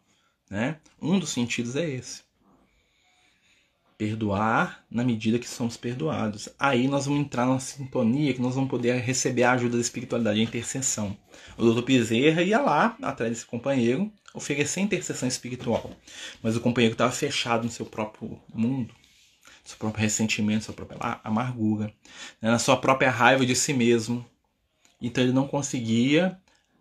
né? 0.49 0.79
Um 1.03 1.19
dos 1.19 1.31
sentidos 1.31 1.75
é 1.75 1.91
esse. 1.91 2.26
Perdoar 3.99 4.85
na 4.91 5.03
medida 5.03 5.39
que 5.39 5.49
somos 5.49 5.77
perdoados. 5.77 6.49
Aí 6.59 6.87
nós 6.87 7.07
vamos 7.07 7.21
entrar 7.21 7.47
numa 7.47 7.61
sintonia 7.61 8.35
que 8.35 8.43
nós 8.43 8.55
vamos 8.55 8.69
poder 8.69 9.01
receber 9.01 9.45
a 9.45 9.53
ajuda 9.53 9.77
da 9.77 9.81
espiritualidade, 9.81 10.39
a 10.39 10.43
intercessão. 10.43 11.17
O 11.57 11.63
doutor 11.63 11.83
Bezerra 11.83 12.43
ia 12.43 12.61
lá, 12.61 12.97
atrás 13.01 13.33
desse 13.33 13.47
companheiro, 13.47 14.13
oferecer 14.35 14.81
intercessão 14.81 15.27
espiritual. 15.27 15.91
Mas 16.43 16.57
o 16.57 16.61
companheiro 16.61 16.93
estava 16.93 17.11
fechado 17.11 17.65
no 17.65 17.71
seu 17.71 17.87
próprio 17.87 18.39
mundo, 18.55 18.95
seu 19.65 19.79
próprio 19.79 20.03
ressentimento, 20.03 20.67
sua 20.67 20.75
própria 20.75 21.21
amargura, 21.25 21.87
né? 22.41 22.51
na 22.51 22.59
sua 22.59 22.77
própria 22.77 23.11
raiva 23.11 23.47
de 23.47 23.57
si 23.57 23.73
mesmo. 23.73 24.25
Então 25.01 25.25
ele 25.25 25.33
não 25.33 25.49
conseguia 25.49 26.39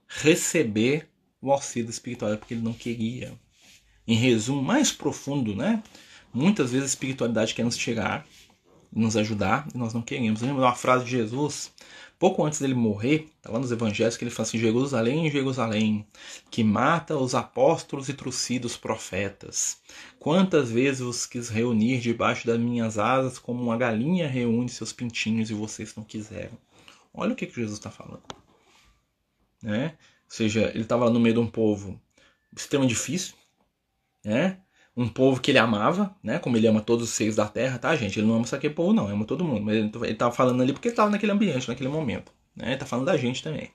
receber 0.07 1.07
o 1.41 1.51
auxílio 1.51 1.89
espiritual 1.89 2.37
porque 2.37 2.53
ele 2.53 2.63
não 2.63 2.73
queria. 2.73 3.33
Em 4.07 4.15
resumo 4.15 4.61
mais 4.61 4.91
profundo, 4.91 5.55
né? 5.55 5.81
Muitas 6.35 6.71
vezes 6.71 6.83
a 6.83 6.89
espiritualidade 6.89 7.53
quer 7.53 7.63
nos 7.63 7.77
tirar, 7.77 8.25
nos 8.91 9.15
ajudar, 9.17 9.67
e 9.73 9.77
nós 9.77 9.93
não 9.93 10.01
queremos. 10.01 10.41
Lembra 10.41 10.65
uma 10.65 10.75
frase 10.75 11.05
de 11.05 11.11
Jesus, 11.11 11.71
pouco 12.19 12.45
antes 12.45 12.59
dele 12.59 12.73
morrer, 12.73 13.29
tá 13.41 13.51
lá 13.51 13.57
nos 13.59 13.71
evangelhos, 13.71 14.17
que 14.17 14.23
ele 14.23 14.31
fala 14.31 14.47
assim: 14.47 14.59
Jerusalém, 14.59 15.31
Jerusalém, 15.31 16.05
que 16.51 16.63
mata 16.63 17.17
os 17.17 17.33
apóstolos 17.33 18.09
e 18.09 18.13
trucida 18.13 18.67
os 18.67 18.77
profetas. 18.77 19.77
Quantas 20.19 20.69
vezes 20.69 21.01
os 21.01 21.25
quis 21.25 21.49
reunir 21.49 21.99
debaixo 21.99 22.45
das 22.45 22.59
minhas 22.59 22.99
asas, 22.99 23.39
como 23.39 23.63
uma 23.63 23.77
galinha 23.77 24.27
reúne 24.27 24.69
seus 24.69 24.91
pintinhos 24.93 25.49
e 25.49 25.53
vocês 25.53 25.95
não 25.95 26.03
quiseram. 26.03 26.57
Olha 27.13 27.31
o 27.33 27.35
que, 27.35 27.47
que 27.47 27.55
Jesus 27.55 27.77
está 27.77 27.89
falando 27.89 28.23
né? 29.65 29.97
Ou 30.25 30.31
seja, 30.31 30.69
ele 30.69 30.81
estava 30.81 31.09
no 31.09 31.19
meio 31.19 31.35
de 31.35 31.41
um 31.41 31.47
povo 31.47 31.99
extremamente 32.55 32.93
difícil, 32.93 33.35
né? 34.23 34.61
Um 34.95 35.07
povo 35.07 35.41
que 35.41 35.51
ele 35.51 35.57
amava, 35.57 36.15
né? 36.23 36.39
Como 36.39 36.55
ele 36.55 36.67
ama 36.67 36.81
todos 36.81 37.09
os 37.09 37.15
seres 37.15 37.35
da 37.35 37.47
terra, 37.47 37.77
tá, 37.77 37.95
gente? 37.95 38.19
Ele 38.19 38.27
não 38.27 38.35
ama 38.35 38.47
só 38.47 38.55
aquele 38.55 38.73
povo, 38.73 38.93
não, 38.93 39.05
ele 39.05 39.13
ama 39.13 39.25
todo 39.25 39.43
mundo. 39.43 39.61
Mas 39.61 39.75
ele 39.75 39.91
estava 40.11 40.33
falando 40.33 40.61
ali 40.61 40.71
porque 40.71 40.87
ele 40.87 40.93
estava 40.93 41.09
naquele 41.09 41.31
ambiente, 41.31 41.67
naquele 41.67 41.89
momento, 41.89 42.31
né? 42.55 42.69
Ele 42.69 42.77
tá 42.77 42.85
falando 42.85 43.05
da 43.05 43.17
gente 43.17 43.43
também. 43.43 43.71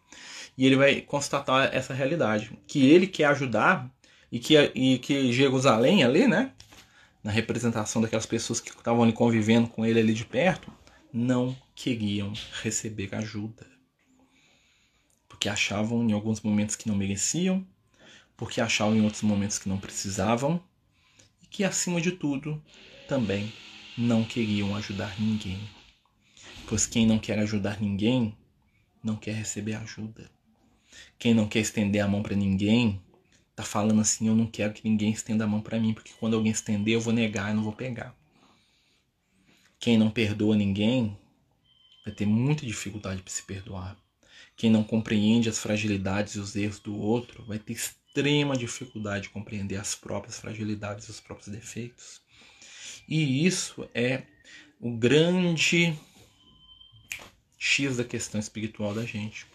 E 0.57 0.67
ele 0.67 0.77
vai 0.77 1.01
constatar 1.03 1.75
essa 1.75 1.93
realidade, 1.93 2.51
que 2.67 2.91
ele 2.91 3.07
quer 3.07 3.27
ajudar 3.27 3.91
e 4.33 4.39
que, 4.39 4.57
e 4.75 4.99
que 4.99 5.33
Jerusalém 5.33 6.05
ali, 6.05 6.27
né? 6.27 6.53
Na 7.23 7.31
representação 7.31 8.01
daquelas 8.01 8.27
pessoas 8.27 8.61
que 8.61 8.71
estavam 8.71 9.03
ali 9.03 9.13
convivendo 9.13 9.69
com 9.69 9.85
ele 9.85 10.01
ali 10.01 10.15
de 10.15 10.25
perto, 10.25 10.73
não 11.13 11.55
queriam 11.75 12.33
receber 12.63 13.15
ajuda 13.15 13.71
porque 15.41 15.49
achavam 15.49 16.07
em 16.07 16.13
alguns 16.13 16.43
momentos 16.43 16.77
que 16.77 16.87
não 16.87 16.95
mereciam, 16.95 17.67
porque 18.37 18.61
achavam 18.61 18.95
em 18.95 19.01
outros 19.01 19.23
momentos 19.23 19.59
que 19.59 19.71
não 19.71 19.79
precisavam 19.79 20.63
que, 21.51 21.65
acima 21.65 22.01
de 22.01 22.13
tudo, 22.13 22.63
também 23.09 23.53
não 23.99 24.25
queriam 24.25 24.75
ajudar 24.77 25.21
ninguém. 25.21 25.61
Pois 26.67 26.87
quem 26.87 27.05
não 27.05 27.19
quer 27.19 27.39
ajudar 27.41 27.81
ninguém 27.81 28.35
não 29.03 29.17
quer 29.17 29.35
receber 29.35 29.75
ajuda. 29.75 30.31
Quem 31.19 31.35
não 31.35 31.49
quer 31.49 31.61
estender 31.61 32.03
a 32.03 32.09
mão 32.09 32.23
para 32.23 32.37
ninguém 32.37 33.01
tá 33.57 33.63
falando 33.63 34.01
assim: 34.01 34.29
eu 34.29 34.37
não 34.37 34.47
quero 34.47 34.73
que 34.73 34.89
ninguém 34.89 35.11
estenda 35.11 35.45
a 35.45 35.47
mão 35.47 35.61
para 35.61 35.79
mim, 35.79 35.93
porque 35.93 36.13
quando 36.19 36.35
alguém 36.35 36.53
estender 36.53 36.95
eu 36.95 37.01
vou 37.01 37.13
negar 37.13 37.51
e 37.51 37.55
não 37.55 37.63
vou 37.63 37.73
pegar. 37.73 38.15
Quem 39.79 39.99
não 39.99 40.11
perdoa 40.11 40.57
ninguém 40.57 41.19
vai 42.05 42.15
ter 42.15 42.27
muita 42.27 42.67
dificuldade 42.67 43.23
para 43.23 43.33
se 43.33 43.43
perdoar. 43.43 43.97
Quem 44.57 44.71
não 44.71 44.85
compreende 44.85 45.49
as 45.49 45.59
fragilidades 45.59 46.35
e 46.35 46.39
os 46.39 46.55
erros 46.55 46.79
do 46.79 46.97
outro 46.97 47.45
vai 47.45 47.59
ter 47.59 47.75
extrema 48.11 48.57
dificuldade 48.57 49.25
de 49.25 49.31
compreender 49.31 49.77
as 49.77 49.95
próprias 49.95 50.39
fragilidades 50.39 51.09
os 51.09 51.21
próprios 51.21 51.49
defeitos. 51.49 52.21
E 53.09 53.47
isso 53.47 53.89
é 53.95 54.23
o 54.81 54.91
grande 54.91 55.97
X 57.57 57.97
da 57.97 58.05
questão 58.05 58.41
espiritual 58.41 58.95
da 58.95 59.05
gente. 59.05 59.47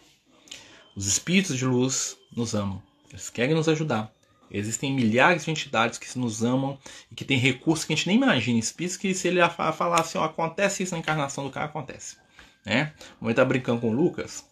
Os 0.95 1.05
espíritos 1.05 1.57
de 1.57 1.65
luz 1.65 2.17
nos 2.33 2.55
amam, 2.55 2.81
eles 3.09 3.29
querem 3.29 3.55
nos 3.55 3.67
ajudar. 3.67 4.13
Existem 4.49 4.93
milhares 4.93 5.43
de 5.43 5.51
entidades 5.51 5.99
que 5.99 6.17
nos 6.17 6.43
amam 6.43 6.79
e 7.11 7.15
que 7.15 7.25
têm 7.25 7.37
recursos 7.37 7.83
que 7.83 7.91
a 7.91 7.95
gente 7.95 8.07
nem 8.07 8.15
imagina. 8.15 8.57
Espíritos 8.57 8.95
que, 8.95 9.13
se 9.13 9.27
ele 9.27 9.41
falar 9.49 9.99
assim, 9.99 10.17
acontece 10.17 10.83
isso 10.83 10.93
na 10.93 10.99
encarnação 10.99 11.43
do 11.43 11.49
cara, 11.49 11.65
acontece. 11.65 12.15
Né? 12.63 12.93
Como 13.19 13.29
ele 13.29 13.35
tá 13.35 13.43
brincando 13.43 13.81
com 13.81 13.89
o 13.89 13.93
Lucas, 13.93 14.45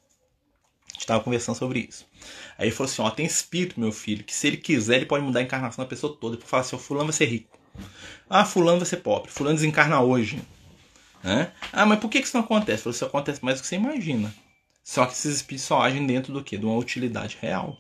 gente 0.94 1.02
estava 1.02 1.24
conversando 1.24 1.56
sobre 1.56 1.88
isso. 1.90 2.06
Aí 2.58 2.68
ele 2.68 2.76
falou 2.76 2.90
assim: 2.90 3.02
ó, 3.02 3.10
tem 3.10 3.26
espírito, 3.26 3.80
meu 3.80 3.92
filho, 3.92 4.24
que 4.24 4.34
se 4.34 4.48
ele 4.48 4.58
quiser, 4.58 4.98
ele 4.98 5.06
pode 5.06 5.24
mudar 5.24 5.40
a 5.40 5.44
encarnação 5.44 5.84
da 5.84 5.90
pessoa 5.90 6.16
toda. 6.16 6.36
Ele 6.36 6.44
fala 6.46 6.62
assim: 6.62 6.76
ó, 6.76 6.80
fulano 6.80 7.08
vai 7.08 7.14
ser 7.14 7.26
rico. 7.26 7.60
Ah, 8.30 8.46
fulano 8.46 8.80
vai 8.80 8.86
ser 8.86 8.98
pobre. 8.98 9.32
Fulano 9.32 9.56
desencarna 9.56 10.00
hoje. 10.02 10.42
Né? 11.24 11.52
Ah, 11.72 11.86
mas 11.86 12.00
por 12.00 12.10
que 12.10 12.20
isso 12.20 12.36
não 12.36 12.44
acontece? 12.44 12.84
Falou, 12.84 12.96
isso 12.96 13.06
acontece 13.06 13.44
mais 13.44 13.58
do 13.58 13.62
que 13.62 13.68
você 13.68 13.76
imagina. 13.76 14.34
Só 14.84 15.06
que 15.06 15.14
esses 15.14 15.38
espíritos 15.38 15.66
só 15.66 15.82
agem 15.82 16.06
dentro 16.06 16.34
do 16.34 16.44
quê? 16.44 16.58
De 16.58 16.66
uma 16.66 16.78
utilidade 16.78 17.38
real. 17.42 17.78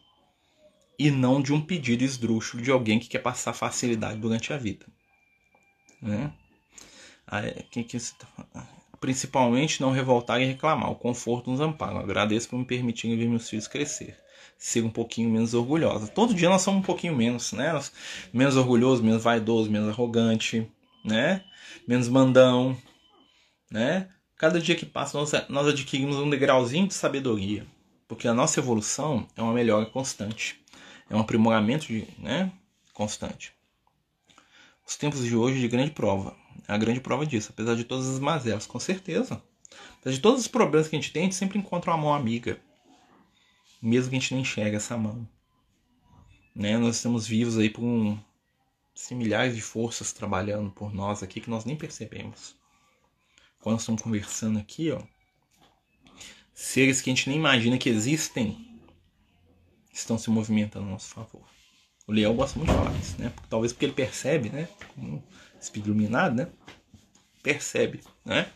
E 0.97 1.11
não 1.11 1.41
de 1.41 1.51
um 1.53 1.59
pedido 1.59 2.03
esdrúxulo 2.03 2.63
de 2.63 2.71
alguém 2.71 2.99
que 2.99 3.09
quer 3.09 3.19
passar 3.19 3.53
facilidade 3.53 4.19
durante 4.19 4.53
a 4.53 4.57
vida. 4.57 4.85
Né? 6.01 6.31
Aí, 7.27 7.63
quem 7.71 7.83
que 7.83 7.99
você 7.99 8.13
tá 8.17 8.27
falando? 8.27 8.82
Principalmente 9.03 9.81
não 9.81 9.91
revoltar 9.91 10.41
e 10.41 10.45
reclamar. 10.45 10.89
O 10.89 10.95
conforto 10.95 11.51
nos 11.51 11.59
ampara. 11.59 11.99
agradeço 11.99 12.47
por 12.47 12.57
me 12.57 12.63
permitirem 12.63 13.17
ver 13.17 13.27
meus 13.27 13.49
filhos 13.49 13.67
crescer. 13.67 14.17
Ser 14.57 14.81
um 14.81 14.89
pouquinho 14.89 15.29
menos 15.29 15.53
orgulhosa. 15.53 16.07
Todo 16.07 16.33
dia 16.33 16.47
nós 16.47 16.61
somos 16.61 16.79
um 16.79 16.85
pouquinho 16.85 17.13
menos, 17.13 17.51
né? 17.51 17.77
Menos 18.31 18.55
orgulhoso, 18.55 19.03
menos 19.03 19.21
vaidoso, 19.21 19.69
menos 19.69 19.89
arrogante, 19.89 20.71
né? 21.03 21.43
Menos 21.85 22.07
mandão, 22.07 22.77
né? 23.69 24.07
Cada 24.37 24.57
dia 24.57 24.73
que 24.73 24.85
passa 24.85 25.17
nós, 25.17 25.33
nós 25.49 25.67
adquirimos 25.67 26.15
um 26.15 26.29
degrauzinho 26.29 26.87
de 26.87 26.93
sabedoria. 26.93 27.67
Porque 28.07 28.25
a 28.25 28.33
nossa 28.33 28.61
evolução 28.61 29.27
é 29.35 29.41
uma 29.41 29.51
melhora 29.51 29.85
constante. 29.85 30.63
É 31.09 31.15
um 31.15 31.19
aprimoramento 31.19 31.87
de, 31.87 32.07
né? 32.17 32.53
constante. 32.93 33.51
Os 34.87 34.95
tempos 34.95 35.25
de 35.25 35.35
hoje 35.35 35.59
de 35.59 35.67
grande 35.67 35.91
prova 35.91 36.41
a 36.67 36.77
grande 36.77 37.01
prova 37.01 37.25
disso, 37.25 37.49
apesar 37.51 37.75
de 37.75 37.83
todas 37.83 38.07
as 38.09 38.19
mazelas, 38.19 38.65
com 38.65 38.79
certeza. 38.79 39.41
Apesar 39.99 40.15
de 40.15 40.21
todos 40.21 40.41
os 40.41 40.47
problemas 40.47 40.87
que 40.87 40.95
a 40.95 40.99
gente 40.99 41.11
tem, 41.11 41.23
a 41.23 41.25
gente 41.25 41.35
sempre 41.35 41.57
encontra 41.57 41.91
uma 41.91 41.97
mão 41.97 42.13
amiga. 42.13 42.59
Mesmo 43.81 44.09
que 44.09 44.15
a 44.15 44.19
gente 44.19 44.33
não 44.33 44.41
enxergue 44.41 44.75
essa 44.75 44.97
mão. 44.97 45.27
Né? 46.55 46.77
Nós 46.77 46.97
estamos 46.97 47.27
vivos 47.27 47.57
aí 47.57 47.69
por 47.69 47.83
um, 47.83 48.17
assim, 48.95 49.15
milhares 49.15 49.55
de 49.55 49.61
forças 49.61 50.13
trabalhando 50.13 50.71
por 50.71 50.93
nós 50.93 51.23
aqui 51.23 51.41
que 51.41 51.49
nós 51.49 51.65
nem 51.65 51.75
percebemos. 51.75 52.55
Quando 53.59 53.79
estamos 53.79 54.01
conversando 54.01 54.59
aqui, 54.59 54.91
ó, 54.91 55.01
seres 56.53 57.01
que 57.01 57.09
a 57.09 57.13
gente 57.13 57.29
nem 57.29 57.37
imagina 57.37 57.77
que 57.77 57.89
existem 57.89 58.79
estão 59.91 60.17
se 60.17 60.29
movimentando 60.29 60.85
a 60.85 60.91
nosso 60.91 61.09
favor. 61.09 61.43
O 62.05 62.11
leão 62.11 62.35
gosta 62.35 62.57
muito 62.59 62.71
de 62.71 62.77
falar 62.77 62.95
isso, 62.99 63.21
né? 63.21 63.31
Talvez 63.49 63.71
porque 63.71 63.85
ele 63.85 63.93
percebe, 63.93 64.49
né? 64.49 64.67
Espírito 65.63 65.89
iluminado, 65.89 66.35
né? 66.35 66.47
Percebe, 67.41 68.01
né? 68.23 68.47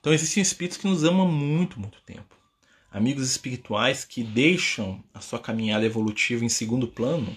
Então 0.00 0.12
existem 0.12 0.42
espíritos 0.42 0.78
que 0.78 0.86
nos 0.86 1.04
amam 1.04 1.26
muito, 1.26 1.78
muito 1.78 2.00
tempo. 2.02 2.36
Amigos 2.90 3.30
espirituais 3.30 4.04
que 4.04 4.24
deixam 4.24 5.02
a 5.14 5.20
sua 5.20 5.38
caminhada 5.38 5.84
evolutiva 5.84 6.44
em 6.44 6.48
segundo 6.48 6.88
plano 6.88 7.36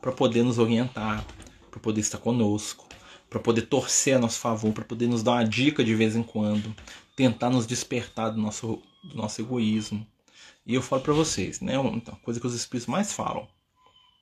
para 0.00 0.12
poder 0.12 0.42
nos 0.42 0.58
orientar, 0.58 1.24
para 1.70 1.80
poder 1.80 2.00
estar 2.00 2.18
conosco, 2.18 2.88
para 3.28 3.40
poder 3.40 3.62
torcer 3.62 4.16
a 4.16 4.18
nosso 4.18 4.38
favor, 4.38 4.72
para 4.72 4.84
poder 4.84 5.06
nos 5.06 5.22
dar 5.22 5.32
uma 5.32 5.44
dica 5.44 5.84
de 5.84 5.94
vez 5.94 6.16
em 6.16 6.22
quando, 6.22 6.74
tentar 7.14 7.50
nos 7.50 7.66
despertar 7.66 8.30
do 8.30 8.40
nosso, 8.40 8.82
do 9.04 9.16
nosso 9.16 9.40
egoísmo. 9.40 10.06
E 10.66 10.74
eu 10.74 10.82
falo 10.82 11.02
para 11.02 11.12
vocês, 11.12 11.60
né, 11.60 11.78
uma 11.78 12.00
coisa 12.22 12.40
que 12.40 12.46
os 12.46 12.54
espíritos 12.54 12.86
mais 12.86 13.12
falam: 13.12 13.48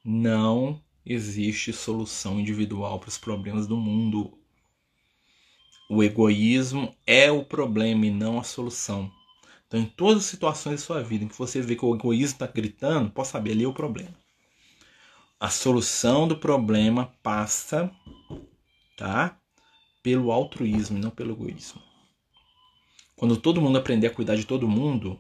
não 0.05 0.81
existe 1.07 1.73
solução 1.73 2.41
individual 2.41 2.99
para 2.99 3.09
os 3.09 3.17
problemas 3.17 3.67
do 3.67 3.77
mundo. 3.77 4.37
O 5.89 6.03
egoísmo 6.03 6.93
é 7.07 7.31
o 7.31 7.45
problema 7.45 8.07
e 8.07 8.11
não 8.11 8.41
a 8.41 8.43
solução. 8.43 9.11
Então, 9.69 9.79
em 9.79 9.87
todas 9.87 10.25
as 10.25 10.31
situações 10.31 10.81
da 10.81 10.87
sua 10.87 11.03
vida 11.03 11.25
em 11.25 11.29
que 11.29 11.39
você 11.39 11.63
vê 11.63 11.77
que 11.77 11.85
o 11.85 11.95
egoísmo 11.95 12.35
está 12.35 12.47
gritando, 12.49 13.11
pode 13.11 13.29
saber, 13.29 13.53
ali 13.53 13.65
é 13.65 13.69
o 13.69 13.73
problema. 13.73 14.15
A 15.39 15.49
solução 15.49 16.27
do 16.27 16.37
problema 16.37 17.15
passa, 17.23 17.91
tá? 18.97 19.39
Pelo 20.03 20.33
altruísmo 20.33 20.99
e 20.99 21.01
não 21.01 21.11
pelo 21.11 21.33
egoísmo. 21.33 21.81
Quando 23.15 23.37
todo 23.37 23.61
mundo 23.61 23.79
aprender 23.79 24.09
a 24.09 24.15
cuidar 24.15 24.37
de 24.37 24.45
todo 24.45 24.69
mundo, 24.69 25.19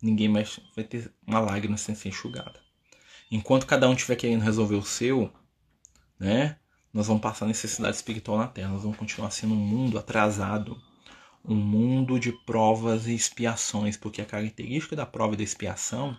ninguém 0.00 0.28
mais 0.28 0.60
vai 0.74 0.84
ter 0.84 1.12
uma 1.26 1.40
lágrima 1.40 1.76
sem 1.76 1.94
ser 1.94 2.08
enxugada. 2.08 2.60
Enquanto 3.32 3.66
cada 3.66 3.88
um 3.88 3.94
estiver 3.94 4.14
querendo 4.14 4.42
resolver 4.42 4.76
o 4.76 4.84
seu, 4.84 5.32
né? 6.20 6.56
Nós 6.92 7.06
vamos 7.06 7.22
passar 7.22 7.46
necessidade 7.46 7.96
espiritual 7.96 8.38
na 8.38 8.46
Terra. 8.46 8.68
Nós 8.68 8.82
vamos 8.82 8.98
continuar 8.98 9.30
sendo 9.30 9.54
um 9.54 9.56
mundo 9.56 9.98
atrasado, 9.98 10.80
um 11.44 11.56
mundo 11.56 12.20
de 12.20 12.30
provas 12.30 13.06
e 13.06 13.14
expiações, 13.14 13.96
porque 13.96 14.20
a 14.20 14.26
característica 14.26 14.94
da 14.94 15.06
prova 15.06 15.34
e 15.34 15.38
da 15.38 15.42
expiação 15.42 16.16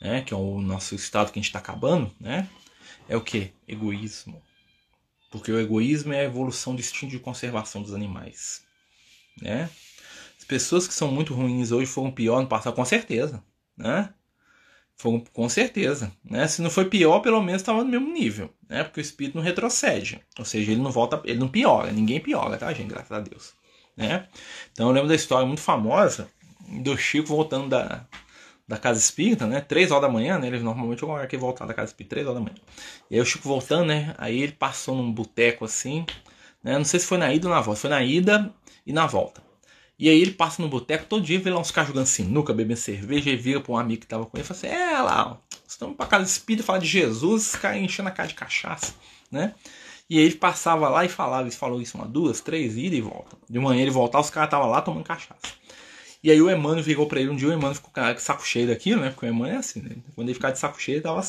né, 0.00 0.22
que 0.22 0.32
é 0.32 0.36
o 0.36 0.60
nosso 0.60 0.94
estado 0.94 1.30
que 1.30 1.38
a 1.38 1.42
gente 1.42 1.48
está 1.48 1.58
acabando, 1.58 2.10
né, 2.18 2.48
é 3.08 3.16
o 3.16 3.20
que? 3.20 3.52
Egoísmo. 3.68 4.42
Porque 5.30 5.52
o 5.52 5.60
egoísmo 5.60 6.12
é 6.12 6.20
a 6.20 6.24
evolução 6.24 6.74
do 6.74 6.80
instinto 6.80 7.12
de 7.12 7.18
conservação 7.18 7.82
dos 7.82 7.94
animais. 7.94 8.64
Né? 9.40 9.70
As 10.38 10.44
pessoas 10.44 10.88
que 10.88 10.94
são 10.94 11.12
muito 11.12 11.34
ruins 11.34 11.70
hoje 11.70 11.86
foram 11.86 12.10
pior 12.10 12.40
no 12.40 12.48
passado, 12.48 12.74
com 12.74 12.84
certeza. 12.84 13.44
Né? 13.76 14.12
Foram, 15.00 15.20
com 15.32 15.48
certeza. 15.48 16.12
Né? 16.22 16.46
Se 16.46 16.60
não 16.60 16.68
foi 16.68 16.84
pior, 16.84 17.20
pelo 17.20 17.40
menos 17.40 17.62
estava 17.62 17.82
no 17.82 17.88
mesmo 17.88 18.12
nível. 18.12 18.50
Né? 18.68 18.84
Porque 18.84 19.00
o 19.00 19.02
espírito 19.02 19.34
não 19.34 19.42
retrocede. 19.42 20.20
Ou 20.38 20.44
seja, 20.44 20.72
ele 20.72 20.82
não 20.82 20.90
volta, 20.90 21.18
ele 21.24 21.38
não 21.38 21.48
piora. 21.48 21.90
Ninguém 21.90 22.20
piora, 22.20 22.58
tá, 22.58 22.70
gente? 22.74 22.88
Graças 22.88 23.10
a 23.10 23.18
Deus. 23.18 23.54
Né? 23.96 24.28
Então 24.70 24.88
eu 24.88 24.92
lembro 24.92 25.08
da 25.08 25.14
história 25.14 25.46
muito 25.46 25.62
famosa 25.62 26.28
do 26.82 26.98
Chico 26.98 27.28
voltando 27.28 27.70
da, 27.70 28.04
da 28.68 28.76
casa 28.76 29.00
espírita, 29.00 29.46
né? 29.46 29.62
Três 29.62 29.90
horas 29.90 30.02
da 30.02 30.12
manhã, 30.12 30.38
né? 30.38 30.48
Ele 30.48 30.60
normalmente 30.60 31.02
é 31.02 31.26
que 31.26 31.36
voltar 31.38 31.64
da 31.64 31.72
casa 31.72 31.92
espírita, 31.92 32.16
três 32.16 32.26
horas 32.26 32.38
da 32.38 32.44
manhã. 32.44 32.62
E 33.10 33.14
aí 33.14 33.22
o 33.22 33.24
Chico 33.24 33.48
voltando, 33.48 33.86
né? 33.86 34.14
Aí 34.18 34.42
ele 34.42 34.52
passou 34.52 34.94
num 34.94 35.10
boteco 35.10 35.64
assim, 35.64 36.04
né? 36.62 36.76
Não 36.76 36.84
sei 36.84 37.00
se 37.00 37.06
foi 37.06 37.16
na 37.16 37.32
ida 37.32 37.48
ou 37.48 37.54
na 37.54 37.62
volta. 37.62 37.80
Foi 37.80 37.88
na 37.88 38.02
ida 38.02 38.54
e 38.86 38.92
na 38.92 39.06
volta. 39.06 39.42
E 40.00 40.08
aí 40.08 40.18
ele 40.18 40.30
passa 40.30 40.62
no 40.62 40.68
boteco 40.68 41.04
todo 41.04 41.22
dia, 41.22 41.38
vê 41.38 41.50
lá 41.50 41.60
uns 41.60 41.70
caras 41.70 41.88
jogando 41.88 42.06
sinuca, 42.06 42.54
bebendo 42.54 42.80
cerveja, 42.80 43.28
e 43.28 43.36
vira 43.36 43.60
pra 43.60 43.74
um 43.74 43.76
amigo 43.76 44.00
que 44.00 44.06
tava 44.06 44.24
com 44.24 44.34
ele 44.34 44.42
e 44.42 44.46
fala 44.46 44.58
assim: 44.58 44.66
É 44.68 45.02
lá, 45.02 45.38
estamos 45.68 45.94
pra 45.94 46.06
casa 46.06 46.24
espírita 46.24 46.64
falar 46.64 46.78
de 46.78 46.86
Jesus, 46.86 47.48
os 47.48 47.56
caras 47.56 47.82
enchendo 47.82 48.08
a 48.08 48.12
cara 48.12 48.26
de 48.26 48.34
cachaça, 48.34 48.94
né? 49.30 49.54
E 50.08 50.18
aí 50.18 50.24
ele 50.24 50.36
passava 50.36 50.88
lá 50.88 51.04
e 51.04 51.08
falava, 51.08 51.42
ele 51.42 51.50
falou 51.50 51.82
isso 51.82 51.98
uma, 51.98 52.08
duas, 52.08 52.40
três, 52.40 52.78
ida 52.78 52.96
e 52.96 53.00
volta. 53.02 53.36
De 53.48 53.58
manhã 53.58 53.82
ele 53.82 53.90
voltava, 53.90 54.24
os 54.24 54.30
caras 54.30 54.46
estavam 54.48 54.70
lá 54.70 54.80
tomando 54.80 55.04
cachaça. 55.04 55.38
E 56.24 56.30
aí 56.30 56.40
o 56.40 56.50
Emmanuel 56.50 56.82
virou 56.82 57.06
pra 57.06 57.20
ele 57.20 57.28
um 57.28 57.36
dia, 57.36 57.48
o 57.48 57.52
Emmanuel 57.52 57.74
ficou 57.74 57.92
com 57.92 58.18
saco 58.18 58.46
cheio 58.46 58.68
daquilo, 58.68 59.02
né? 59.02 59.10
Porque 59.10 59.26
o 59.26 59.28
Emmanuel 59.28 59.56
é 59.56 59.58
assim, 59.58 59.82
né? 59.82 59.96
Quando 60.14 60.28
ele 60.28 60.34
ficava 60.34 60.52
de 60.52 60.58
saco 60.58 60.80
cheio, 60.80 60.96
ele 60.96 61.02
tava 61.02 61.20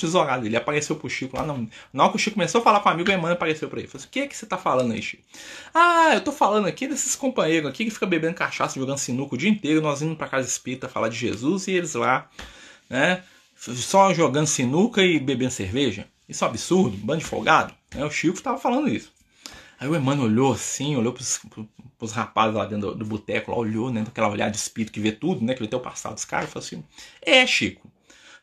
tesourado. 0.00 0.46
Ele 0.46 0.56
apareceu 0.56 0.96
pro 0.96 1.08
Chico 1.08 1.36
lá. 1.36 1.44
Não. 1.44 1.68
Na 1.92 2.04
hora 2.04 2.12
que 2.12 2.16
o 2.16 2.20
Chico 2.20 2.34
começou 2.34 2.60
a 2.60 2.64
falar 2.64 2.80
com 2.80 2.88
o 2.88 2.92
amigo, 2.92 3.10
o 3.10 3.12
Emmanuel 3.12 3.34
apareceu 3.34 3.68
pra 3.68 3.78
ele. 3.78 3.88
Falou 3.88 4.00
assim: 4.00 4.08
O 4.08 4.10
que 4.10 4.20
é 4.20 4.26
que 4.26 4.36
você 4.36 4.46
tá 4.46 4.56
falando 4.56 4.92
aí, 4.92 5.02
Chico? 5.02 5.22
Ah, 5.74 6.10
eu 6.14 6.20
tô 6.20 6.32
falando 6.32 6.66
aqui 6.66 6.86
desses 6.86 7.14
companheiros 7.16 7.68
aqui 7.68 7.84
que 7.84 7.90
ficam 7.90 8.08
bebendo 8.08 8.34
cachaça, 8.34 8.78
jogando 8.78 8.98
sinuca 8.98 9.34
o 9.34 9.38
dia 9.38 9.50
inteiro, 9.50 9.80
nós 9.80 10.02
indo 10.02 10.16
pra 10.16 10.28
casa 10.28 10.48
espírita 10.48 10.88
falar 10.88 11.08
de 11.08 11.16
Jesus 11.16 11.66
e 11.68 11.72
eles 11.72 11.94
lá, 11.94 12.28
né? 12.88 13.22
Só 13.56 14.14
jogando 14.14 14.46
sinuca 14.46 15.02
e 15.02 15.18
bebendo 15.18 15.50
cerveja. 15.50 16.06
Isso 16.28 16.44
é 16.44 16.46
um 16.46 16.50
absurdo, 16.50 16.96
um 16.96 17.00
bando 17.00 17.20
de 17.20 17.24
folgado. 17.24 17.74
Né? 17.94 18.04
O 18.04 18.10
Chico 18.10 18.40
tava 18.40 18.58
falando 18.58 18.88
isso. 18.88 19.12
Aí 19.80 19.88
o 19.88 19.94
Emmanuel 19.94 20.26
olhou 20.26 20.52
assim, 20.52 20.96
olhou 20.96 21.12
pros, 21.12 21.40
pros 21.96 22.12
rapazes 22.12 22.56
lá 22.56 22.64
dentro 22.64 22.90
do, 22.90 22.96
do 22.96 23.04
boteco, 23.04 23.52
olhou, 23.52 23.92
né, 23.92 24.04
aquela 24.06 24.28
olhada 24.28 24.50
de 24.50 24.56
espírito 24.56 24.92
que 24.92 25.00
vê 25.00 25.12
tudo, 25.12 25.44
né, 25.44 25.54
que 25.54 25.60
vê 25.60 25.66
até 25.66 25.76
o 25.76 25.80
passado 25.80 26.14
dos 26.14 26.24
caras, 26.24 26.50
falou 26.50 26.66
assim: 26.66 26.82
É, 27.22 27.46
Chico, 27.46 27.88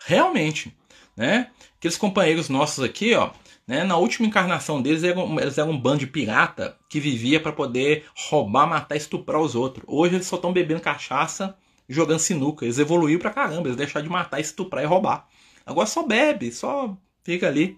realmente, 0.05 0.75
né, 1.15 1.49
aqueles 1.77 1.97
companheiros 1.97 2.49
nossos 2.49 2.83
aqui, 2.83 3.13
ó, 3.13 3.31
né, 3.67 3.83
na 3.83 3.97
última 3.97 4.27
encarnação 4.27 4.81
deles, 4.81 5.03
eram, 5.03 5.39
eles 5.39 5.57
eram 5.57 5.71
um 5.71 5.79
bando 5.79 5.99
de 5.99 6.07
pirata 6.07 6.77
que 6.89 6.99
vivia 6.99 7.39
para 7.39 7.51
poder 7.51 8.05
roubar, 8.15 8.67
matar, 8.67 8.95
estuprar 8.95 9.41
os 9.41 9.55
outros. 9.55 9.83
Hoje 9.87 10.15
eles 10.15 10.27
só 10.27 10.35
estão 10.35 10.53
bebendo 10.53 10.81
cachaça 10.81 11.57
jogando 11.89 12.19
sinuca. 12.19 12.65
Eles 12.65 12.77
evoluíram 12.77 13.19
pra 13.19 13.31
caramba, 13.31 13.67
eles 13.67 13.77
deixaram 13.77 14.05
de 14.05 14.11
matar, 14.11 14.39
estuprar 14.39 14.83
e 14.83 14.87
roubar. 14.87 15.27
Agora 15.65 15.87
só 15.87 16.03
bebe, 16.03 16.51
só 16.51 16.95
fica 17.23 17.47
ali. 17.47 17.77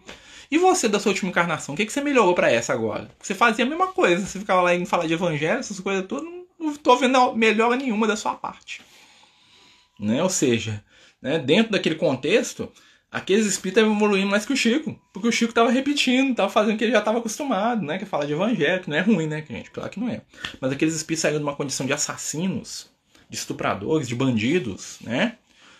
E 0.51 0.57
você, 0.57 0.87
da 0.87 0.99
sua 0.99 1.11
última 1.11 1.29
encarnação, 1.29 1.73
o 1.73 1.77
que, 1.77 1.85
que 1.85 1.91
você 1.91 2.01
melhorou 2.01 2.33
para 2.33 2.51
essa 2.51 2.73
agora? 2.73 3.09
Você 3.21 3.33
fazia 3.33 3.65
a 3.65 3.67
mesma 3.67 3.87
coisa, 3.87 4.25
você 4.25 4.39
ficava 4.39 4.61
lá 4.61 4.75
em 4.75 4.85
falar 4.85 5.07
de 5.07 5.13
evangelho, 5.13 5.59
essas 5.59 5.79
coisas 5.79 6.05
todas, 6.05 6.25
não, 6.57 6.75
tô 6.75 6.95
vendo 6.95 7.33
melhora 7.33 7.75
nenhuma 7.75 8.07
da 8.07 8.15
sua 8.15 8.33
parte. 8.33 8.81
Né? 9.99 10.23
Ou 10.23 10.29
seja, 10.29 10.83
né, 11.21 11.37
dentro 11.39 11.73
daquele 11.73 11.95
contexto, 11.95 12.71
aqueles 13.17 13.45
espíritos 13.45 13.83
evoluindo 13.83 14.27
mais 14.27 14.45
que 14.45 14.53
o 14.53 14.57
Chico, 14.57 14.99
porque 15.11 15.27
o 15.27 15.31
Chico 15.31 15.51
estava 15.51 15.71
repetindo, 15.71 16.31
estava 16.31 16.49
fazendo 16.49 16.75
o 16.75 16.77
que 16.77 16.83
ele 16.83 16.93
já 16.93 16.99
estava 16.99 17.17
acostumado, 17.17 17.83
né, 17.83 17.97
que 17.97 18.03
é 18.03 18.07
falar 18.07 18.25
de 18.25 18.33
evangelho, 18.33 18.81
que 18.81 18.89
não 18.89 18.97
é 18.97 19.01
ruim, 19.01 19.27
né, 19.27 19.43
gente? 19.47 19.71
Claro 19.71 19.89
que 19.89 19.99
não 19.99 20.09
é. 20.09 20.21
Mas 20.61 20.71
aqueles 20.71 20.95
espíritos 20.95 21.21
saíram 21.21 21.39
de 21.39 21.43
uma 21.43 21.55
condição 21.55 21.85
de 21.85 21.93
assassinos, 21.93 22.89
de 23.29 23.37
estupradores, 23.37 24.07
de 24.07 24.15
bandidos, 24.15 24.97
né, 25.01 25.37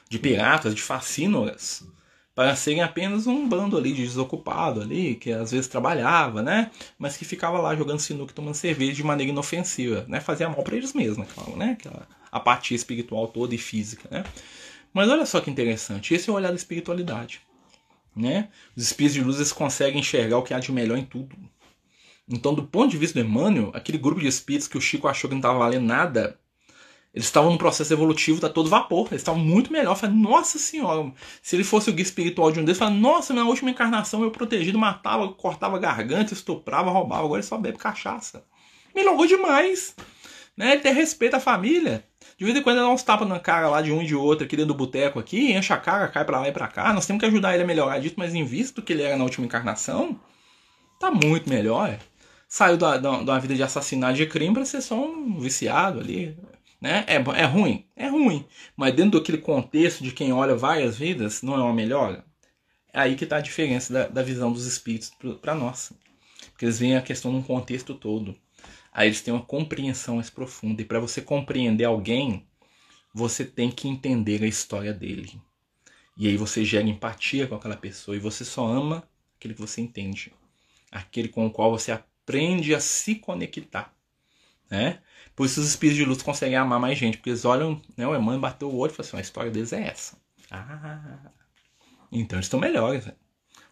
de 0.10 0.20
piratas, 0.20 0.74
de 0.74 0.82
fascínoras, 0.82 1.86
para 2.34 2.56
serem 2.56 2.84
apenas 2.84 3.26
um 3.26 3.48
bando 3.48 3.76
ali 3.76 3.92
de 3.92 4.04
desocupado 4.04 4.80
ali, 4.80 5.16
que 5.16 5.32
às 5.32 5.52
vezes 5.52 5.68
trabalhava, 5.68 6.44
né? 6.44 6.70
Mas 6.96 7.18
que 7.18 7.26
ficava 7.26 7.58
lá 7.58 7.76
jogando 7.76 7.98
sinuca, 7.98 8.32
tomando 8.32 8.54
cerveja 8.54 8.94
de 8.94 9.04
maneira 9.04 9.32
inofensiva, 9.32 10.06
né? 10.08 10.20
Fazia 10.20 10.48
mal 10.48 10.62
para 10.62 10.76
eles 10.76 10.94
mesmos, 10.94 11.28
claro, 11.34 11.58
né? 11.58 11.76
Aquela 11.80 12.08
apatia 12.32 12.76
espiritual 12.76 13.28
toda 13.28 13.56
e 13.56 13.58
física, 13.58 14.08
né? 14.12 14.24
Mas 14.94 15.10
olha 15.10 15.26
só 15.26 15.40
que 15.40 15.52
interessante, 15.52 16.14
esse 16.14 16.30
é 16.30 16.34
o 16.34 16.36
olhar 16.36 16.50
da 16.50 16.56
espiritualidade, 16.56 17.42
né? 18.16 18.50
Os 18.76 18.84
espíritos 18.84 19.14
de 19.14 19.24
luz 19.24 19.52
conseguem 19.52 20.00
enxergar 20.00 20.38
o 20.38 20.44
que 20.44 20.54
há 20.54 20.60
de 20.60 20.72
melhor 20.72 20.98
em 20.98 21.06
tudo. 21.06 21.36
Então, 22.30 22.54
do 22.54 22.64
ponto 22.64 22.92
de 22.92 22.98
vista 22.98 23.22
do 23.22 23.26
Emmanuel, 23.26 23.72
aquele 23.74 23.98
grupo 23.98 24.20
de 24.20 24.28
espíritos 24.28 24.68
que 24.68 24.78
o 24.78 24.82
Chico 24.82 25.08
achou 25.08 25.30
que 25.30 25.34
não 25.34 25.40
estava 25.40 25.60
valendo 25.60 25.86
nada, 25.86 26.38
eles 27.18 27.26
estavam 27.26 27.50
num 27.50 27.58
processo 27.58 27.92
evolutivo, 27.92 28.40
tá 28.40 28.48
todo 28.48 28.70
vapor. 28.70 29.08
Eles 29.08 29.22
estavam 29.22 29.42
muito 29.42 29.72
melhor. 29.72 29.96
Falei, 29.96 30.16
nossa 30.16 30.60
senhora, 30.60 31.12
se 31.42 31.56
ele 31.56 31.64
fosse 31.64 31.90
o 31.90 31.94
guia 31.94 32.04
espiritual 32.04 32.52
de 32.52 32.60
um 32.60 32.64
deles, 32.64 32.80
eu 32.80 32.86
falei, 32.86 33.00
nossa, 33.00 33.34
na 33.34 33.44
última 33.44 33.72
encarnação 33.72 34.22
eu 34.22 34.30
protegido, 34.30 34.78
matava, 34.78 35.28
cortava 35.34 35.80
garganta, 35.80 36.34
estuprava, 36.34 36.92
roubava. 36.92 37.24
Agora 37.24 37.40
ele 37.40 37.48
só 37.48 37.58
bebe 37.58 37.80
cachaça. 37.80 38.46
Melhorou 38.94 39.26
demais. 39.26 39.96
Né? 40.56 40.74
Ele 40.74 40.82
tem 40.82 40.94
respeito 40.94 41.36
à 41.36 41.40
família. 41.40 42.06
De 42.38 42.46
vez 42.46 42.56
em 42.56 42.62
quando 42.62 42.78
ele 42.78 42.86
dá 42.86 42.92
uns 42.92 43.02
tapas 43.02 43.28
na 43.28 43.40
cara 43.40 43.68
lá 43.68 43.82
de 43.82 43.92
um 43.92 44.02
e 44.02 44.06
de 44.06 44.16
outro 44.16 44.46
aqui 44.46 44.56
dentro 44.56 44.74
do 44.74 44.78
boteco 44.78 45.20
aqui, 45.20 45.54
enche 45.54 45.74
a 45.74 45.78
cara, 45.78 46.08
cai 46.08 46.24
pra 46.24 46.40
lá 46.40 46.48
e 46.48 46.52
pra 46.52 46.68
cá. 46.68 46.94
Nós 46.94 47.08
temos 47.08 47.20
que 47.20 47.26
ajudar 47.26 47.56
ele 47.56 47.64
a 47.64 47.68
melhorar 47.68 47.98
disso, 48.00 48.16
mas 48.18 48.36
em 48.36 48.46
vista 48.46 48.80
do 48.80 48.86
que 48.86 48.94
ele 48.94 49.02
era 49.02 49.18
na 49.18 49.24
última 49.24 49.46
encarnação, 49.46 50.20
tá 51.00 51.10
muito 51.10 51.50
melhor. 51.50 51.98
Saiu 52.48 52.78
da, 52.78 52.98
da, 52.98 53.24
da 53.24 53.40
vida 53.40 53.56
de 53.56 53.64
assassinato 53.64 54.14
de 54.14 54.28
crime 54.28 54.54
pra 54.54 54.66
ser 54.66 54.82
só 54.82 55.04
um 55.04 55.40
viciado 55.40 56.00
ali. 56.00 56.38
Né? 56.80 57.04
É, 57.08 57.16
é 57.16 57.46
ruim? 57.46 57.86
É 57.96 58.08
ruim. 58.08 58.46
Mas 58.76 58.94
dentro 58.94 59.20
daquele 59.20 59.40
contexto 59.40 60.04
de 60.04 60.12
quem 60.12 60.32
olha 60.32 60.56
várias 60.56 60.96
vidas, 60.96 61.42
não 61.42 61.56
é 61.56 61.58
uma 61.58 61.74
melhora? 61.74 62.24
É 62.94 63.00
aí 63.00 63.16
que 63.16 63.24
está 63.24 63.38
a 63.38 63.42
diferença 63.42 63.92
da, 63.92 64.08
da 64.08 64.24
visão 64.24 64.52
dos 64.52 64.66
espíritos 64.68 65.12
para 65.42 65.56
nós. 65.56 65.92
Porque 66.52 66.66
eles 66.66 66.80
veem 66.80 66.96
a 66.96 67.02
questão 67.02 67.32
num 67.32 67.42
contexto 67.42 67.96
todo. 67.96 68.36
Aí 68.98 69.10
eles 69.10 69.22
têm 69.22 69.32
uma 69.32 69.46
compreensão 69.46 70.16
mais 70.16 70.28
profunda. 70.28 70.82
E 70.82 70.86
para 70.86 71.00
você 71.00 71.22
compreender 71.22 71.84
alguém, 71.84 72.48
você 73.14 73.46
tem 73.46 73.70
que 73.70 73.88
entender 73.88 74.44
a 74.44 74.48
história 74.48 74.92
dele. 74.92 75.40
E 76.18 76.28
aí 76.28 76.36
você 76.36 76.66
gera 76.66 76.90
empatia 76.90 77.46
com 77.46 77.54
aquela 77.54 77.78
pessoa 77.78 78.18
e 78.18 78.20
você 78.20 78.44
só 78.44 78.66
ama 78.66 79.08
aquele 79.38 79.54
que 79.54 79.62
você 79.62 79.82
entende. 79.82 80.34
Aquele 80.92 81.28
com 81.28 81.46
o 81.46 81.52
qual 81.52 81.70
você 81.70 81.92
aprende 81.92 82.74
a 82.74 82.80
se 82.80 83.14
conectar. 83.14 83.94
Né? 84.68 85.00
Por 85.36 85.46
isso 85.46 85.62
os 85.62 85.68
espíritos 85.68 85.98
de 85.98 86.04
luz 86.04 86.24
conseguem 86.24 86.58
amar 86.58 86.80
mais 86.80 86.98
gente, 86.98 87.18
porque 87.18 87.30
eles 87.30 87.46
olham, 87.46 87.80
né, 87.96 88.08
o 88.08 88.16
Emmanuel 88.16 88.40
bateu 88.40 88.68
o 88.68 88.76
olho 88.76 88.92
e 88.92 88.96
falou 88.96 89.08
assim, 89.08 89.18
a 89.18 89.22
história 89.22 89.52
deles 89.52 89.74
é 89.74 89.90
essa. 89.90 90.20
Ah, 90.50 91.32
então 92.12 92.40
eles 92.40 92.48
estão 92.48 92.60
melhores. 92.60 93.06
Né? 93.06 93.14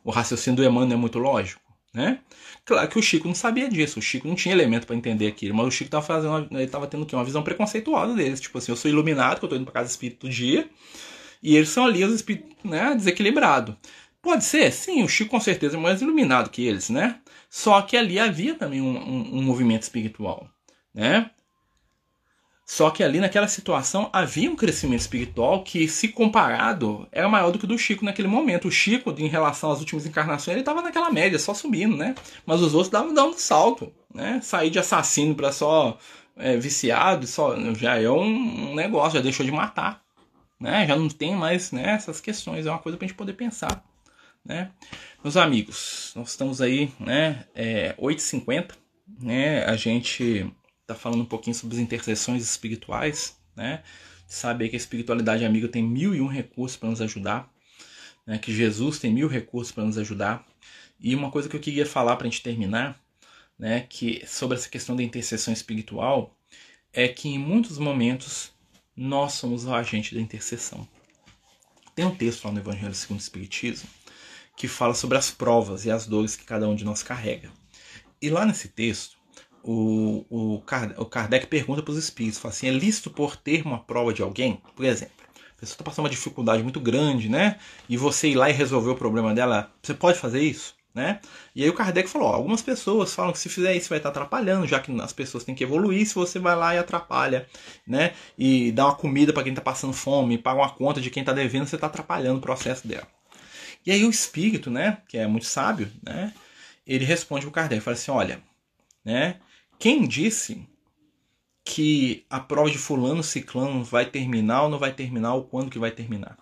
O 0.03 0.11
raciocínio 0.11 0.57
do 0.57 0.63
Emmanuel 0.63 0.99
é 0.99 1.01
muito 1.01 1.17
lógico, 1.17 1.64
né? 1.95 2.19
Claro 2.65 2.87
que 2.89 2.99
o 2.99 3.01
Chico 3.01 3.27
não 3.27 3.35
sabia 3.35 3.69
disso, 3.69 3.99
o 3.99 4.01
Chico 4.01 4.27
não 4.27 4.35
tinha 4.35 4.53
elemento 4.53 4.85
para 4.85 4.95
entender 4.95 5.27
aquilo, 5.27 5.55
mas 5.55 5.67
o 5.67 5.71
Chico 5.71 5.87
estava 5.87 6.05
fazendo, 6.05 6.47
ele 6.51 6.63
estava 6.63 6.85
tendo 6.87 7.07
uma 7.13 7.23
visão 7.23 7.41
preconceituosa 7.41 8.13
deles, 8.13 8.41
tipo 8.41 8.57
assim, 8.57 8.71
eu 8.71 8.75
sou 8.75 8.91
iluminado, 8.91 9.39
que 9.39 9.45
eu 9.45 9.47
estou 9.47 9.57
indo 9.57 9.65
para 9.65 9.81
casa 9.81 9.89
espírita 9.89 10.21
todo 10.21 10.31
dia, 10.31 10.69
e 11.41 11.55
eles 11.55 11.69
são 11.69 11.85
ali 11.85 12.03
os 12.03 12.13
espíritos, 12.13 12.51
né, 12.63 12.93
desequilibrados. 12.95 13.75
Pode 14.21 14.43
ser, 14.43 14.71
sim, 14.73 15.03
o 15.03 15.07
Chico 15.07 15.31
com 15.31 15.39
certeza 15.39 15.77
é 15.77 15.79
mais 15.79 16.01
iluminado 16.01 16.49
que 16.49 16.65
eles, 16.65 16.89
né? 16.89 17.19
Só 17.49 17.81
que 17.83 17.95
ali 17.95 18.19
havia 18.19 18.55
também 18.55 18.81
um, 18.81 18.97
um, 18.97 19.37
um 19.37 19.41
movimento 19.43 19.83
espiritual, 19.83 20.49
né? 20.93 21.29
Só 22.65 22.89
que 22.89 23.03
ali 23.03 23.19
naquela 23.19 23.47
situação 23.47 24.09
havia 24.11 24.49
um 24.49 24.55
crescimento 24.55 25.01
espiritual 25.01 25.63
que, 25.63 25.87
se 25.87 26.07
comparado, 26.07 27.07
era 27.11 27.29
maior 27.29 27.51
do 27.51 27.59
que 27.59 27.65
o 27.65 27.67
do 27.67 27.77
Chico 27.77 28.03
naquele 28.03 28.27
momento. 28.27 28.67
O 28.67 28.71
Chico, 28.71 29.13
em 29.19 29.27
relação 29.27 29.71
às 29.71 29.79
últimas 29.79 30.07
encarnações, 30.07 30.53
ele 30.53 30.61
estava 30.61 30.81
naquela 30.81 31.11
média, 31.11 31.37
só 31.37 31.53
subindo, 31.53 31.95
né? 31.95 32.15
Mas 32.43 32.61
os 32.61 32.73
outros 32.73 32.91
davam 32.91 33.13
dando 33.13 33.37
salto, 33.37 33.93
né? 34.11 34.39
Sair 34.41 34.71
de 34.71 34.79
assassino 34.79 35.35
para 35.35 35.51
só 35.51 35.99
é, 36.35 36.57
viciado, 36.57 37.27
só 37.27 37.55
já 37.75 38.01
é 38.01 38.09
um, 38.09 38.73
negócio, 38.73 39.17
já 39.17 39.21
deixou 39.21 39.45
de 39.45 39.51
matar, 39.51 40.01
né? 40.59 40.87
Já 40.87 40.95
não 40.95 41.07
tem 41.07 41.35
mais 41.35 41.71
né, 41.71 41.91
essas 41.91 42.19
questões, 42.19 42.65
é 42.65 42.71
uma 42.71 42.79
coisa 42.79 42.97
para 42.97 43.05
a 43.05 43.07
gente 43.07 43.17
poder 43.17 43.33
pensar, 43.33 43.83
né? 44.43 44.71
Meus 45.23 45.37
amigos, 45.37 46.13
nós 46.15 46.29
estamos 46.31 46.61
aí, 46.61 46.91
né? 46.99 47.45
É, 47.53 47.93
8h50, 47.99 48.71
né? 49.21 49.63
A 49.65 49.75
gente 49.75 50.51
está 50.85 50.93
falando 50.93 51.21
um 51.21 51.25
pouquinho 51.25 51.55
sobre 51.55 51.75
as 51.75 51.81
intercessões 51.81 52.43
espirituais, 52.43 53.35
né? 53.55 53.83
Saber 54.27 54.69
que 54.69 54.75
a 54.75 54.77
espiritualidade 54.77 55.43
amiga 55.43 55.67
tem 55.67 55.83
mil 55.83 56.13
e 56.13 56.21
um 56.21 56.27
recursos 56.27 56.77
para 56.77 56.89
nos 56.89 57.01
ajudar, 57.01 57.51
né? 58.25 58.37
Que 58.37 58.53
Jesus 58.53 58.99
tem 58.99 59.11
mil 59.11 59.27
recursos 59.27 59.71
para 59.71 59.83
nos 59.83 59.97
ajudar. 59.97 60.45
E 60.99 61.15
uma 61.15 61.31
coisa 61.31 61.49
que 61.49 61.55
eu 61.55 61.59
queria 61.59 61.85
falar 61.85 62.15
para 62.15 62.27
a 62.27 62.29
gente 62.29 62.43
terminar, 62.43 62.99
né? 63.57 63.81
Que 63.89 64.23
sobre 64.27 64.57
essa 64.57 64.69
questão 64.69 64.95
da 64.95 65.03
intercessão 65.03 65.53
espiritual 65.53 66.37
é 66.93 67.07
que 67.07 67.29
em 67.29 67.39
muitos 67.39 67.77
momentos 67.77 68.53
nós 68.95 69.33
somos 69.33 69.65
o 69.65 69.73
agente 69.73 70.13
da 70.13 70.21
intercessão. 70.21 70.87
Tem 71.95 72.05
um 72.05 72.15
texto 72.15 72.45
lá 72.45 72.51
no 72.51 72.59
Evangelho 72.59 72.93
segundo 72.93 73.19
o 73.19 73.21
Espiritismo 73.21 73.89
que 74.55 74.67
fala 74.67 74.93
sobre 74.93 75.17
as 75.17 75.31
provas 75.31 75.85
e 75.85 75.91
as 75.91 76.07
dores 76.07 76.35
que 76.35 76.45
cada 76.45 76.67
um 76.69 76.75
de 76.75 76.85
nós 76.85 77.03
carrega. 77.03 77.51
E 78.21 78.29
lá 78.29 78.45
nesse 78.45 78.69
texto, 78.69 79.17
o, 79.67 80.25
o, 80.29 81.05
Kardec 81.07 81.47
pergunta 81.47 81.81
para 81.81 81.91
os 81.91 81.97
espíritos, 81.97 82.37
fala 82.37 82.53
assim, 82.53 82.67
é 82.67 82.71
lícito 82.71 83.09
por 83.09 83.35
ter 83.35 83.65
uma 83.65 83.79
prova 83.79 84.13
de 84.13 84.21
alguém? 84.21 84.61
Por 84.75 84.85
exemplo, 84.85 85.15
a 85.57 85.59
pessoa 85.59 85.73
está 85.73 85.83
passando 85.83 86.05
uma 86.05 86.11
dificuldade 86.11 86.61
muito 86.61 86.79
grande, 86.79 87.27
né? 87.27 87.57
E 87.89 87.97
você 87.97 88.29
ir 88.29 88.35
lá 88.35 88.47
e 88.47 88.53
resolver 88.53 88.91
o 88.91 88.95
problema 88.95 89.33
dela, 89.33 89.71
você 89.81 89.95
pode 89.95 90.19
fazer 90.19 90.41
isso? 90.41 90.75
Né? 90.93 91.19
E 91.53 91.61
aí 91.61 91.69
o 91.69 91.73
Kardec 91.73 92.07
falou: 92.07 92.29
ó, 92.29 92.33
algumas 92.33 92.61
pessoas 92.61 93.13
falam 93.13 93.33
que 93.33 93.39
se 93.39 93.49
fizer 93.49 93.75
isso 93.75 93.89
vai 93.89 93.97
estar 93.97 94.09
atrapalhando, 94.09 94.65
já 94.65 94.79
que 94.79 94.89
as 95.01 95.11
pessoas 95.11 95.43
têm 95.43 95.53
que 95.53 95.63
evoluir. 95.63 96.07
Se 96.07 96.15
você 96.15 96.39
vai 96.39 96.55
lá 96.55 96.73
e 96.73 96.77
atrapalha, 96.77 97.45
né? 97.85 98.13
E 98.37 98.71
dá 98.71 98.85
uma 98.85 98.95
comida 98.95 99.33
para 99.33 99.43
quem 99.43 99.51
está 99.51 99.61
passando 99.61 99.91
fome, 99.91 100.37
paga 100.37 100.61
uma 100.61 100.69
conta 100.69 101.01
de 101.01 101.09
quem 101.09 101.19
está 101.19 101.33
devendo, 101.33 101.67
você 101.67 101.75
está 101.75 101.87
atrapalhando 101.87 102.37
o 102.37 102.41
processo 102.41 102.87
dela. 102.87 103.07
E 103.85 103.91
aí 103.91 104.05
o 104.05 104.09
espírito, 104.09 104.71
né, 104.71 104.99
que 105.07 105.17
é 105.17 105.27
muito 105.27 105.45
sábio, 105.45 105.91
né, 106.01 106.33
ele 106.87 107.03
responde 107.03 107.41
para 107.41 107.49
o 107.49 107.53
Kardec, 107.53 107.81
fala 107.81 107.95
assim: 107.95 108.11
olha, 108.11 108.41
né, 109.03 109.35
quem 109.77 110.07
disse 110.07 110.67
que 111.63 112.23
a 112.29 112.39
prova 112.39 112.69
de 112.69 112.77
fulano 112.77 113.23
ciclano 113.23 113.83
vai 113.83 114.05
terminar 114.05 114.63
ou 114.63 114.69
não 114.69 114.79
vai 114.79 114.93
terminar 114.93 115.33
ou 115.33 115.43
quando 115.43 115.69
que 115.71 115.79
vai 115.79 115.91
terminar? 115.91 116.37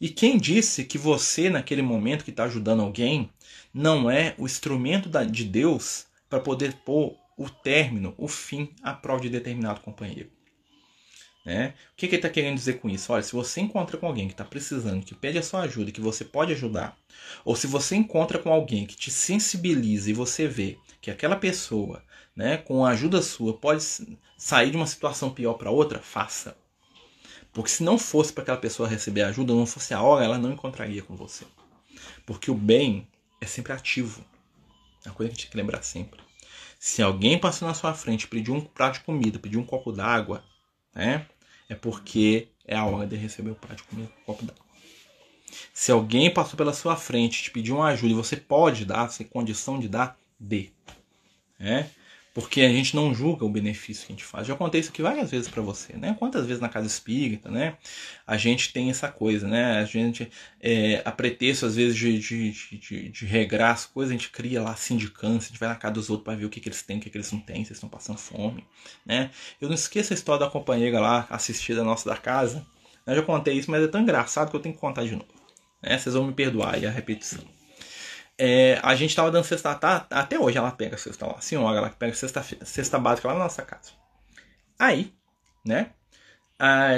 E 0.00 0.08
quem 0.08 0.36
disse 0.36 0.84
que 0.84 0.98
você, 0.98 1.48
naquele 1.48 1.80
momento 1.80 2.24
que 2.24 2.30
está 2.30 2.44
ajudando 2.44 2.82
alguém, 2.82 3.30
não 3.72 4.10
é 4.10 4.34
o 4.36 4.44
instrumento 4.44 5.08
de 5.30 5.44
Deus 5.44 6.06
para 6.28 6.40
poder 6.40 6.74
pôr 6.84 7.16
o 7.36 7.48
término, 7.48 8.14
o 8.18 8.28
fim 8.28 8.70
à 8.82 8.92
prova 8.92 9.22
de 9.22 9.30
determinado 9.30 9.80
companheiro? 9.80 10.30
Né? 11.46 11.74
O 11.92 11.96
que, 11.96 12.08
que 12.08 12.16
ele 12.16 12.16
está 12.16 12.28
querendo 12.28 12.56
dizer 12.56 12.80
com 12.80 12.90
isso? 12.90 13.12
Olha, 13.12 13.22
se 13.22 13.32
você 13.32 13.60
encontra 13.60 13.96
com 13.96 14.06
alguém 14.06 14.26
que 14.26 14.34
está 14.34 14.44
precisando, 14.44 15.04
que 15.04 15.14
pede 15.14 15.38
a 15.38 15.42
sua 15.42 15.60
ajuda, 15.62 15.92
que 15.92 16.00
você 16.00 16.24
pode 16.24 16.52
ajudar, 16.52 16.98
ou 17.44 17.54
se 17.54 17.68
você 17.68 17.94
encontra 17.94 18.36
com 18.36 18.52
alguém 18.52 18.84
que 18.84 18.96
te 18.96 19.12
sensibiliza 19.12 20.10
e 20.10 20.12
você 20.12 20.48
vê 20.48 20.76
que 21.00 21.08
aquela 21.08 21.36
pessoa, 21.36 22.02
né, 22.36 22.58
com 22.58 22.84
a 22.84 22.90
ajuda 22.90 23.22
sua, 23.22 23.56
pode 23.56 23.82
sair 24.36 24.70
de 24.70 24.76
uma 24.76 24.86
situação 24.86 25.30
pior 25.30 25.54
para 25.54 25.70
outra, 25.70 26.00
faça. 26.00 26.56
Porque 27.52 27.70
se 27.70 27.82
não 27.82 27.98
fosse 27.98 28.32
para 28.32 28.42
aquela 28.42 28.58
pessoa 28.58 28.86
receber 28.86 29.22
ajuda, 29.22 29.54
não 29.54 29.64
fosse 29.64 29.94
a 29.94 30.02
hora, 30.02 30.26
ela 30.26 30.36
não 30.36 30.52
encontraria 30.52 31.02
com 31.02 31.16
você. 31.16 31.46
Porque 32.26 32.50
o 32.50 32.54
bem 32.54 33.08
é 33.40 33.46
sempre 33.46 33.72
ativo. 33.72 34.22
É 35.04 35.08
uma 35.08 35.14
coisa 35.14 35.30
que 35.30 35.32
a 35.32 35.36
gente 35.36 35.44
tem 35.46 35.50
que 35.52 35.56
lembrar 35.56 35.82
sempre. 35.82 36.20
Se 36.78 37.02
alguém 37.02 37.38
passou 37.38 37.66
na 37.66 37.72
sua 37.72 37.94
frente, 37.94 38.28
pediu 38.28 38.52
um 38.52 38.60
prato 38.60 38.98
de 38.98 39.00
comida, 39.00 39.38
pediu 39.38 39.58
um 39.58 39.64
copo 39.64 39.90
d'água, 39.90 40.44
né? 40.94 41.26
É 41.68 41.74
porque 41.74 42.48
é 42.66 42.76
a 42.76 42.84
hora 42.84 43.06
de 43.06 43.16
receber 43.16 43.50
o 43.50 43.54
prato 43.54 43.78
de 43.78 43.84
comida, 43.84 44.12
um 44.20 44.24
copo 44.26 44.44
d'água. 44.44 44.66
Se 45.72 45.90
alguém 45.90 46.30
passou 46.30 46.56
pela 46.56 46.74
sua 46.74 46.96
frente, 46.96 47.44
te 47.44 47.50
pediu 47.50 47.76
uma 47.76 47.86
ajuda 47.86 48.12
e 48.12 48.16
você 48.16 48.36
pode 48.36 48.84
dar, 48.84 49.08
tem 49.08 49.26
condição 49.26 49.78
de 49.78 49.88
dar, 49.88 50.18
dê. 50.38 50.70
É? 51.58 51.86
Porque 52.36 52.60
a 52.60 52.68
gente 52.68 52.94
não 52.94 53.14
julga 53.14 53.46
o 53.46 53.48
benefício 53.48 54.06
que 54.06 54.12
a 54.12 54.14
gente 54.14 54.24
faz. 54.26 54.46
Já 54.46 54.54
contei 54.54 54.82
isso 54.82 54.90
aqui 54.90 55.00
várias 55.00 55.30
vezes 55.30 55.48
para 55.48 55.62
você, 55.62 55.94
né? 55.96 56.14
Quantas 56.18 56.44
vezes 56.44 56.60
na 56.60 56.68
casa 56.68 56.86
espírita, 56.86 57.50
né? 57.50 57.78
A 58.26 58.36
gente 58.36 58.74
tem 58.74 58.90
essa 58.90 59.08
coisa, 59.08 59.48
né? 59.48 59.78
A 59.78 59.86
gente, 59.86 60.30
é, 60.60 61.00
a 61.02 61.10
pretexto 61.10 61.64
às 61.64 61.76
vezes 61.76 61.96
de, 61.96 62.18
de, 62.18 62.78
de, 62.78 63.08
de, 63.08 63.24
regrar 63.24 63.70
as 63.70 63.86
coisas, 63.86 64.10
a 64.10 64.18
gente 64.18 64.28
cria 64.28 64.60
lá 64.60 64.76
sindicância, 64.76 65.46
a 65.46 65.48
gente 65.48 65.58
vai 65.58 65.70
na 65.70 65.76
casa 65.76 65.94
dos 65.94 66.10
outros 66.10 66.26
para 66.26 66.34
ver 66.34 66.44
o 66.44 66.50
que, 66.50 66.60
que 66.60 66.68
eles 66.68 66.82
têm, 66.82 66.98
o 66.98 67.00
que, 67.00 67.08
que 67.08 67.16
eles 67.16 67.32
não 67.32 67.40
têm, 67.40 67.64
se 67.64 67.70
eles 67.70 67.78
estão 67.78 67.88
passando 67.88 68.18
fome, 68.18 68.66
né? 69.06 69.30
Eu 69.58 69.68
não 69.68 69.74
esqueço 69.74 70.12
a 70.12 70.14
história 70.14 70.44
da 70.44 70.50
companheira 70.50 71.00
lá, 71.00 71.26
assistida 71.30 71.82
nossa 71.82 72.06
da 72.06 72.18
casa. 72.18 72.66
Eu 73.06 73.16
já 73.16 73.22
contei 73.22 73.54
isso, 73.54 73.70
mas 73.70 73.82
é 73.82 73.88
tão 73.88 74.02
engraçado 74.02 74.50
que 74.50 74.56
eu 74.56 74.60
tenho 74.60 74.74
que 74.74 74.80
contar 74.82 75.04
de 75.04 75.12
novo. 75.12 75.32
Né? 75.82 75.96
Vocês 75.96 76.14
vão 76.14 76.26
me 76.26 76.34
perdoar 76.34 76.74
aí 76.74 76.84
a 76.84 76.90
repetição. 76.90 77.55
É, 78.38 78.78
a 78.82 78.94
gente 78.94 79.16
tava 79.16 79.30
dando 79.30 79.44
cesta 79.44 79.74
tá, 79.74 80.06
até 80.10 80.38
hoje 80.38 80.58
ela 80.58 80.70
pega 80.70 80.94
a 80.94 80.98
cesta 80.98 81.26
lá, 81.26 81.40
senhora 81.40 81.78
ela 81.78 81.90
pega 81.90 82.14
cesta, 82.14 82.42
cesta 82.42 82.98
básica 82.98 83.28
lá 83.28 83.34
na 83.34 83.44
nossa 83.44 83.62
casa. 83.62 83.92
Aí, 84.78 85.12
né? 85.64 85.90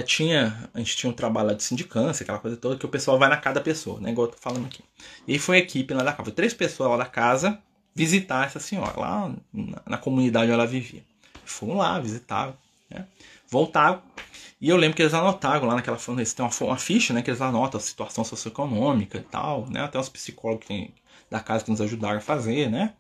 Tinha, 0.07 0.70
a 0.72 0.78
gente 0.78 0.97
tinha 0.97 1.11
um 1.11 1.12
trabalho 1.12 1.55
de 1.55 1.62
sindicância, 1.62 2.22
aquela 2.22 2.39
coisa 2.39 2.57
toda, 2.57 2.76
que 2.76 2.86
o 2.86 2.89
pessoal 2.89 3.18
vai 3.18 3.28
na 3.28 3.36
casa 3.36 3.57
da 3.57 3.61
pessoa, 3.61 4.01
né? 4.01 4.11
Igual 4.11 4.28
eu 4.28 4.32
tô 4.32 4.39
falando 4.39 4.66
aqui. 4.66 4.82
E 5.26 5.39
foi 5.39 5.57
a 5.57 5.61
equipe 5.61 5.93
lá 5.95 6.03
da 6.03 6.12
casa, 6.12 6.30
três 6.30 6.55
pessoas 6.55 6.91
lá 6.91 6.97
da 6.97 7.07
casa 7.07 7.61
visitar 7.95 8.47
essa 8.47 8.61
senhora, 8.61 8.99
lá 8.99 9.34
na, 9.53 9.82
na 9.84 9.99
comunidade 9.99 10.45
onde 10.45 10.53
ela 10.53 10.66
vivia. 10.66 11.03
Foram 11.45 11.78
lá, 11.78 11.99
visitaram, 11.99 12.57
né? 12.89 13.07
Voltaram. 13.49 14.01
E 14.61 14.68
eu 14.68 14.76
lembro 14.76 14.97
que 14.97 15.03
eles 15.03 15.14
anotaram 15.14 15.66
lá 15.66 15.74
naquela 15.74 15.97
têm 15.97 16.14
uma, 16.39 16.51
uma 16.61 16.76
ficha, 16.76 17.12
né? 17.12 17.22
Que 17.22 17.30
eles 17.30 17.41
anotam 17.41 17.78
a 17.78 17.82
situação 17.82 18.22
socioeconômica 18.22 19.18
e 19.18 19.22
tal, 19.22 19.66
né? 19.68 19.82
Até 19.82 19.99
os 19.99 20.09
psicólogos 20.09 20.62
que 20.62 20.68
tem, 20.68 20.95
da 21.31 21.41
casa 21.41 21.64
que 21.64 21.70
nos 21.70 21.81
ajudaram 21.81 22.18
a 22.18 22.20
fazer, 22.20 22.70
né? 22.70 22.95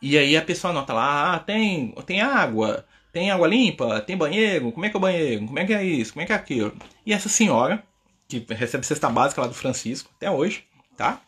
E 0.00 0.16
aí 0.16 0.36
a 0.36 0.42
pessoa 0.42 0.70
anota 0.70 0.92
lá, 0.92 1.34
ah, 1.34 1.38
tem, 1.40 1.92
tem 2.06 2.20
água, 2.20 2.86
tem 3.12 3.30
água 3.30 3.48
limpa, 3.48 4.00
tem 4.00 4.16
banheiro, 4.16 4.70
como 4.70 4.86
é 4.86 4.90
que 4.90 4.96
é 4.96 4.98
o 4.98 5.00
banheiro, 5.00 5.46
como 5.46 5.58
é 5.58 5.66
que 5.66 5.74
é 5.74 5.84
isso, 5.84 6.12
como 6.12 6.22
é 6.22 6.26
que 6.26 6.32
é 6.32 6.36
aquilo. 6.36 6.72
E 7.04 7.12
essa 7.12 7.28
senhora, 7.28 7.82
que 8.28 8.44
recebe 8.48 8.86
cesta 8.86 9.10
básica 9.10 9.40
lá 9.40 9.48
do 9.48 9.54
Francisco, 9.54 10.10
até 10.16 10.30
hoje, 10.30 10.64
tá? 10.96 11.20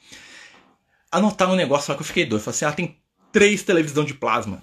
Anotaram 1.11 1.53
um 1.53 1.57
negócio 1.57 1.91
lá 1.91 1.97
que 1.97 2.03
eu 2.03 2.07
fiquei 2.07 2.25
doido. 2.25 2.43
Falei 2.43 2.57
assim, 2.57 2.65
ah, 2.65 2.73
tem 2.73 2.97
três 3.33 3.63
televisão 3.65 4.05
de 4.05 4.15
plasma. 4.15 4.63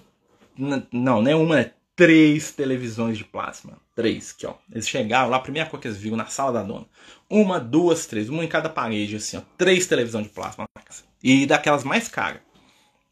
N 0.56 0.86
não, 0.90 1.20
não 1.20 1.30
é 1.30 1.34
uma, 1.34 1.60
é 1.60 1.74
três 1.94 2.52
televisões 2.52 3.18
de 3.18 3.24
plasma. 3.24 3.76
Três, 3.94 4.34
aqui 4.34 4.46
ó. 4.46 4.54
Eles 4.72 4.88
chegaram 4.88 5.28
lá, 5.28 5.36
a 5.36 5.40
primeira 5.40 5.68
coisa 5.68 5.82
que 5.82 5.88
eles 5.88 5.98
viram 5.98 6.16
na 6.16 6.26
sala 6.26 6.52
da 6.52 6.62
dona. 6.62 6.86
Uma, 7.28 7.60
duas, 7.60 8.06
três, 8.06 8.30
uma 8.30 8.42
em 8.42 8.48
cada 8.48 8.70
parede, 8.70 9.16
assim, 9.16 9.36
ó. 9.36 9.42
Três 9.58 9.86
televisões 9.86 10.26
de 10.26 10.32
plasma 10.32 10.64
na 10.74 10.82
casa 10.82 11.07
e 11.22 11.46
daquelas 11.46 11.84
mais 11.84 12.08
caras, 12.08 12.40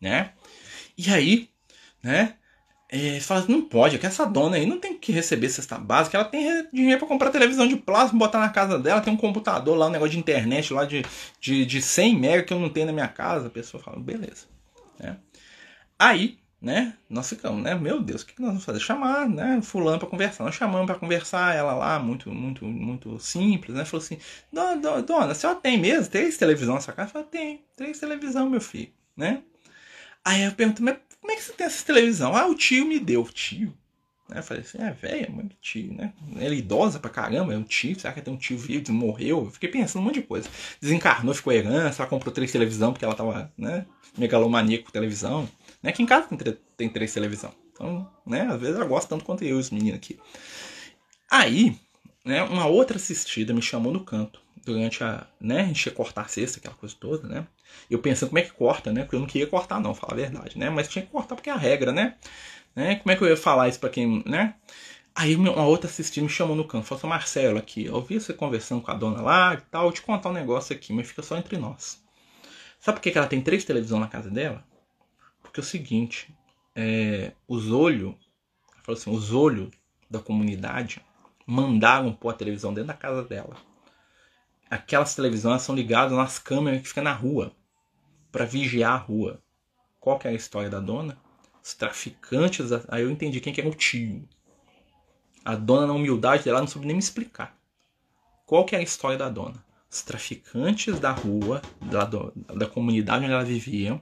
né? 0.00 0.32
E 0.96 1.10
aí, 1.12 1.50
né? 2.02 2.34
É, 2.88 3.18
fala, 3.18 3.44
não 3.48 3.62
pode, 3.62 3.96
é 3.96 3.98
que 3.98 4.06
essa 4.06 4.24
dona 4.24 4.56
aí 4.56 4.64
não 4.64 4.78
tem 4.78 4.96
que 4.96 5.10
receber 5.10 5.48
cesta 5.48 5.76
básica, 5.76 6.16
ela 6.16 6.24
tem 6.24 6.68
dinheiro 6.72 7.00
para 7.00 7.08
comprar 7.08 7.30
televisão 7.30 7.66
de 7.66 7.74
plasma, 7.74 8.16
botar 8.16 8.38
na 8.38 8.48
casa 8.48 8.78
dela, 8.78 9.00
tem 9.00 9.12
um 9.12 9.16
computador 9.16 9.76
lá, 9.76 9.86
um 9.86 9.90
negócio 9.90 10.12
de 10.12 10.18
internet 10.18 10.72
lá 10.72 10.84
de, 10.84 11.04
de, 11.40 11.66
de 11.66 11.82
100 11.82 12.16
mega 12.16 12.42
que 12.44 12.52
eu 12.52 12.60
não 12.60 12.68
tenho 12.68 12.86
na 12.86 12.92
minha 12.92 13.08
casa. 13.08 13.48
A 13.48 13.50
pessoa 13.50 13.82
fala, 13.82 13.98
beleza. 13.98 14.46
Né? 15.00 15.16
Aí, 15.98 16.38
né? 16.66 16.94
Nós 17.08 17.28
ficamos, 17.28 17.62
né? 17.62 17.76
Meu 17.76 18.02
Deus, 18.02 18.22
o 18.22 18.26
que 18.26 18.42
nós 18.42 18.50
vamos 18.50 18.64
fazer? 18.64 18.80
Chamar, 18.80 19.28
né? 19.28 19.60
Fulano 19.62 20.00
para 20.00 20.08
conversar. 20.08 20.42
Nós 20.42 20.56
chamamos 20.56 20.84
para 20.86 20.96
conversar, 20.96 21.54
ela 21.54 21.72
lá, 21.72 21.96
muito, 22.00 22.28
muito, 22.34 22.64
muito 22.64 23.20
simples, 23.20 23.76
né? 23.76 23.84
Falou 23.84 24.04
assim: 24.04 24.18
Dona, 24.52 25.00
dona, 25.00 25.30
a 25.30 25.34
senhora 25.34 25.60
tem 25.60 25.78
mesmo 25.78 26.10
três 26.10 26.36
televisão 26.36 26.74
nessa 26.74 26.92
casa? 26.92 27.10
Eu 27.10 27.12
falei, 27.12 27.28
tem, 27.28 27.64
três 27.76 28.00
televisão, 28.00 28.50
meu 28.50 28.60
filho, 28.60 28.90
né? 29.16 29.44
Aí 30.24 30.42
eu 30.42 30.50
pergunto, 30.50 30.82
mas 30.82 30.96
como 31.20 31.32
é 31.32 31.36
que 31.36 31.44
você 31.44 31.52
tem 31.52 31.66
essa 31.68 31.86
televisão? 31.86 32.34
Ah, 32.34 32.48
o 32.48 32.54
tio 32.56 32.84
me 32.84 32.98
deu, 32.98 33.22
tio. 33.28 33.72
Né? 34.28 34.40
Eu 34.40 34.42
falei 34.42 34.64
assim, 34.64 34.78
é 34.82 34.90
velha, 34.90 35.30
muito 35.30 35.54
tio, 35.60 35.94
né? 35.94 36.12
Ela 36.34 36.52
é 36.52 36.58
idosa 36.58 36.98
pra 36.98 37.08
caramba, 37.08 37.54
é 37.54 37.56
um 37.56 37.62
tio, 37.62 37.98
será 37.98 38.12
que 38.12 38.20
tem 38.20 38.34
um 38.34 38.36
tio 38.36 38.58
vivo, 38.58 38.92
morreu? 38.92 39.44
Eu 39.44 39.50
fiquei 39.52 39.68
pensando 39.68 40.02
um 40.02 40.06
monte 40.06 40.14
de 40.16 40.22
coisa. 40.22 40.48
Desencarnou, 40.80 41.32
ficou 41.32 41.52
herança, 41.52 42.02
ela 42.02 42.10
comprou 42.10 42.34
três 42.34 42.50
televisão 42.50 42.92
porque 42.92 43.04
ela 43.04 43.14
tava, 43.14 43.52
né? 43.56 43.86
Megalomaníaco 44.18 44.86
com 44.86 44.90
televisão. 44.90 45.48
Né? 45.86 45.90
Aqui 45.90 46.02
em 46.02 46.06
casa 46.06 46.26
tem, 46.26 46.58
tem 46.76 46.88
três 46.88 47.14
televisão. 47.14 47.52
Então, 47.72 48.10
né, 48.26 48.42
às 48.42 48.60
vezes 48.60 48.74
ela 48.74 48.84
gosta 48.84 49.08
tanto 49.08 49.24
quanto 49.24 49.44
eu, 49.44 49.56
os 49.56 49.70
meninos 49.70 49.98
aqui. 49.98 50.18
Aí, 51.30 51.78
né, 52.24 52.42
uma 52.42 52.66
outra 52.66 52.96
assistida 52.96 53.54
me 53.54 53.62
chamou 53.62 53.92
no 53.92 54.04
canto 54.04 54.40
durante 54.64 55.04
a, 55.04 55.28
né, 55.40 55.60
a 55.60 55.66
gente 55.66 55.86
ia 55.86 55.92
cortar 55.92 56.22
a 56.22 56.28
cesta, 56.28 56.58
aquela 56.58 56.74
coisa 56.74 56.94
toda, 56.98 57.28
né? 57.28 57.46
Eu 57.88 58.00
pensando 58.00 58.30
como 58.30 58.40
é 58.40 58.42
que 58.42 58.52
corta, 58.52 58.92
né? 58.92 59.02
Porque 59.02 59.14
eu 59.14 59.20
não 59.20 59.26
queria 59.28 59.46
cortar 59.46 59.80
não, 59.80 59.94
falar 59.94 60.14
a 60.14 60.16
verdade, 60.16 60.58
né? 60.58 60.70
Mas 60.70 60.88
tinha 60.88 61.04
que 61.04 61.12
cortar 61.12 61.36
porque 61.36 61.50
é 61.50 61.52
a 61.52 61.56
regra, 61.56 61.92
né? 61.92 62.16
né? 62.74 62.96
Como 62.96 63.12
é 63.12 63.16
que 63.16 63.22
eu 63.22 63.28
ia 63.28 63.36
falar 63.36 63.68
isso 63.68 63.78
para 63.78 63.90
quem, 63.90 64.24
né? 64.26 64.54
Aí 65.14 65.36
uma 65.36 65.64
outra 65.64 65.88
assistida 65.88 66.24
me 66.24 66.32
chamou 66.32 66.56
no 66.56 66.66
canto, 66.66 66.84
falou 66.84 66.98
assim, 66.98 67.08
Marcelo 67.08 67.58
aqui, 67.58 67.86
eu 67.86 67.94
ouvi 67.94 68.20
você 68.20 68.32
conversando 68.32 68.82
com 68.82 68.90
a 68.90 68.94
dona 68.94 69.22
lá 69.22 69.54
e 69.54 69.60
tal, 69.70 69.86
eu 69.86 69.92
te 69.92 70.02
contar 70.02 70.30
um 70.30 70.32
negócio 70.32 70.74
aqui, 70.74 70.92
mas 70.92 71.06
fica 71.06 71.22
só 71.22 71.36
entre 71.36 71.56
nós. 71.58 72.02
Sabe 72.80 72.98
por 72.98 73.02
que 73.02 73.16
ela 73.16 73.26
tem 73.26 73.40
três 73.40 73.64
televisões 73.64 74.00
na 74.00 74.08
casa 74.08 74.30
dela? 74.30 74.64
Porque 75.56 75.60
é 75.60 75.68
o 75.68 75.70
seguinte, 75.70 76.36
é, 76.74 77.32
os 77.48 77.72
olhos, 77.72 78.14
assim, 78.86 79.10
os 79.10 79.32
olhos 79.32 79.70
da 80.10 80.20
comunidade 80.20 81.00
mandaram 81.46 82.12
pôr 82.12 82.28
a 82.28 82.34
televisão 82.34 82.74
dentro 82.74 82.88
da 82.88 82.94
casa 82.94 83.22
dela. 83.22 83.56
Aquelas 84.68 85.14
televisões 85.14 85.62
são 85.62 85.74
ligadas 85.74 86.12
nas 86.12 86.38
câmeras 86.38 86.82
que 86.82 86.88
ficam 86.88 87.04
na 87.04 87.14
rua 87.14 87.52
para 88.30 88.44
vigiar 88.44 88.92
a 88.92 88.96
rua. 88.98 89.42
Qual 89.98 90.18
que 90.18 90.28
é 90.28 90.30
a 90.30 90.34
história 90.34 90.68
da 90.68 90.78
dona? 90.78 91.16
Os 91.64 91.72
traficantes, 91.72 92.70
aí 92.88 93.02
eu 93.02 93.10
entendi 93.10 93.40
quem 93.40 93.54
que 93.54 93.62
era 93.62 93.70
o 93.70 93.74
tio. 93.74 94.28
A 95.42 95.56
dona 95.56 95.86
na 95.86 95.94
humildade 95.94 96.44
dela 96.44 96.60
não 96.60 96.66
soube 96.66 96.86
nem 96.86 96.96
me 96.96 97.02
explicar. 97.02 97.56
Qual 98.44 98.66
que 98.66 98.76
é 98.76 98.78
a 98.78 98.82
história 98.82 99.16
da 99.16 99.30
dona? 99.30 99.64
Os 99.90 100.02
traficantes 100.02 100.98
da 100.98 101.12
rua, 101.12 101.62
da, 101.80 102.04
da 102.04 102.66
comunidade 102.66 103.24
onde 103.24 103.32
ela 103.32 103.44
vivia, 103.44 104.00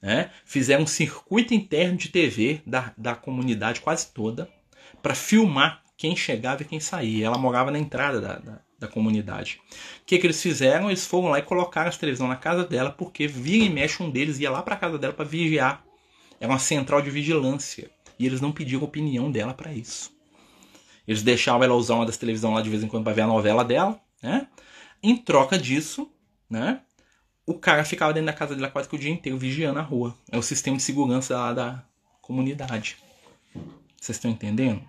né, 0.00 0.30
fizeram 0.44 0.84
um 0.84 0.86
circuito 0.86 1.52
interno 1.52 1.96
de 1.96 2.08
TV 2.08 2.62
da, 2.66 2.92
da 2.96 3.14
comunidade 3.14 3.80
quase 3.80 4.12
toda 4.12 4.48
para 5.02 5.14
filmar 5.14 5.82
quem 5.96 6.16
chegava 6.16 6.62
e 6.62 6.64
quem 6.64 6.80
saía. 6.80 7.26
Ela 7.26 7.36
morava 7.36 7.70
na 7.70 7.78
entrada 7.78 8.20
da, 8.20 8.38
da, 8.38 8.60
da 8.78 8.88
comunidade. 8.88 9.60
O 10.00 10.04
que, 10.06 10.18
que 10.18 10.26
eles 10.26 10.40
fizeram? 10.40 10.88
Eles 10.88 11.04
foram 11.04 11.28
lá 11.28 11.38
e 11.40 11.42
colocaram 11.42 11.90
a 11.90 11.92
televisão 11.92 12.28
na 12.28 12.36
casa 12.36 12.64
dela, 12.64 12.90
porque 12.90 13.26
vira 13.26 13.64
e 13.64 13.68
mexe 13.68 14.02
um 14.02 14.10
deles 14.10 14.38
ia 14.38 14.50
lá 14.50 14.62
para 14.62 14.76
casa 14.76 14.96
dela 14.96 15.12
para 15.12 15.24
vigiar. 15.24 15.84
Era 16.40 16.52
uma 16.52 16.58
central 16.58 17.02
de 17.02 17.10
vigilância. 17.10 17.90
E 18.18 18.24
eles 18.26 18.40
não 18.40 18.52
pediram 18.52 18.82
opinião 18.82 19.30
dela 19.30 19.52
para 19.52 19.72
isso. 19.72 20.12
Eles 21.06 21.22
deixavam 21.22 21.64
ela 21.64 21.74
usar 21.74 21.94
uma 21.94 22.06
das 22.06 22.16
televisões 22.16 22.54
lá 22.54 22.62
de 22.62 22.70
vez 22.70 22.82
em 22.82 22.88
quando 22.88 23.04
para 23.04 23.12
ver 23.12 23.22
a 23.22 23.26
novela 23.26 23.64
dela, 23.64 24.00
né? 24.22 24.46
Em 25.02 25.16
troca 25.16 25.58
disso, 25.58 26.10
né? 26.48 26.80
O 27.46 27.54
cara 27.54 27.84
ficava 27.84 28.12
dentro 28.12 28.26
da 28.26 28.32
casa 28.32 28.54
dela 28.54 28.70
quase 28.70 28.88
que 28.88 28.96
o 28.96 28.98
dia 28.98 29.10
inteiro 29.10 29.38
vigiando 29.38 29.78
a 29.78 29.82
rua. 29.82 30.14
É 30.30 30.36
o 30.36 30.42
sistema 30.42 30.76
de 30.76 30.82
segurança 30.82 31.36
lá 31.36 31.52
da 31.52 31.84
comunidade. 32.20 32.96
Vocês 33.98 34.16
estão 34.16 34.30
entendendo? 34.30 34.86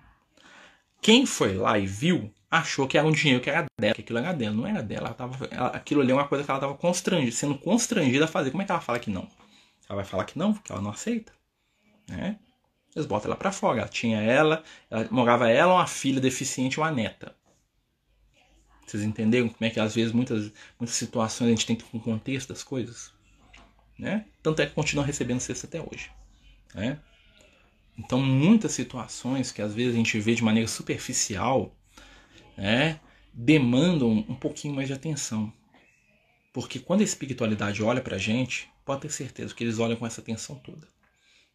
Quem 1.02 1.26
foi 1.26 1.56
lá 1.56 1.80
e 1.80 1.88
viu, 1.88 2.34
achou 2.52 2.88
que 2.88 2.98
era 2.98 3.08
um 3.08 3.12
dinheiro 3.12 3.42
que 3.42 3.50
era 3.50 3.66
dela, 3.80 3.94
que 3.94 4.02
aquilo 4.02 4.20
era 4.20 4.34
dela. 4.34 4.54
Não 4.54 4.68
era 4.68 4.84
dela. 4.84 5.08
Ela 5.08 5.14
tava, 5.14 5.48
ela, 5.50 5.68
aquilo 5.70 6.02
ali 6.02 6.12
é 6.12 6.14
uma 6.14 6.28
coisa 6.28 6.44
que 6.44 6.52
ela 6.52 6.58
estava 6.58 6.76
constrangida, 6.76 7.32
sendo 7.32 7.58
constrangida 7.58 8.26
a 8.26 8.28
fazer. 8.28 8.52
Como 8.52 8.62
é 8.62 8.66
que 8.66 8.72
ela 8.72 8.82
fala 8.82 9.00
que 9.00 9.10
não? 9.10 9.28
Ela 9.88 9.96
vai 9.96 10.06
falar 10.06 10.26
que 10.26 10.38
não, 10.38 10.54
porque 10.54 10.72
ela 10.72 10.82
não 10.82 10.92
aceita. 10.92 11.32
Né? 12.08 12.38
Eles 12.96 13.06
botam 13.06 13.30
ela 13.30 13.38
para 13.38 13.52
fora. 13.52 13.80
Ela 13.80 13.88
tinha 13.88 14.22
ela, 14.22 14.64
ela, 14.90 15.08
morava 15.10 15.50
ela, 15.50 15.74
uma 15.74 15.88
filha 15.88 16.20
deficiente 16.20 16.80
uma 16.80 16.92
neta. 16.92 17.36
Vocês 18.90 19.04
entenderam 19.04 19.48
como 19.50 19.64
é 19.64 19.70
que 19.70 19.80
às 19.80 19.94
vezes 19.94 20.12
muitas, 20.12 20.52
muitas 20.80 20.96
situações 20.96 21.48
a 21.48 21.52
gente 21.52 21.66
tem 21.68 21.76
que 21.76 21.84
ter 21.84 21.96
um 21.96 22.00
contexto 22.00 22.50
das 22.50 22.64
coisas? 22.64 23.14
Né? 23.98 24.26
Tanto 24.42 24.64
é 24.64 24.66
que 24.66 24.74
continua 24.74 25.06
recebendo 25.06 25.40
cesta 25.40 25.68
até 25.68 25.80
hoje. 25.80 26.10
Né? 26.74 27.00
Então, 27.96 28.20
muitas 28.20 28.72
situações 28.72 29.52
que 29.52 29.62
às 29.62 29.76
vezes 29.76 29.94
a 29.94 29.98
gente 29.98 30.20
vê 30.20 30.34
de 30.34 30.44
maneira 30.44 30.68
superficial 30.68 31.76
né, 32.58 33.00
demandam 33.32 34.10
um 34.10 34.36
pouquinho 34.36 34.74
mais 34.74 34.88
de 34.88 34.94
atenção. 34.96 35.54
Porque 36.52 36.80
quando 36.80 37.02
a 37.02 37.04
espiritualidade 37.04 37.84
olha 37.84 38.02
para 38.02 38.16
a 38.16 38.20
gente, 38.20 38.72
pode 38.84 39.02
ter 39.02 39.12
certeza 39.12 39.54
que 39.54 39.64
eles 39.64 39.78
olham 39.78 39.98
com 39.98 40.08
essa 40.08 40.20
atenção 40.20 40.56
toda. 40.56 40.88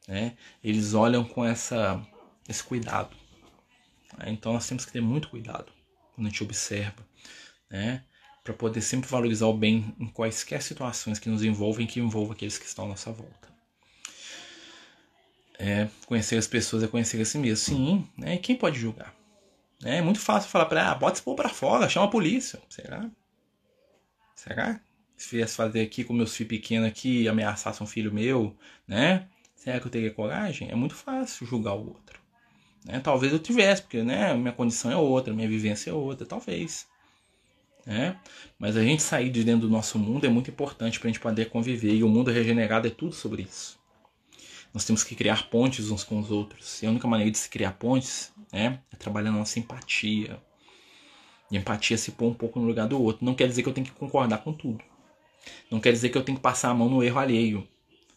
Né? 0.07 0.37
Eles 0.63 0.95
olham 0.95 1.25
com 1.25 1.45
essa, 1.45 2.01
esse 2.49 2.63
cuidado. 2.63 3.17
Né? 4.19 4.27
Então, 4.31 4.53
nós 4.53 4.69
temos 4.69 4.85
que 4.85 4.93
ter 4.93 5.01
muito 5.01 5.29
cuidado 5.31 5.73
quando 6.15 6.27
a 6.27 6.31
gente 6.31 6.43
observa. 6.43 7.07
Né? 7.71 8.03
Para 8.43 8.55
poder 8.55 8.81
sempre 8.81 9.09
valorizar 9.09 9.47
o 9.47 9.55
bem 9.55 9.95
em 9.99 10.07
quaisquer 10.07 10.63
situações 10.63 11.19
que 11.19 11.29
nos 11.29 11.43
envolvem, 11.43 11.87
que 11.87 12.01
envolvam 12.01 12.33
aqueles 12.33 12.59
que 12.59 12.67
estão 12.67 12.85
à 12.85 12.89
nossa 12.89 13.11
volta. 13.11 13.55
É, 15.59 15.89
conhecer 16.07 16.37
as 16.37 16.47
pessoas 16.47 16.83
é 16.83 16.89
conhecer 16.89 17.21
a 17.21 17.25
si 17.25 17.39
mesmo. 17.39 17.57
Sim, 17.57 18.09
né? 18.17 18.35
E 18.35 18.39
quem 18.39 18.57
pode 18.57 18.79
julgar? 18.79 19.15
É 19.83 20.01
muito 20.01 20.21
fácil 20.21 20.51
falar 20.51 20.67
para 20.67 20.91
ah, 20.91 20.95
bota 20.95 21.15
esse 21.15 21.23
povo 21.23 21.37
pra 21.37 21.49
fora, 21.49 21.89
chama 21.89 22.07
a 22.07 22.11
polícia. 22.11 22.61
Será? 22.69 23.11
Será? 24.35 24.81
Se 25.17 25.37
viesse 25.37 25.57
fazer 25.57 25.83
aqui 25.83 26.05
com 26.05 26.13
meus 26.13 26.35
filhos 26.35 26.51
pequenos 26.51 26.89
aqui, 26.89 27.29
ameaçasse 27.29 27.83
um 27.83 27.87
filho 27.87 28.13
meu, 28.13 28.57
né? 28.87 29.29
Será 29.55 29.81
que 29.81 29.87
eu 29.87 29.91
teria 29.91 30.13
coragem? 30.13 30.71
É 30.71 30.75
muito 30.75 30.95
fácil 30.95 31.47
julgar 31.47 31.75
o 31.75 31.87
outro. 31.89 32.21
Né? 32.85 33.01
Talvez 33.01 33.33
eu 33.33 33.39
tivesse, 33.39 33.83
porque 33.83 34.03
né, 34.03 34.35
minha 34.35 34.53
condição 34.53 34.91
é 34.91 34.97
outra, 34.97 35.33
minha 35.33 35.49
vivência 35.49 35.91
é 35.91 35.93
outra, 35.93 36.27
talvez. 36.27 36.87
Né? 37.87 38.19
Mas 38.59 38.77
a 38.77 38.83
gente 38.83 39.03
sair 39.03 39.31
de 39.31 39.43
dentro 39.43 39.63
do 39.63 39.71
nosso 39.71 39.99
mundo 39.99 40.27
é 40.27 40.29
muito 40.29 40.51
importante 40.51 40.99
para 40.99 41.09
a 41.09 41.13
gente 41.13 41.21
poder 41.21 41.51
conviver. 41.51 41.95
E 41.95 42.05
o 42.05 42.09
mundo 42.09 42.31
regenerado 42.31 42.87
é 42.87 42.91
tudo 42.91 43.15
sobre 43.15 43.43
isso. 43.43 43.79
Nós 44.73 44.85
temos 44.85 45.05
que 45.05 45.15
criar 45.15 45.49
pontes 45.51 45.91
uns 45.91 46.03
com 46.03 46.19
os 46.19 46.31
outros. 46.31 46.83
E 46.83 46.87
a 46.87 46.91
única 46.91 47.07
maneira 47.07 47.31
de 47.31 47.39
se 47.39 47.49
criar 47.49 47.73
pontes 47.73 48.33
né, 48.53 48.81
é 48.93 48.97
trabalhando 48.97 49.37
a 49.37 49.39
nossa 49.39 49.59
empatia. 49.59 50.39
E 51.51 51.57
empatia 51.57 51.97
se 51.97 52.13
pôr 52.13 52.29
um 52.29 52.35
pouco 52.35 52.59
no 52.59 52.67
lugar 52.67 52.89
do 52.89 53.01
outro. 53.01 53.25
Não 53.25 53.35
quer 53.35 53.47
dizer 53.47 53.63
que 53.63 53.69
eu 53.69 53.73
tenho 53.73 53.87
que 53.87 53.93
concordar 53.93 54.39
com 54.39 54.53
tudo. 54.53 54.83
Não 55.71 55.79
quer 55.79 55.93
dizer 55.93 56.09
que 56.09 56.19
eu 56.19 56.25
tenho 56.25 56.37
que 56.37 56.43
passar 56.43 56.71
a 56.71 56.75
mão 56.75 56.89
no 56.89 57.03
erro 57.03 57.19
alheio. 57.19 57.69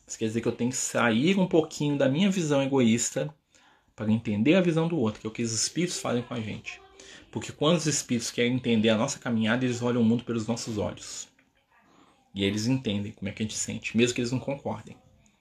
Isso 0.07 0.18
quer 0.18 0.26
dizer 0.26 0.41
que 0.41 0.47
eu 0.47 0.53
tenho 0.53 0.72
que 0.72 0.78
sair 0.78 1.38
um 1.38 1.45
pouquinho 1.45 1.97
da 1.97 2.07
minha 2.07 2.32
visão 2.32 2.63
egoísta 2.63 3.34
para 3.98 4.12
entender 4.12 4.54
a 4.54 4.62
visão 4.62 4.88
do 4.88 4.95
outro, 4.95 5.20
que 5.20 5.26
é 5.26 5.30
o 5.30 5.34
que 5.34 5.41
os 5.41 5.52
espíritos 5.52 6.00
fazem 6.00 6.22
com 6.22 6.36
a 6.36 6.39
gente. 6.39 6.80
Porque 7.32 7.52
quando 7.52 7.78
os 7.78 7.88
espíritos 7.88 8.30
querem 8.30 8.54
entender 8.54 8.89
a 8.89 8.95
nossa 8.95 9.18
caminhada, 9.18 9.66
eles 9.66 9.82
olham 9.82 10.04
o 10.04 10.06
mundo 10.06 10.24
pelos 10.24 10.45
nossos 10.45 10.78
olhos. 10.78 11.28
E 12.34 12.43
eles 12.43 12.68
entendem 12.68 13.12
como 13.12 13.28
é 13.28 13.32
que 13.32 13.41
a 13.41 13.45
gente 13.45 13.58
sente, 13.58 13.98
mesmo 13.98 14.14
que 14.14 14.22
eles 14.22 14.32
não 14.32 14.39
concordem. 14.39 14.95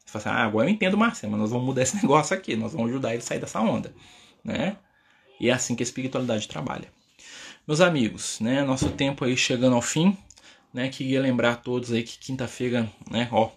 Você 0.05 0.13
fala 0.13 0.25
assim, 0.25 0.43
ah, 0.43 0.47
agora 0.47 0.71
eu 0.71 0.73
entendo 0.73 0.97
Marcelo, 0.97 1.33
mas 1.33 1.43
nós 1.43 1.51
vamos 1.51 1.67
mudar 1.67 1.83
esse 1.83 1.97
negócio 2.01 2.35
aqui, 2.35 2.57
nós 2.57 2.73
vamos 2.73 2.89
ajudar 2.89 3.11
ele 3.11 3.19
a 3.19 3.27
sair 3.27 3.39
dessa 3.39 3.61
onda, 3.61 3.95
né? 4.43 4.79
E 5.39 5.51
é 5.51 5.53
assim 5.53 5.77
que 5.77 5.83
a 5.83 5.85
espiritualidade 5.85 6.49
trabalha. 6.49 6.91
Meus 7.69 7.83
amigos, 7.83 8.41
né, 8.41 8.65
nosso 8.65 8.89
tempo 8.89 9.23
aí 9.23 9.37
chegando 9.37 9.77
ao 9.77 9.83
fim, 9.83 10.17
né, 10.73 10.89
queria 10.89 11.21
lembrar 11.21 11.53
a 11.53 11.57
todos 11.57 11.93
aí 11.93 12.03
que 12.03 12.19
quinta-feira, 12.19 12.91
né, 13.11 13.29
ó, 13.31 13.51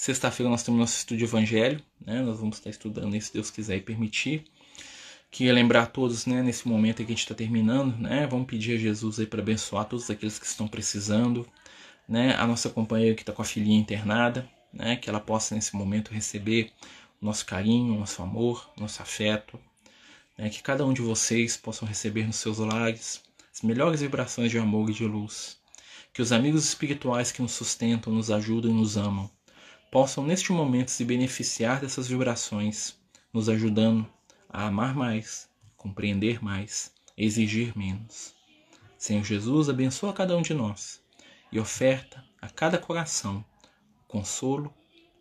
sexta-feira 0.00 0.48
nós 0.48 0.62
temos 0.62 0.80
nosso 0.80 0.96
estudo 0.96 1.18
de 1.18 1.24
evangelho, 1.24 1.82
né, 2.00 2.22
nós 2.22 2.40
vamos 2.40 2.56
estar 2.56 2.70
estudando 2.70 3.12
aí, 3.12 3.20
se 3.20 3.32
Deus 3.34 3.50
quiser 3.50 3.76
e 3.76 3.80
permitir. 3.82 4.44
Queria 5.30 5.52
lembrar 5.52 5.82
a 5.82 5.86
todos, 5.86 6.24
né, 6.24 6.42
nesse 6.42 6.66
momento 6.66 6.96
que 6.96 7.02
a 7.02 7.08
gente 7.08 7.18
está 7.18 7.34
terminando, 7.34 7.96
né, 7.98 8.26
vamos 8.26 8.46
pedir 8.46 8.76
a 8.76 8.78
Jesus 8.78 9.20
aí 9.20 9.26
para 9.26 9.42
abençoar 9.42 9.84
todos 9.84 10.08
aqueles 10.08 10.38
que 10.38 10.46
estão 10.46 10.66
precisando, 10.66 11.46
né, 12.08 12.34
a 12.36 12.46
nossa 12.46 12.70
companheira 12.70 13.14
que 13.14 13.20
está 13.20 13.32
com 13.32 13.42
a 13.42 13.44
filhinha 13.44 13.78
internada, 13.78 14.48
né? 14.72 14.96
que 14.96 15.08
ela 15.08 15.20
possa 15.20 15.54
nesse 15.54 15.76
momento 15.76 16.12
receber 16.14 16.72
o 17.20 17.26
nosso 17.26 17.44
carinho, 17.44 17.94
o 17.94 17.98
nosso 17.98 18.22
amor, 18.22 18.70
o 18.76 18.80
nosso 18.80 19.02
afeto, 19.02 19.60
né? 20.38 20.48
que 20.48 20.62
cada 20.62 20.84
um 20.86 20.92
de 20.92 21.02
vocês 21.02 21.56
possam 21.56 21.86
receber 21.86 22.26
nos 22.26 22.36
seus 22.36 22.58
lares 22.58 23.22
as 23.52 23.62
melhores 23.62 24.00
vibrações 24.00 24.50
de 24.50 24.58
amor 24.58 24.88
e 24.88 24.94
de 24.94 25.04
luz, 25.04 25.58
que 26.12 26.22
os 26.22 26.32
amigos 26.32 26.64
espirituais 26.64 27.30
que 27.30 27.42
nos 27.42 27.52
sustentam, 27.52 28.12
nos 28.12 28.30
ajudam 28.30 28.70
e 28.70 28.74
nos 28.74 28.96
amam 28.96 29.30
possam 29.90 30.24
neste 30.24 30.52
momento 30.52 30.90
se 30.90 31.04
beneficiar 31.04 31.80
dessas 31.80 32.06
vibrações, 32.08 32.96
nos 33.32 33.48
ajudando 33.48 34.08
a 34.48 34.66
amar 34.66 34.94
mais, 34.94 35.48
compreender 35.76 36.42
mais, 36.42 36.92
exigir 37.16 37.76
menos. 37.76 38.34
Senhor 38.96 39.24
Jesus, 39.24 39.68
abençoa 39.68 40.12
cada 40.12 40.36
um 40.36 40.42
de 40.42 40.54
nós 40.54 41.02
e 41.50 41.58
oferta 41.58 42.24
a 42.40 42.48
cada 42.48 42.78
coração 42.78 43.44
consolo 44.06 44.72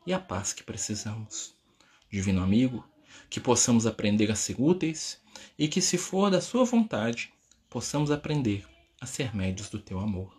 e 0.06 0.14
a 0.14 0.20
paz 0.20 0.54
que 0.54 0.64
precisamos. 0.64 1.56
Divino 2.10 2.42
amigo, 2.42 2.88
que 3.30 3.40
possamos 3.40 3.86
aprender 3.86 4.32
a 4.32 4.36
ser 4.36 4.56
úteis 4.60 5.22
e 5.58 5.68
que, 5.68 5.82
se 5.82 5.98
for 5.98 6.30
da 6.30 6.42
Sua 6.42 6.66
vontade, 6.66 7.32
possamos 7.70 8.12
aprender 8.12 8.66
a 9.00 9.06
ser 9.06 9.36
médios 9.36 9.70
do 9.70 9.80
Teu 9.80 10.00
amor. 10.00 10.36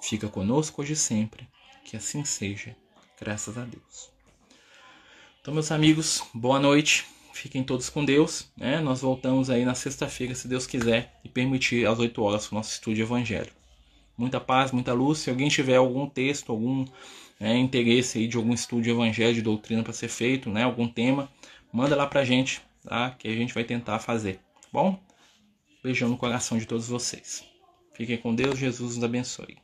Fica 0.00 0.28
conosco 0.28 0.82
hoje 0.82 0.96
sempre, 0.96 1.48
que 1.84 1.96
assim 1.96 2.24
seja, 2.24 2.76
graças 3.22 3.56
a 3.56 3.64
Deus. 3.64 4.10
Então, 5.40 5.54
meus 5.54 5.70
amigos, 5.70 6.24
boa 6.34 6.58
noite. 6.58 7.06
Fiquem 7.32 7.62
todos 7.62 7.88
com 7.88 8.04
Deus. 8.04 8.50
Né? 8.56 8.80
Nós 8.80 9.00
voltamos 9.00 9.48
aí 9.48 9.64
na 9.64 9.74
sexta-feira, 9.74 10.34
se 10.34 10.48
Deus 10.48 10.66
quiser, 10.66 11.20
e 11.24 11.28
permitir 11.28 11.86
às 11.86 12.00
8 12.00 12.20
horas 12.20 12.50
o 12.50 12.54
nosso 12.54 12.72
estudo 12.72 12.96
de 12.96 13.02
Evangelho. 13.02 13.52
Muita 14.18 14.40
paz, 14.40 14.72
muita 14.72 14.92
luz. 14.92 15.20
Se 15.20 15.30
alguém 15.30 15.48
tiver 15.48 15.76
algum 15.76 16.08
texto, 16.08 16.50
algum 16.50 16.84
né, 17.38 17.56
interesse 17.56 18.18
aí 18.18 18.26
de 18.26 18.36
algum 18.36 18.52
estudo 18.52 18.82
de 18.82 18.90
evangelho, 18.90 19.34
de 19.34 19.42
doutrina 19.42 19.82
para 19.82 19.92
ser 19.92 20.08
feito, 20.08 20.50
né, 20.50 20.64
algum 20.64 20.86
tema, 20.86 21.30
manda 21.72 21.96
lá 21.96 22.06
pra 22.06 22.24
gente, 22.24 22.60
tá? 22.84 23.10
Que 23.12 23.26
a 23.26 23.34
gente 23.34 23.54
vai 23.54 23.64
tentar 23.64 23.98
fazer, 23.98 24.34
tá 24.34 24.68
bom? 24.72 25.00
Beijão 25.82 26.08
no 26.08 26.18
coração 26.18 26.58
de 26.58 26.66
todos 26.66 26.88
vocês. 26.88 27.42
Fiquem 27.94 28.18
com 28.18 28.34
Deus, 28.34 28.58
Jesus 28.58 28.96
nos 28.96 29.04
abençoe. 29.04 29.56